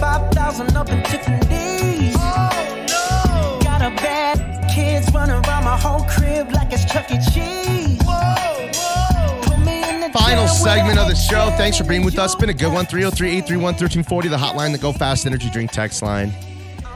35, 0.05 0.35
45,000 0.35 0.77
up 0.77 0.91
in 0.91 1.03
Tiffany's. 1.03 2.17
Oh, 2.19 2.87
no. 2.89 3.59
Got 3.63 3.81
a 3.81 3.95
bad 3.97 4.71
kids 4.71 5.13
running 5.13 5.35
around 5.35 5.65
my 5.65 5.77
whole 5.77 6.05
crib 6.05 6.53
like 6.53 6.73
it's 6.73 6.85
Chuck 6.85 7.11
E. 7.11 7.19
Cheese. 7.33 7.99
Whoa, 8.03 8.71
whoa. 8.75 9.41
Put 9.43 9.59
me 9.61 9.89
in 9.89 10.01
the 10.01 10.11
Final 10.11 10.47
segment 10.49 10.99
of 10.99 11.09
the 11.09 11.15
show. 11.15 11.51
Thanks 11.57 11.79
for 11.79 11.85
being 11.85 12.05
with 12.05 12.19
us. 12.19 12.35
Been 12.35 12.51
a 12.51 12.55
good 12.55 12.73
one. 12.73 12.87
303 12.87 13.29
831 13.29 13.63
1340, 13.75 14.29
the 14.29 14.37
hotline, 14.37 14.73
the 14.73 14.79
Go 14.79 14.93
Fast 14.93 15.27
Energy 15.27 15.51
Drink 15.51 15.71
text 15.71 16.03
line. 16.03 16.33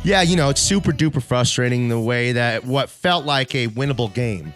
Yeah, 0.05 0.23
you 0.23 0.37
know, 0.37 0.49
it's 0.49 0.61
super 0.61 0.92
duper 0.92 1.23
frustrating 1.23 1.88
the 1.88 1.99
way 1.99 2.33
that 2.33 2.64
what 2.64 2.88
felt 2.88 3.25
like 3.25 3.55
a 3.55 3.68
winnable 3.68 4.12
game, 4.12 4.55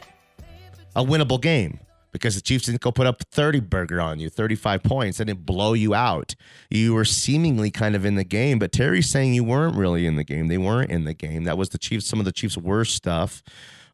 a 0.95 1.05
winnable 1.05 1.41
game, 1.41 1.81
because 2.13 2.35
the 2.35 2.41
Chiefs 2.41 2.67
didn't 2.67 2.81
go 2.81 2.93
put 2.93 3.07
up 3.07 3.23
30 3.31 3.61
burger 3.61 4.01
on 4.01 4.21
you, 4.21 4.29
35 4.29 4.83
points, 4.83 5.19
and 5.19 5.29
it 5.31 5.45
blow 5.47 5.73
you 5.73 5.95
out. 5.95 6.35
You 6.71 6.95
were 6.95 7.05
seemingly 7.05 7.71
kind 7.71 7.97
of 7.97 8.05
in 8.05 8.15
the 8.15 8.25
game, 8.25 8.59
but 8.59 8.71
Terry's 8.73 9.09
saying 9.09 9.35
you 9.35 9.45
weren't 9.45 9.77
really 9.77 10.07
in 10.07 10.17
the 10.17 10.25
game. 10.25 10.49
They 10.49 10.59
weren't 10.59 10.91
in 10.91 11.05
the 11.05 11.15
game. 11.15 11.45
That 11.45 11.59
was 11.59 11.71
the 11.71 11.79
Chiefs, 11.79 12.07
some 12.07 12.19
of 12.19 12.25
the 12.25 12.33
Chiefs' 12.33 12.57
worst 12.57 12.95
stuff. 12.95 13.43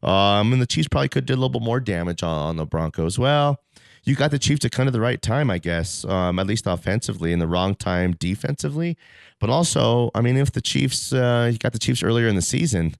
Um, 0.03 0.53
and 0.53 0.61
the 0.61 0.67
Chiefs 0.67 0.87
probably 0.87 1.09
could 1.09 1.25
do 1.25 1.33
a 1.33 1.35
little 1.35 1.49
bit 1.49 1.61
more 1.61 1.79
damage 1.79 2.23
on, 2.23 2.49
on 2.49 2.55
the 2.57 2.65
Broncos. 2.65 3.17
Well, 3.17 3.59
you 4.03 4.15
got 4.15 4.31
the 4.31 4.39
Chiefs 4.39 4.63
at 4.65 4.71
kind 4.71 4.87
of 4.87 4.93
the 4.93 5.01
right 5.01 5.21
time, 5.21 5.49
I 5.49 5.57
guess, 5.57 6.05
um, 6.05 6.39
at 6.39 6.47
least 6.47 6.67
offensively, 6.67 7.33
and 7.33 7.41
the 7.41 7.47
wrong 7.47 7.75
time 7.75 8.13
defensively. 8.13 8.97
But 9.39 9.49
also, 9.49 10.09
I 10.15 10.21
mean, 10.21 10.37
if 10.37 10.51
the 10.51 10.61
Chiefs, 10.61 11.13
uh, 11.13 11.49
you 11.51 11.57
got 11.57 11.73
the 11.73 11.79
Chiefs 11.79 12.01
earlier 12.01 12.27
in 12.27 12.35
the 12.35 12.41
season, 12.41 12.95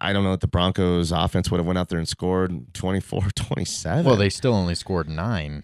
I 0.00 0.12
don't 0.12 0.24
know 0.24 0.32
if 0.32 0.40
the 0.40 0.46
Broncos 0.46 1.10
offense 1.12 1.50
would 1.50 1.58
have 1.58 1.66
went 1.66 1.78
out 1.78 1.88
there 1.88 1.98
and 1.98 2.08
scored 2.08 2.74
24, 2.74 3.22
27. 3.34 4.04
Well, 4.04 4.16
they 4.16 4.28
still 4.30 4.54
only 4.54 4.74
scored 4.74 5.08
nine. 5.08 5.62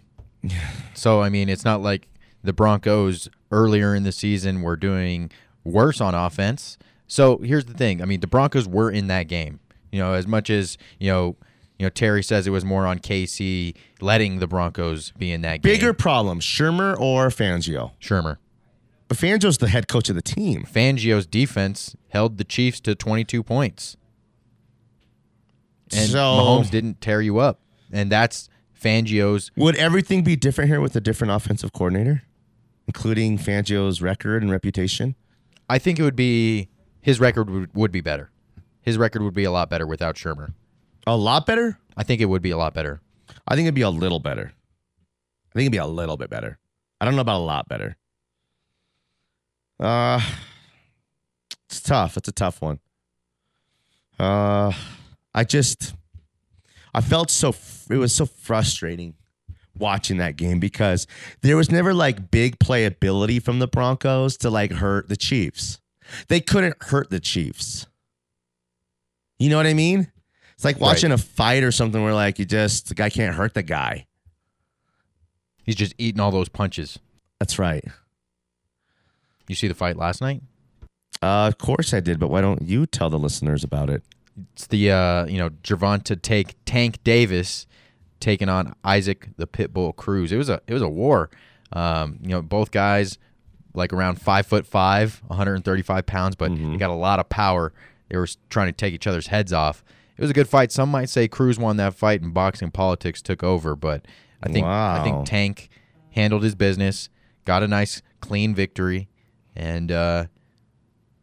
so 0.95 1.23
I 1.23 1.29
mean, 1.29 1.49
it's 1.49 1.65
not 1.65 1.83
like 1.83 2.09
the 2.43 2.53
Broncos 2.53 3.29
earlier 3.51 3.95
in 3.95 4.03
the 4.03 4.13
season 4.13 4.63
were 4.63 4.77
doing 4.77 5.31
worse 5.65 6.01
on 6.01 6.15
offense. 6.15 6.79
So 7.07 7.39
here's 7.39 7.67
the 7.67 7.75
thing: 7.75 8.03
I 8.03 8.07
mean, 8.07 8.21
the 8.21 8.27
Broncos 8.27 8.67
were 8.67 8.91
in 8.91 9.07
that 9.09 9.25
game. 9.29 9.61
You 9.91 10.01
know, 10.01 10.15
as 10.15 10.27
much 10.27 10.49
as 10.51 10.79
you 10.99 11.11
know, 11.11 11.37
you 11.79 11.87
know, 11.87 11.91
Terry 11.91 12.23
says 12.23 12.47
it 12.47 12.51
was 12.51 12.65
more 12.65 12.87
on 12.87 12.99
KC 12.99 13.75
letting 14.01 14.39
the 14.39 14.47
Broncos 14.47 15.13
be 15.13 15.31
in 15.31 15.43
that 15.43 15.63
game. 15.63 15.73
Bigger 15.75 15.93
problem, 15.93 16.41
Shurmur 16.41 16.99
or 16.99 17.29
Fangio? 17.29 17.93
Shurmur. 18.01 18.39
But 19.09 19.19
Fangio's 19.19 19.59
the 19.59 19.69
head 19.69 19.89
coach 19.89 20.09
of 20.09 20.15
the 20.15 20.23
team. 20.23 20.65
Fangio's 20.65 21.27
defense 21.27 21.95
held 22.09 22.39
the 22.39 22.45
Chiefs 22.45 22.81
to 22.81 22.95
22 22.95 23.43
points. 23.43 23.97
And 25.95 26.11
So- 26.11 26.19
Mahomes 26.19 26.71
didn't 26.71 27.01
tear 27.01 27.21
you 27.21 27.39
up. 27.39 27.61
And 27.93 28.11
that's 28.11 28.49
Fangio's 28.81 29.51
Would 29.57 29.77
everything 29.77 30.23
be 30.25 30.35
different 30.37 30.69
here 30.71 30.81
with 30.81 30.97
a 30.97 31.01
different 31.01 31.33
offensive 31.33 31.73
coordinator, 31.73 32.23
including 32.87 33.39
Fangio's 33.39 34.01
record 34.03 34.43
and 34.43 34.51
reputation? 34.51 35.15
I 35.69 35.79
think 35.79 35.99
it 35.99 36.03
would 36.03 36.17
be 36.17 36.69
his 37.01 37.21
record 37.21 37.49
would, 37.51 37.75
would 37.75 37.93
be 37.93 38.01
better. 38.01 38.31
His 38.81 38.99
record 38.99 39.23
would 39.23 39.35
be 39.35 39.45
a 39.45 39.51
lot 39.51 39.71
better 39.71 39.87
without 39.87 40.17
Shurmur. 40.17 40.55
A 41.07 41.17
lot 41.17 41.47
better? 41.47 41.79
I 41.97 42.03
think 42.03 42.21
it 42.21 42.27
would 42.27 42.43
be 42.43 42.51
a 42.51 42.57
lot 42.57 42.75
better. 42.75 43.01
I 43.47 43.55
think 43.55 43.67
it'd 43.67 43.75
be 43.75 43.83
a 43.83 43.91
little 43.91 44.19
better. 44.21 44.53
I 45.51 45.53
think 45.55 45.63
it'd 45.65 45.73
be 45.73 45.79
a 45.79 45.87
little 45.87 46.17
bit 46.17 46.31
better. 46.31 46.59
I 47.01 47.05
don't 47.05 47.15
know 47.15 47.21
about 47.21 47.39
a 47.41 47.45
lot 47.45 47.69
better. 47.69 47.97
Uh 49.79 50.21
it's 51.69 51.81
tough. 51.81 52.17
It's 52.17 52.29
a 52.29 52.33
tough 52.33 52.61
one. 52.63 52.79
Uh 54.19 54.73
I 55.43 55.45
just 55.45 55.97
I 56.95 57.01
felt 57.01 57.29
so 57.29 57.53
it 57.91 57.97
was 57.97 58.15
so 58.15 58.27
frustrating 58.27 59.15
watching 59.77 60.19
that 60.19 60.37
game 60.37 60.61
because 60.61 61.09
there 61.41 61.57
was 61.57 61.69
never 61.69 61.93
like 61.93 62.31
big 62.31 62.61
playability 62.61 63.43
from 63.43 63.59
the 63.59 63.67
Broncos 63.67 64.37
to 64.37 64.51
like 64.51 64.71
hurt 64.71 65.09
the 65.09 65.17
Chiefs. 65.17 65.81
They 66.29 66.39
couldn't 66.39 66.81
hurt 66.81 67.11
the 67.11 67.19
Chiefs. 67.19 67.89
You 69.41 69.51
know 69.51 69.57
what 69.57 69.67
I 69.67 69.75
mean? 69.75 70.13
It's 70.55 70.65
like 70.65 70.79
watching 70.79 71.11
a 71.11 71.19
fight 71.19 71.65
or 71.65 71.73
something 71.73 72.01
where 72.05 72.15
like 72.15 72.39
you 72.39 72.45
just 72.45 72.87
the 72.87 72.95
guy 72.95 73.11
can't 73.11 73.35
hurt 73.35 73.55
the 73.55 73.65
guy. 73.65 74.07
He's 75.65 75.75
just 75.75 75.93
eating 75.99 76.21
all 76.21 76.31
those 76.31 76.51
punches. 76.51 77.01
That's 77.41 77.59
right. 77.59 77.85
You 79.49 79.57
see 79.57 79.67
the 79.67 79.75
fight 79.75 79.97
last 79.97 80.21
night? 80.21 80.41
Uh, 81.21 81.49
of 81.49 81.59
course 81.59 81.93
I 81.93 81.99
did, 81.99 82.21
but 82.21 82.31
why 82.31 82.43
don't 82.43 82.63
you 82.63 82.87
tell 82.87 83.11
the 83.11 83.19
listeners 83.19 83.65
about 83.65 83.91
it? 83.91 84.05
It's 84.53 84.67
the 84.67 84.91
uh, 84.91 85.27
you 85.27 85.39
know 85.39 85.51
Gervonta 85.63 86.21
take 86.21 86.55
Tank 86.65 87.03
Davis 87.05 87.67
taking 88.21 88.49
on 88.49 88.75
Isaac 88.85 89.29
the 89.37 89.47
Pitbull 89.47 89.95
Cruz. 89.95 90.33
It 90.33 90.37
was 90.37 90.49
a 90.49 90.61
it 90.67 90.73
was 90.73 90.83
a 90.83 90.89
war. 90.89 91.31
Um, 91.73 92.19
you 92.23 92.29
know, 92.29 92.43
both 92.43 92.71
guys 92.71 93.19
like 93.75 93.93
around 93.93 94.21
five 94.21 94.47
foot 94.47 94.67
five, 94.67 95.23
135 95.27 96.07
pounds, 96.07 96.37
but 96.37 96.55
they 96.55 96.77
got 96.77 96.91
a 96.91 96.95
lot 96.95 97.19
of 97.19 97.29
power. 97.29 97.73
They 98.09 98.17
were 98.17 98.29
trying 98.51 98.69
to 98.69 98.73
take 98.73 98.93
each 98.93 99.07
other's 99.07 99.29
heads 99.29 99.53
off. 99.53 99.83
It 100.17 100.21
was 100.21 100.31
a 100.31 100.35
good 100.35 100.49
fight. 100.49 100.71
Some 100.71 100.91
might 100.91 101.09
say 101.09 101.27
Cruz 101.29 101.59
won 101.59 101.79
that 101.79 101.95
fight 101.95 102.21
and 102.21 102.35
boxing 102.35 102.71
politics 102.71 103.23
took 103.23 103.43
over, 103.43 103.75
but 103.75 104.07
I 104.43 104.49
think 104.49 104.67
I 104.67 105.03
think 105.03 105.27
Tank 105.27 105.69
handled 106.11 106.43
his 106.43 106.55
business, 106.55 107.09
got 107.45 107.63
a 107.63 107.69
nice 107.69 108.03
clean 108.21 108.55
victory, 108.55 109.09
and 109.57 109.91
uh, 109.91 110.27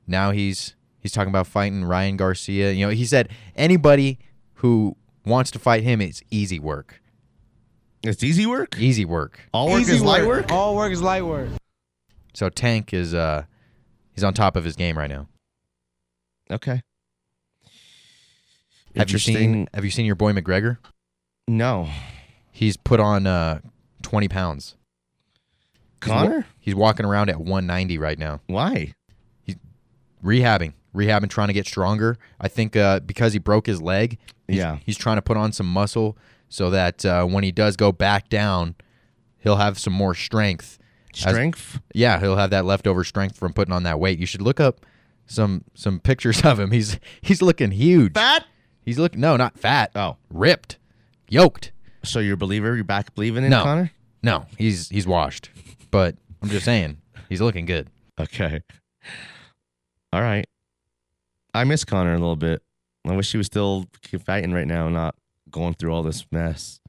now 0.07 0.31
he's 0.31 0.75
he's 1.09 1.15
talking 1.15 1.31
about 1.31 1.47
fighting 1.47 1.83
Ryan 1.83 2.17
Garcia. 2.17 2.71
You 2.71 2.85
know, 2.85 2.91
he 2.91 3.03
said 3.03 3.29
anybody 3.55 4.19
who 4.55 4.95
wants 5.25 5.49
to 5.51 5.59
fight 5.59 5.81
him, 5.81 6.01
it's 6.01 6.21
easy 6.29 6.59
work. 6.59 7.01
It's 8.03 8.23
easy 8.23 8.45
work. 8.45 8.77
Easy 8.77 9.05
work. 9.05 9.39
All 9.51 9.69
work 9.71 9.81
is 9.81 10.03
light 10.03 10.27
work. 10.27 10.51
All 10.51 10.75
work 10.75 10.91
is 10.91 11.01
light 11.01 11.25
work. 11.25 11.49
So 12.35 12.49
Tank 12.49 12.93
is 12.93 13.13
uh 13.15 13.43
he's 14.13 14.23
on 14.23 14.33
top 14.35 14.55
of 14.55 14.63
his 14.63 14.75
game 14.75 14.97
right 14.97 15.09
now. 15.09 15.27
Okay. 16.51 16.81
Have 18.95 19.09
you 19.09 19.17
seen 19.17 19.67
Have 19.73 19.83
you 19.83 19.91
seen 19.91 20.05
your 20.05 20.15
boy 20.15 20.31
McGregor? 20.33 20.77
No. 21.47 21.89
He's 22.51 22.77
put 22.77 22.99
on 22.99 23.25
uh 23.25 23.61
20 24.03 24.27
pounds. 24.27 24.75
He's 26.03 26.11
Conor? 26.11 26.45
He's 26.59 26.75
walking 26.75 27.05
around 27.05 27.29
at 27.29 27.39
190 27.39 27.97
right 27.97 28.17
now. 28.17 28.41
Why? 28.47 28.93
He's 29.43 29.57
rehabbing, 30.23 30.73
rehabbing, 30.95 31.29
trying 31.29 31.47
to 31.47 31.53
get 31.53 31.67
stronger. 31.67 32.17
I 32.39 32.47
think 32.47 32.75
uh, 32.75 32.99
because 33.01 33.33
he 33.33 33.39
broke 33.39 33.67
his 33.67 33.81
leg. 33.81 34.17
He's, 34.47 34.57
Yeah. 34.57 34.77
He's 34.85 34.97
trying 34.97 35.17
to 35.17 35.21
put 35.21 35.37
on 35.37 35.51
some 35.51 35.67
muscle 35.71 36.17
so 36.49 36.69
that 36.71 37.05
uh, 37.05 37.25
when 37.25 37.43
he 37.43 37.51
does 37.51 37.75
go 37.75 37.91
back 37.91 38.29
down, 38.29 38.75
he'll 39.37 39.57
have 39.57 39.77
some 39.77 39.93
more 39.93 40.13
strength. 40.15 40.77
As- 41.13 41.19
Strength? 41.33 41.79
yeah, 41.93 42.19
he'll 42.19 42.35
have 42.37 42.51
that 42.51 42.65
leftover 42.65 43.03
strength 43.03 43.35
from 43.37 43.51
putting 43.53 43.73
on 43.73 43.83
that 43.83 43.99
weight. 43.99 44.19
You 44.19 44.25
should 44.27 44.41
look 44.43 44.59
up 44.59 44.85
some 45.25 45.63
some 45.73 45.99
pictures 45.99 46.41
of 46.45 46.59
him. 46.59 46.71
He's 46.71 46.99
he's 47.21 47.41
looking 47.41 47.71
huge. 47.71 48.13
Fat? 48.13 48.45
He's 48.83 48.97
looking 48.99 49.19
no, 49.19 49.35
not 49.35 49.57
fat. 49.59 49.91
Oh. 49.95 50.17
ripped, 50.31 50.77
yoked. 51.27 51.71
So 52.03 52.19
you're 52.19 52.35
a 52.35 52.37
believer? 52.37 52.75
You're 52.75 52.83
back 52.83 53.13
believing 53.15 53.43
in 53.43 53.49
No. 53.49 53.63
Conor? 53.63 53.91
No, 54.23 54.45
he's 54.57 54.87
he's 54.89 55.05
washed. 55.07 55.49
But 55.91 56.15
I'm 56.41 56.49
just 56.49 56.63
saying, 56.65 56.97
he's 57.27 57.41
looking 57.41 57.65
good. 57.65 57.89
Okay. 58.19 58.61
All 60.13 60.21
right. 60.21 60.45
I 61.53 61.63
miss 61.63 61.83
Conor 61.83 62.13
a 62.13 62.19
little 62.19 62.35
bit. 62.35 62.61
I 63.05 63.15
wish 63.15 63.31
he 63.31 63.37
was 63.37 63.47
still 63.47 63.87
fighting 64.25 64.53
right 64.53 64.67
now, 64.67 64.89
not 64.89 65.15
going 65.49 65.73
through 65.73 65.93
all 65.93 66.03
this 66.03 66.25
mess. 66.31 66.79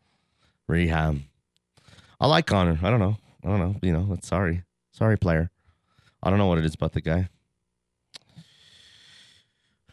Rehab. 0.68 1.20
I 2.20 2.26
like 2.26 2.46
Conor. 2.46 2.78
I 2.82 2.90
don't 2.90 3.00
know. 3.00 3.16
I 3.44 3.48
don't 3.48 3.58
know. 3.58 3.76
You 3.82 3.92
know, 3.92 4.12
it's 4.12 4.28
sorry. 4.28 4.64
Sorry, 4.92 5.16
player. 5.16 5.50
I 6.22 6.28
don't 6.28 6.38
know 6.38 6.46
what 6.46 6.58
it 6.58 6.64
is 6.64 6.74
about 6.74 6.92
the 6.92 7.00
guy. 7.00 7.28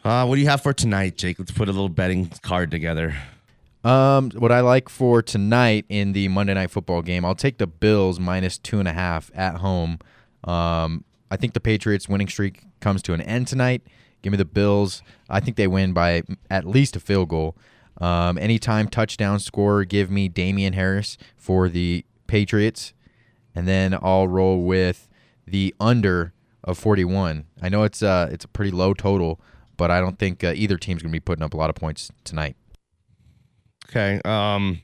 Uh, 0.03 0.26
what 0.26 0.36
do 0.36 0.41
you 0.41 0.47
have 0.47 0.61
for 0.61 0.74
tonight, 0.74 1.18
Jake? 1.18 1.39
Let's 1.39 1.51
put 1.51 1.70
a 1.70 1.72
little 1.72 1.89
betting 1.89 2.30
card 2.41 2.72
together. 2.72 3.15
Um, 3.84 4.32
what 4.32 4.51
I 4.51 4.59
like 4.61 4.89
for 4.89 5.22
tonight 5.22 5.86
in 5.88 6.13
the 6.13 6.28
Monday 6.28 6.53
Night 6.53 6.72
Football 6.72 7.01
game, 7.01 7.24
I'll 7.24 7.36
take 7.36 7.57
the 7.57 7.68
Bills 7.68 8.20
minus 8.20 8.57
two 8.57 8.80
and 8.80 8.88
a 8.88 8.93
half 8.93 9.32
at 9.34 9.55
home. 9.55 9.99
Um, 10.43 11.05
I 11.32 11.38
think 11.38 11.53
the 11.53 11.59
Patriots' 11.59 12.09
winning 12.09 12.28
streak 12.28 12.63
comes 12.80 13.01
to 13.03 13.13
an 13.13 13.22
end 13.22 13.47
tonight. 13.47 13.82
Give 14.22 14.32
me 14.32 14.38
the 14.38 14.45
Bills. 14.45 15.03
I 15.30 15.39
think 15.39 15.57
they 15.57 15.68
win 15.68 15.93
by 15.93 16.24
at 16.49 16.65
least 16.65 16.95
a 16.95 16.99
field 16.99 17.30
goal. 17.30 17.55
Um, 17.99 18.38
anytime 18.38 18.88
touchdown 18.88 19.39
scorer, 19.39 19.84
give 19.84 20.11
me 20.11 20.28
Damien 20.28 20.74
Harris 20.74 21.18
for 21.36 21.70
the 21.70 22.05
Patriots, 22.28 22.93
and 23.55 23.68
then 23.68 23.97
I'll 24.01 24.28
roll 24.28 24.63
with 24.63 25.07
the 25.45 25.74
under 25.80 26.34
of 26.63 26.78
41. 26.78 27.45
I 27.61 27.70
know 27.70 27.84
it's 27.84 28.03
uh 28.03 28.30
it's 28.32 28.45
a 28.45 28.49
pretty 28.49 28.72
low 28.72 28.93
total, 28.93 29.39
but 29.78 29.89
I 29.89 29.99
don't 29.99 30.20
think 30.20 30.43
uh, 30.43 30.53
either 30.55 30.78
team's 30.78 31.01
gonna 31.01 31.11
be 31.11 31.20
putting 31.20 31.43
up 31.43 31.53
a 31.53 31.57
lot 31.57 31.70
of 31.70 31.76
points 31.76 32.11
tonight. 32.24 32.55
Okay. 33.89 34.22
Um 34.26 34.82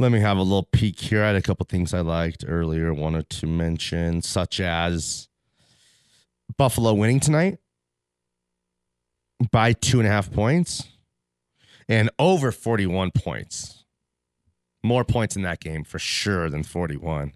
let 0.00 0.12
me 0.12 0.20
have 0.20 0.36
a 0.36 0.42
little 0.42 0.64
peek 0.64 1.00
here. 1.00 1.24
I 1.24 1.28
had 1.28 1.36
a 1.36 1.42
couple 1.42 1.66
things 1.68 1.92
I 1.92 2.00
liked 2.00 2.44
earlier, 2.46 2.94
wanted 2.94 3.30
to 3.30 3.46
mention, 3.46 4.22
such 4.22 4.60
as 4.60 5.27
Buffalo 6.58 6.92
winning 6.92 7.20
tonight 7.20 7.58
by 9.52 9.72
two 9.72 10.00
and 10.00 10.08
a 10.08 10.10
half 10.10 10.32
points 10.32 10.88
and 11.88 12.10
over 12.18 12.50
41 12.50 13.12
points. 13.12 13.84
More 14.82 15.04
points 15.04 15.36
in 15.36 15.42
that 15.42 15.60
game 15.60 15.84
for 15.84 15.98
sure 15.98 16.50
than 16.50 16.64
41. 16.64 17.32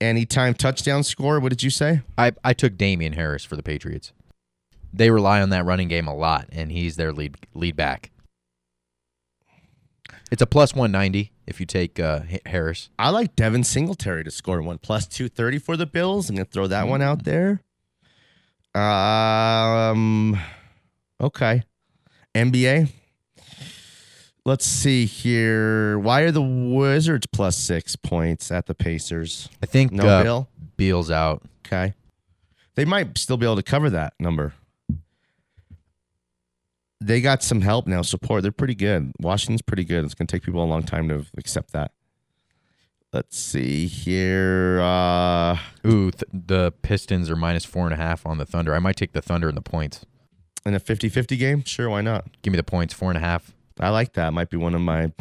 Anytime 0.00 0.54
touchdown 0.54 1.04
score, 1.04 1.38
what 1.38 1.50
did 1.50 1.62
you 1.62 1.70
say? 1.70 2.02
I, 2.18 2.32
I 2.42 2.52
took 2.52 2.76
Damien 2.76 3.12
Harris 3.12 3.44
for 3.44 3.54
the 3.54 3.62
Patriots. 3.62 4.12
They 4.92 5.10
rely 5.10 5.40
on 5.40 5.50
that 5.50 5.64
running 5.64 5.88
game 5.88 6.08
a 6.08 6.14
lot, 6.14 6.48
and 6.50 6.72
he's 6.72 6.96
their 6.96 7.12
lead 7.12 7.36
lead 7.54 7.76
back. 7.76 8.10
It's 10.30 10.42
a 10.42 10.46
plus 10.46 10.74
190 10.74 11.30
if 11.52 11.60
you 11.60 11.66
take 11.66 12.00
uh, 12.00 12.20
Harris. 12.46 12.88
I 12.98 13.10
like 13.10 13.36
Devin 13.36 13.62
Singletary 13.62 14.24
to 14.24 14.30
score 14.30 14.62
one 14.62 14.78
plus 14.78 15.06
two 15.06 15.28
thirty 15.28 15.58
for 15.58 15.76
the 15.76 15.84
Bills. 15.84 16.30
I'm 16.30 16.36
gonna 16.36 16.46
throw 16.46 16.66
that 16.66 16.88
one 16.88 17.02
out 17.02 17.24
there. 17.24 17.60
Um, 18.74 20.38
okay, 21.20 21.64
NBA. 22.34 22.88
Let's 24.46 24.64
see 24.64 25.04
here. 25.04 25.98
Why 25.98 26.22
are 26.22 26.30
the 26.30 26.42
Wizards 26.42 27.26
plus 27.26 27.56
six 27.56 27.96
points 27.96 28.50
at 28.50 28.66
the 28.66 28.74
Pacers? 28.74 29.50
I 29.62 29.66
think 29.66 29.92
No 29.92 30.06
uh, 30.08 30.22
Bill. 30.22 30.48
Beal's 30.78 31.10
out. 31.10 31.42
Okay, 31.66 31.92
they 32.76 32.86
might 32.86 33.18
still 33.18 33.36
be 33.36 33.44
able 33.44 33.56
to 33.56 33.62
cover 33.62 33.90
that 33.90 34.14
number. 34.18 34.54
They 37.02 37.20
got 37.20 37.42
some 37.42 37.60
help 37.60 37.86
now, 37.86 38.02
support. 38.02 38.42
They're 38.42 38.52
pretty 38.52 38.74
good. 38.74 39.12
Washington's 39.20 39.62
pretty 39.62 39.84
good. 39.84 40.04
It's 40.04 40.14
gonna 40.14 40.26
take 40.28 40.42
people 40.42 40.62
a 40.62 40.66
long 40.66 40.82
time 40.82 41.08
to 41.08 41.24
accept 41.36 41.72
that. 41.72 41.92
Let's 43.12 43.38
see 43.38 43.86
here. 43.86 44.80
Uh, 44.80 45.58
Ooh, 45.86 46.10
th- 46.10 46.22
the 46.32 46.72
Pistons 46.82 47.28
are 47.28 47.36
minus 47.36 47.64
four 47.64 47.84
and 47.84 47.92
a 47.92 47.96
half 47.96 48.24
on 48.24 48.38
the 48.38 48.46
Thunder. 48.46 48.74
I 48.74 48.78
might 48.78 48.96
take 48.96 49.12
the 49.12 49.20
Thunder 49.20 49.48
and 49.48 49.56
the 49.56 49.60
points. 49.62 50.06
in 50.64 50.74
a 50.74 50.80
50-50 50.80 51.38
game, 51.38 51.62
sure, 51.64 51.90
why 51.90 52.00
not? 52.00 52.24
Give 52.42 52.52
me 52.52 52.56
the 52.56 52.62
points, 52.62 52.94
four 52.94 53.10
and 53.10 53.18
a 53.18 53.20
half. 53.20 53.52
I 53.80 53.90
like 53.90 54.12
that. 54.14 54.32
Might 54.32 54.48
be 54.48 54.56
one 54.56 54.74
of 54.74 54.80
my 54.80 55.12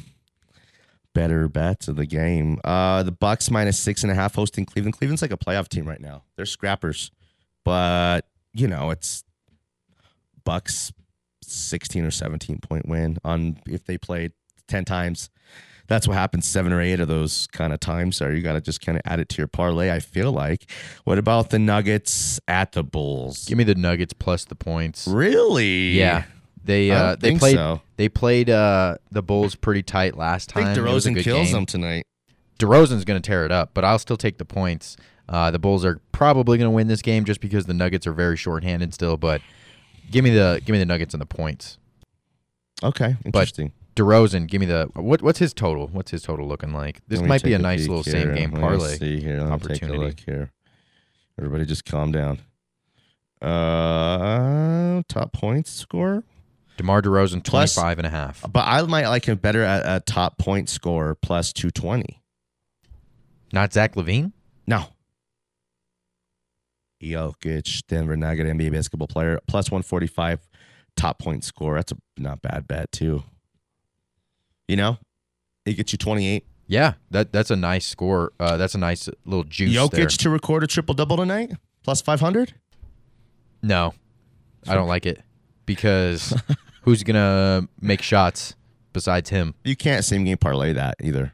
better 1.13 1.49
bets 1.49 1.87
of 1.89 1.95
the 1.97 2.05
game. 2.05 2.59
Uh, 2.63 3.03
the 3.03 3.11
Bucks 3.11 3.49
minus 3.51 3.77
six 3.77 4.03
and 4.03 4.11
a 4.11 4.15
half 4.15 4.35
hosting 4.35 4.65
Cleveland. 4.65 4.95
Cleveland's 4.97 5.21
like 5.21 5.31
a 5.31 5.37
playoff 5.37 5.67
team 5.67 5.85
right 5.85 5.99
now. 5.99 6.23
They're 6.37 6.45
scrappers, 6.45 7.11
but 7.65 8.25
you 8.53 8.67
know 8.67 8.91
it's 8.91 9.23
Bucks 10.45 10.93
sixteen 11.51 12.05
or 12.05 12.11
seventeen 12.11 12.57
point 12.59 12.87
win 12.87 13.17
on 13.23 13.57
if 13.67 13.85
they 13.85 13.97
played 13.97 14.31
ten 14.67 14.85
times. 14.85 15.29
That's 15.87 16.07
what 16.07 16.13
happens 16.15 16.45
seven 16.45 16.71
or 16.71 16.79
eight 16.81 17.01
of 17.01 17.09
those 17.09 17.47
kind 17.47 17.73
of 17.73 17.81
times. 17.81 18.15
So 18.15 18.29
you 18.29 18.41
got 18.41 18.53
to 18.53 18.61
just 18.61 18.79
kind 18.79 18.97
of 18.97 19.01
add 19.03 19.19
it 19.19 19.27
to 19.29 19.37
your 19.39 19.47
parlay. 19.47 19.91
I 19.91 19.99
feel 19.99 20.31
like. 20.31 20.69
What 21.03 21.17
about 21.17 21.49
the 21.49 21.59
Nuggets 21.59 22.39
at 22.47 22.71
the 22.71 22.83
Bulls? 22.83 23.45
Give 23.45 23.57
me 23.57 23.65
the 23.65 23.75
Nuggets 23.75 24.13
plus 24.13 24.45
the 24.45 24.55
points. 24.55 25.05
Really? 25.07 25.89
Yeah. 25.89 26.23
They 26.63 26.91
uh 26.91 27.15
they 27.15 27.35
played 27.37 27.55
so. 27.55 27.81
they 27.97 28.07
played 28.07 28.49
uh 28.49 28.97
the 29.11 29.23
Bulls 29.23 29.55
pretty 29.55 29.81
tight 29.83 30.15
last 30.15 30.49
time. 30.49 30.63
I 30.65 30.73
think 30.75 30.87
It 30.87 30.91
was 30.91 31.05
a 31.07 31.09
DeRozan 31.09 31.23
kills 31.23 31.47
game. 31.47 31.53
them 31.53 31.65
tonight. 31.65 32.05
DeRozan's 32.59 33.03
going 33.03 33.19
to 33.21 33.27
tear 33.27 33.45
it 33.45 33.51
up, 33.51 33.71
but 33.73 33.83
I'll 33.83 33.97
still 33.99 34.17
take 34.17 34.37
the 34.37 34.45
points. 34.45 34.95
Uh, 35.27 35.49
the 35.49 35.57
Bulls 35.59 35.83
are 35.83 35.99
probably 36.11 36.57
going 36.59 36.67
to 36.69 36.75
win 36.75 36.87
this 36.87 37.01
game 37.01 37.25
just 37.25 37.41
because 37.41 37.65
the 37.65 37.73
Nuggets 37.73 38.05
are 38.05 38.13
very 38.13 38.37
shorthanded 38.37 38.93
still. 38.93 39.17
But 39.17 39.41
give 40.11 40.23
me 40.23 40.29
the 40.31 40.61
give 40.63 40.73
me 40.73 40.79
the 40.79 40.85
Nuggets 40.85 41.13
and 41.13 41.21
the 41.21 41.25
points. 41.25 41.77
Okay, 42.83 43.15
interesting. 43.25 43.73
DeRozan, 43.95 44.47
give 44.47 44.59
me 44.61 44.65
the 44.65 44.89
what? 44.95 45.21
What's 45.21 45.39
his 45.39 45.53
total? 45.53 45.87
What's 45.87 46.11
his 46.11 46.23
total 46.23 46.47
looking 46.47 46.73
like? 46.73 47.01
This 47.07 47.21
might 47.21 47.43
be 47.43 47.49
take 47.51 47.59
a 47.59 47.61
nice 47.61 47.87
little 47.87 48.03
here. 48.03 48.13
same 48.13 48.33
game 48.35 48.51
parlay 48.51 48.97
see 48.97 49.19
here. 49.19 49.41
Let 49.41 49.61
me 49.67 49.75
take 49.75 49.89
a 49.89 49.93
look 49.93 50.19
here. 50.19 50.51
Everybody, 51.37 51.65
just 51.65 51.85
calm 51.85 52.11
down. 52.11 52.39
Uh, 53.41 55.01
top 55.07 55.33
points 55.33 55.71
score. 55.71 56.23
DeMar 56.77 57.01
DeRozan 57.01 57.43
Plus- 57.43 57.73
25 57.75 57.99
and 57.99 58.07
a 58.07 58.09
half. 58.09 58.43
But 58.51 58.65
I 58.67 58.81
might 58.83 59.07
like 59.07 59.25
him 59.25 59.37
better 59.37 59.63
at 59.63 59.83
a 59.85 59.99
top 59.99 60.37
point 60.37 60.69
score 60.69 61.15
plus 61.15 61.51
two 61.53 61.69
twenty. 61.69 62.21
Not 63.53 63.73
Zach 63.73 63.95
LaVine. 63.95 64.31
No. 64.65 64.85
Jokic, 67.01 67.83
Denver 67.87 68.15
Nugget, 68.15 68.47
NBA 68.47 68.71
basketball 68.71 69.07
player, 69.07 69.39
plus 69.47 69.71
145 69.71 70.47
top 70.95 71.19
point 71.19 71.43
score. 71.43 71.75
That's 71.75 71.91
a 71.91 71.97
not 72.17 72.41
bad 72.41 72.67
bet, 72.67 72.91
too. 72.91 73.23
You 74.67 74.77
know, 74.77 74.97
it 75.65 75.73
gets 75.73 75.91
you 75.91 75.97
28. 75.97 76.45
Yeah, 76.67 76.93
that 77.09 77.33
that's 77.33 77.51
a 77.51 77.55
nice 77.55 77.85
score. 77.85 78.31
Uh, 78.39 78.55
that's 78.55 78.75
a 78.75 78.77
nice 78.77 79.09
little 79.25 79.43
juice 79.43 79.75
Jokic 79.75 79.91
there. 79.91 80.07
to 80.07 80.29
record 80.29 80.63
a 80.63 80.67
triple 80.67 80.95
double 80.95 81.17
tonight, 81.17 81.51
plus 81.83 82.01
500. 82.01 82.53
No, 83.61 83.93
I 84.67 84.75
don't 84.75 84.87
like 84.87 85.05
it 85.05 85.21
because 85.65 86.33
who's 86.83 87.03
gonna 87.03 87.67
make 87.81 88.01
shots 88.01 88.55
besides 88.93 89.29
him? 89.29 89.53
You 89.65 89.75
can't 89.75 90.05
same 90.05 90.23
game 90.23 90.37
parlay 90.37 90.73
that 90.73 90.95
either. 91.01 91.33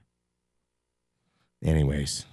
Anyways. 1.64 2.26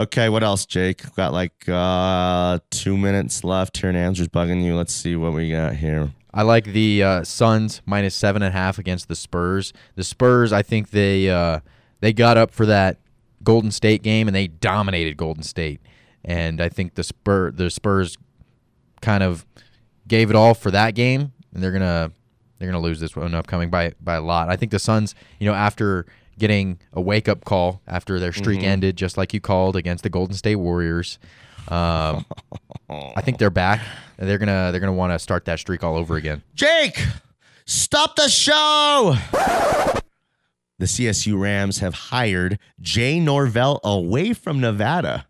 Okay, 0.00 0.30
what 0.30 0.42
else, 0.42 0.64
Jake? 0.64 1.02
We've 1.04 1.14
got 1.14 1.34
like 1.34 1.68
uh 1.68 2.58
two 2.70 2.96
minutes 2.96 3.44
left 3.44 3.76
here, 3.76 3.90
and 3.90 3.98
Andrew's 3.98 4.28
bugging 4.28 4.64
you. 4.64 4.74
Let's 4.74 4.94
see 4.94 5.14
what 5.14 5.34
we 5.34 5.50
got 5.50 5.74
here. 5.74 6.10
I 6.32 6.40
like 6.40 6.64
the 6.64 7.02
uh, 7.02 7.24
Suns 7.24 7.82
minus 7.84 8.14
seven 8.14 8.40
and 8.40 8.48
a 8.54 8.58
half 8.58 8.78
against 8.78 9.08
the 9.08 9.14
Spurs. 9.14 9.74
The 9.96 10.04
Spurs, 10.04 10.54
I 10.54 10.62
think 10.62 10.88
they 10.88 11.28
uh, 11.28 11.60
they 12.00 12.14
got 12.14 12.38
up 12.38 12.50
for 12.50 12.64
that 12.64 12.96
Golden 13.44 13.70
State 13.70 14.02
game 14.02 14.26
and 14.26 14.34
they 14.34 14.46
dominated 14.46 15.18
Golden 15.18 15.42
State. 15.42 15.82
And 16.24 16.62
I 16.62 16.70
think 16.70 16.94
the 16.94 17.04
Spur 17.04 17.50
the 17.50 17.68
Spurs 17.68 18.16
kind 19.02 19.22
of 19.22 19.44
gave 20.08 20.30
it 20.30 20.36
all 20.36 20.54
for 20.54 20.70
that 20.70 20.94
game, 20.94 21.34
and 21.52 21.62
they're 21.62 21.72
gonna 21.72 22.10
they're 22.58 22.68
gonna 22.70 22.82
lose 22.82 23.00
this 23.00 23.14
one 23.14 23.34
upcoming 23.34 23.68
by 23.68 23.92
by 24.00 24.14
a 24.14 24.22
lot. 24.22 24.48
I 24.48 24.56
think 24.56 24.72
the 24.72 24.78
Suns, 24.78 25.14
you 25.38 25.46
know, 25.46 25.54
after 25.54 26.06
getting 26.40 26.80
a 26.92 27.00
wake 27.00 27.28
up 27.28 27.44
call 27.44 27.80
after 27.86 28.18
their 28.18 28.32
streak 28.32 28.60
Mhm. 28.60 28.64
ended, 28.64 28.96
just 28.96 29.16
like 29.16 29.32
you 29.32 29.40
called 29.40 29.76
against 29.76 30.02
the 30.02 30.10
Golden 30.10 30.34
State 30.34 30.56
Warriors. 30.56 31.18
Um, 31.68 32.24
I 32.90 33.20
think 33.22 33.38
they're 33.38 33.50
back. 33.50 33.80
They're 34.18 34.38
gonna 34.38 34.70
they're 34.72 34.80
gonna 34.80 34.92
want 34.92 35.12
to 35.12 35.18
start 35.20 35.44
that 35.44 35.60
streak 35.60 35.84
all 35.84 35.96
over 35.96 36.16
again. 36.16 36.42
Jake, 36.54 37.00
stop 37.66 38.16
the 38.16 38.28
show. 38.28 39.14
The 40.78 40.86
CSU 40.86 41.38
Rams 41.38 41.78
have 41.80 41.94
hired 41.94 42.58
Jay 42.80 43.20
Norvell 43.20 43.80
away 43.84 44.32
from 44.32 44.60
Nevada. 44.60 45.26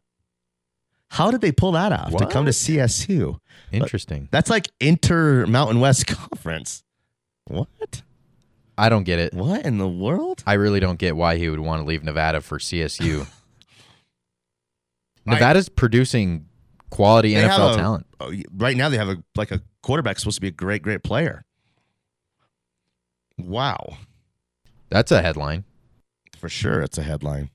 How 1.09 1.33
did 1.33 1.41
they 1.41 1.51
pull 1.51 1.73
that 1.73 1.91
off 1.93 2.17
to 2.17 2.27
come 2.27 2.45
to 2.47 2.53
CSU? 2.53 3.39
Interesting. 3.73 4.29
That's 4.31 4.49
like 4.49 4.69
Inter 4.79 5.47
Mountain 5.47 5.81
West 5.81 6.07
Conference. 6.07 6.85
What? 7.49 8.03
I 8.81 8.89
don't 8.89 9.05
get 9.05 9.19
it. 9.19 9.35
What 9.35 9.65
in 9.67 9.79
the 9.79 9.89
world? 9.89 10.43
I 10.47 10.55
really 10.55 10.81
don't 10.81 10.99
get 10.99 11.15
why 11.17 11.37
he 11.37 11.49
would 11.51 11.61
want 11.61 11.83
to 11.83 11.87
leave 11.87 12.03
Nevada 12.03 12.41
for 12.41 12.59
CSU. 12.59 13.27
Nevada's 15.27 15.69
producing 15.69 16.47
quality 16.89 17.35
They 17.35 17.41
have 17.43 17.61
NFL 17.61 17.75
a- 17.75 17.77
talent. 17.77 18.07
oh, 18.21 18.33
Right 18.57 18.77
now, 18.77 18.89
they 18.89 18.97
have 18.97 19.09
a 19.09 19.23
like 19.37 19.51
a 19.51 19.61
quarterback 19.83 20.19
supposed 20.19 20.37
to 20.37 20.41
be 20.41 20.49
a 20.49 20.53
great, 20.53 20.83
great 20.83 21.03
player. 21.03 21.45
Wow, 23.39 23.97
That's 24.91 25.11
a 25.13 25.23
headline. 25.23 25.65
for 26.39 26.49
sure, 26.49 26.81
it's 26.83 26.99
a 26.99 27.03
headline. 27.03 27.51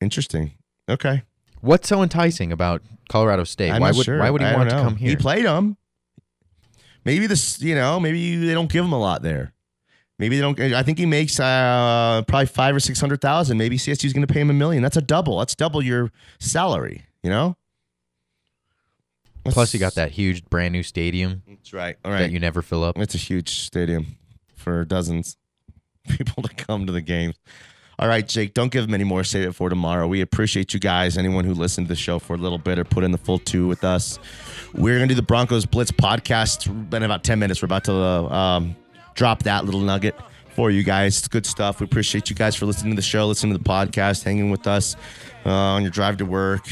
Interesting. 0.00 0.52
Okay. 0.88 1.22
What's 1.60 1.88
so 1.88 2.02
enticing 2.02 2.52
about 2.52 2.82
Colorado 3.10 3.44
State? 3.44 3.70
I'm 3.70 3.80
why 3.80 3.88
not 3.90 3.96
would 3.96 4.04
sure. 4.04 4.18
why 4.18 4.30
would 4.30 4.40
he 4.42 4.46
I 4.48 4.54
want 4.56 4.70
don't 4.70 4.78
to 4.78 4.82
know. 4.84 4.88
come 4.90 4.96
here? 4.96 5.10
He 5.10 5.16
played 5.16 5.44
them. 5.44 5.76
Maybe 7.04 7.26
this, 7.26 7.60
you 7.60 7.74
know, 7.74 7.98
maybe 7.98 8.36
they 8.36 8.54
don't 8.54 8.70
give 8.70 8.84
him 8.84 8.92
a 8.92 8.98
lot 8.98 9.22
there. 9.22 9.52
Maybe 10.18 10.36
they 10.36 10.42
don't. 10.42 10.60
I 10.60 10.82
think 10.82 10.98
he 10.98 11.06
makes 11.06 11.40
uh, 11.40 12.22
probably 12.28 12.44
five 12.46 12.76
or 12.76 12.80
six 12.80 13.00
hundred 13.00 13.22
thousand. 13.22 13.56
Maybe 13.56 13.78
CSU's 13.78 14.12
going 14.12 14.26
to 14.26 14.32
pay 14.32 14.40
him 14.40 14.50
a 14.50 14.52
million. 14.52 14.82
That's 14.82 14.98
a 14.98 15.02
double. 15.02 15.38
That's 15.38 15.54
double 15.54 15.80
your 15.82 16.12
salary. 16.38 17.06
You 17.22 17.30
know. 17.30 17.56
Plus, 19.46 19.72
you 19.72 19.80
got 19.80 19.94
that 19.94 20.10
huge 20.10 20.44
brand 20.44 20.72
new 20.72 20.82
stadium 20.82 21.42
That's 21.48 21.72
right. 21.72 21.96
All 22.04 22.12
right. 22.12 22.20
that 22.20 22.30
you 22.30 22.38
never 22.38 22.60
fill 22.60 22.84
up. 22.84 22.98
It's 22.98 23.14
a 23.14 23.18
huge 23.18 23.60
stadium 23.60 24.18
for 24.54 24.84
dozens 24.84 25.38
of 26.06 26.18
people 26.18 26.42
to 26.42 26.54
come 26.54 26.84
to 26.84 26.92
the 26.92 27.00
games. 27.00 27.36
All 28.00 28.08
right, 28.08 28.26
Jake, 28.26 28.54
don't 28.54 28.72
give 28.72 28.86
them 28.86 28.94
any 28.94 29.04
more. 29.04 29.22
Save 29.24 29.50
it 29.50 29.52
for 29.52 29.68
tomorrow. 29.68 30.08
We 30.08 30.22
appreciate 30.22 30.72
you 30.72 30.80
guys. 30.80 31.18
Anyone 31.18 31.44
who 31.44 31.52
listened 31.52 31.86
to 31.86 31.92
the 31.92 31.96
show 31.96 32.18
for 32.18 32.32
a 32.32 32.38
little 32.38 32.56
bit 32.56 32.78
or 32.78 32.84
put 32.84 33.04
in 33.04 33.12
the 33.12 33.18
full 33.18 33.38
two 33.38 33.68
with 33.68 33.84
us. 33.84 34.18
We're 34.72 34.96
going 34.96 35.08
to 35.08 35.14
do 35.14 35.20
the 35.20 35.26
Broncos 35.26 35.66
Blitz 35.66 35.92
podcast 35.92 36.66
in 36.94 37.02
about 37.02 37.24
10 37.24 37.38
minutes. 37.38 37.60
We're 37.60 37.66
about 37.66 37.84
to 37.84 37.94
um, 37.94 38.74
drop 39.14 39.42
that 39.42 39.66
little 39.66 39.82
nugget 39.82 40.14
for 40.56 40.70
you 40.70 40.82
guys. 40.82 41.18
It's 41.18 41.28
good 41.28 41.44
stuff. 41.44 41.80
We 41.80 41.84
appreciate 41.84 42.30
you 42.30 42.36
guys 42.36 42.56
for 42.56 42.64
listening 42.64 42.92
to 42.92 42.96
the 42.96 43.02
show, 43.02 43.26
listening 43.26 43.52
to 43.52 43.58
the 43.58 43.68
podcast, 43.68 44.24
hanging 44.24 44.50
with 44.50 44.66
us 44.66 44.96
uh, 45.44 45.50
on 45.50 45.82
your 45.82 45.90
drive 45.90 46.16
to 46.18 46.24
work, 46.24 46.66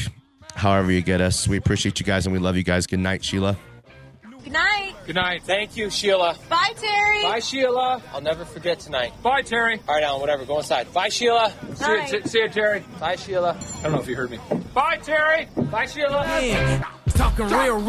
however 0.55 0.91
you 0.91 1.03
get 1.03 1.21
us. 1.21 1.47
We 1.47 1.57
appreciate 1.57 1.99
you 1.99 2.07
guys 2.07 2.25
and 2.25 2.33
we 2.33 2.39
love 2.39 2.57
you 2.57 2.63
guys. 2.63 2.87
Good 2.87 3.01
night, 3.01 3.23
Sheila. 3.23 3.55
Good 4.43 4.53
night. 4.53 4.93
Good 5.05 5.15
night. 5.15 5.43
Thank 5.43 5.75
you, 5.77 5.89
Sheila. 5.89 6.35
Bye, 6.49 6.73
Terry. 6.75 7.23
Bye, 7.23 7.39
Sheila. 7.39 8.01
I'll 8.13 8.21
never 8.21 8.45
forget 8.45 8.79
tonight. 8.79 9.11
Bye, 9.21 9.41
Terry. 9.41 9.79
All 9.87 9.95
right, 9.95 10.03
Alan, 10.03 10.21
whatever. 10.21 10.45
Go 10.45 10.57
inside. 10.57 10.91
Bye, 10.93 11.09
Sheila. 11.09 11.51
See 11.75 11.85
you, 11.85 11.97
Night. 11.97 12.27
see 12.27 12.39
you, 12.39 12.49
Terry. 12.49 12.83
Bye, 12.99 13.15
Sheila. 13.17 13.57
I 13.79 13.83
don't 13.83 13.91
know 13.91 13.99
if 13.99 14.07
you 14.07 14.15
heard 14.15 14.31
me. 14.31 14.39
Bye, 14.73 14.97
Terry. 15.03 15.47
Bye, 15.55 15.85
Sheila. 15.85 16.83
Talking 17.09 17.47
real 17.49 17.77
rap. 17.79 17.85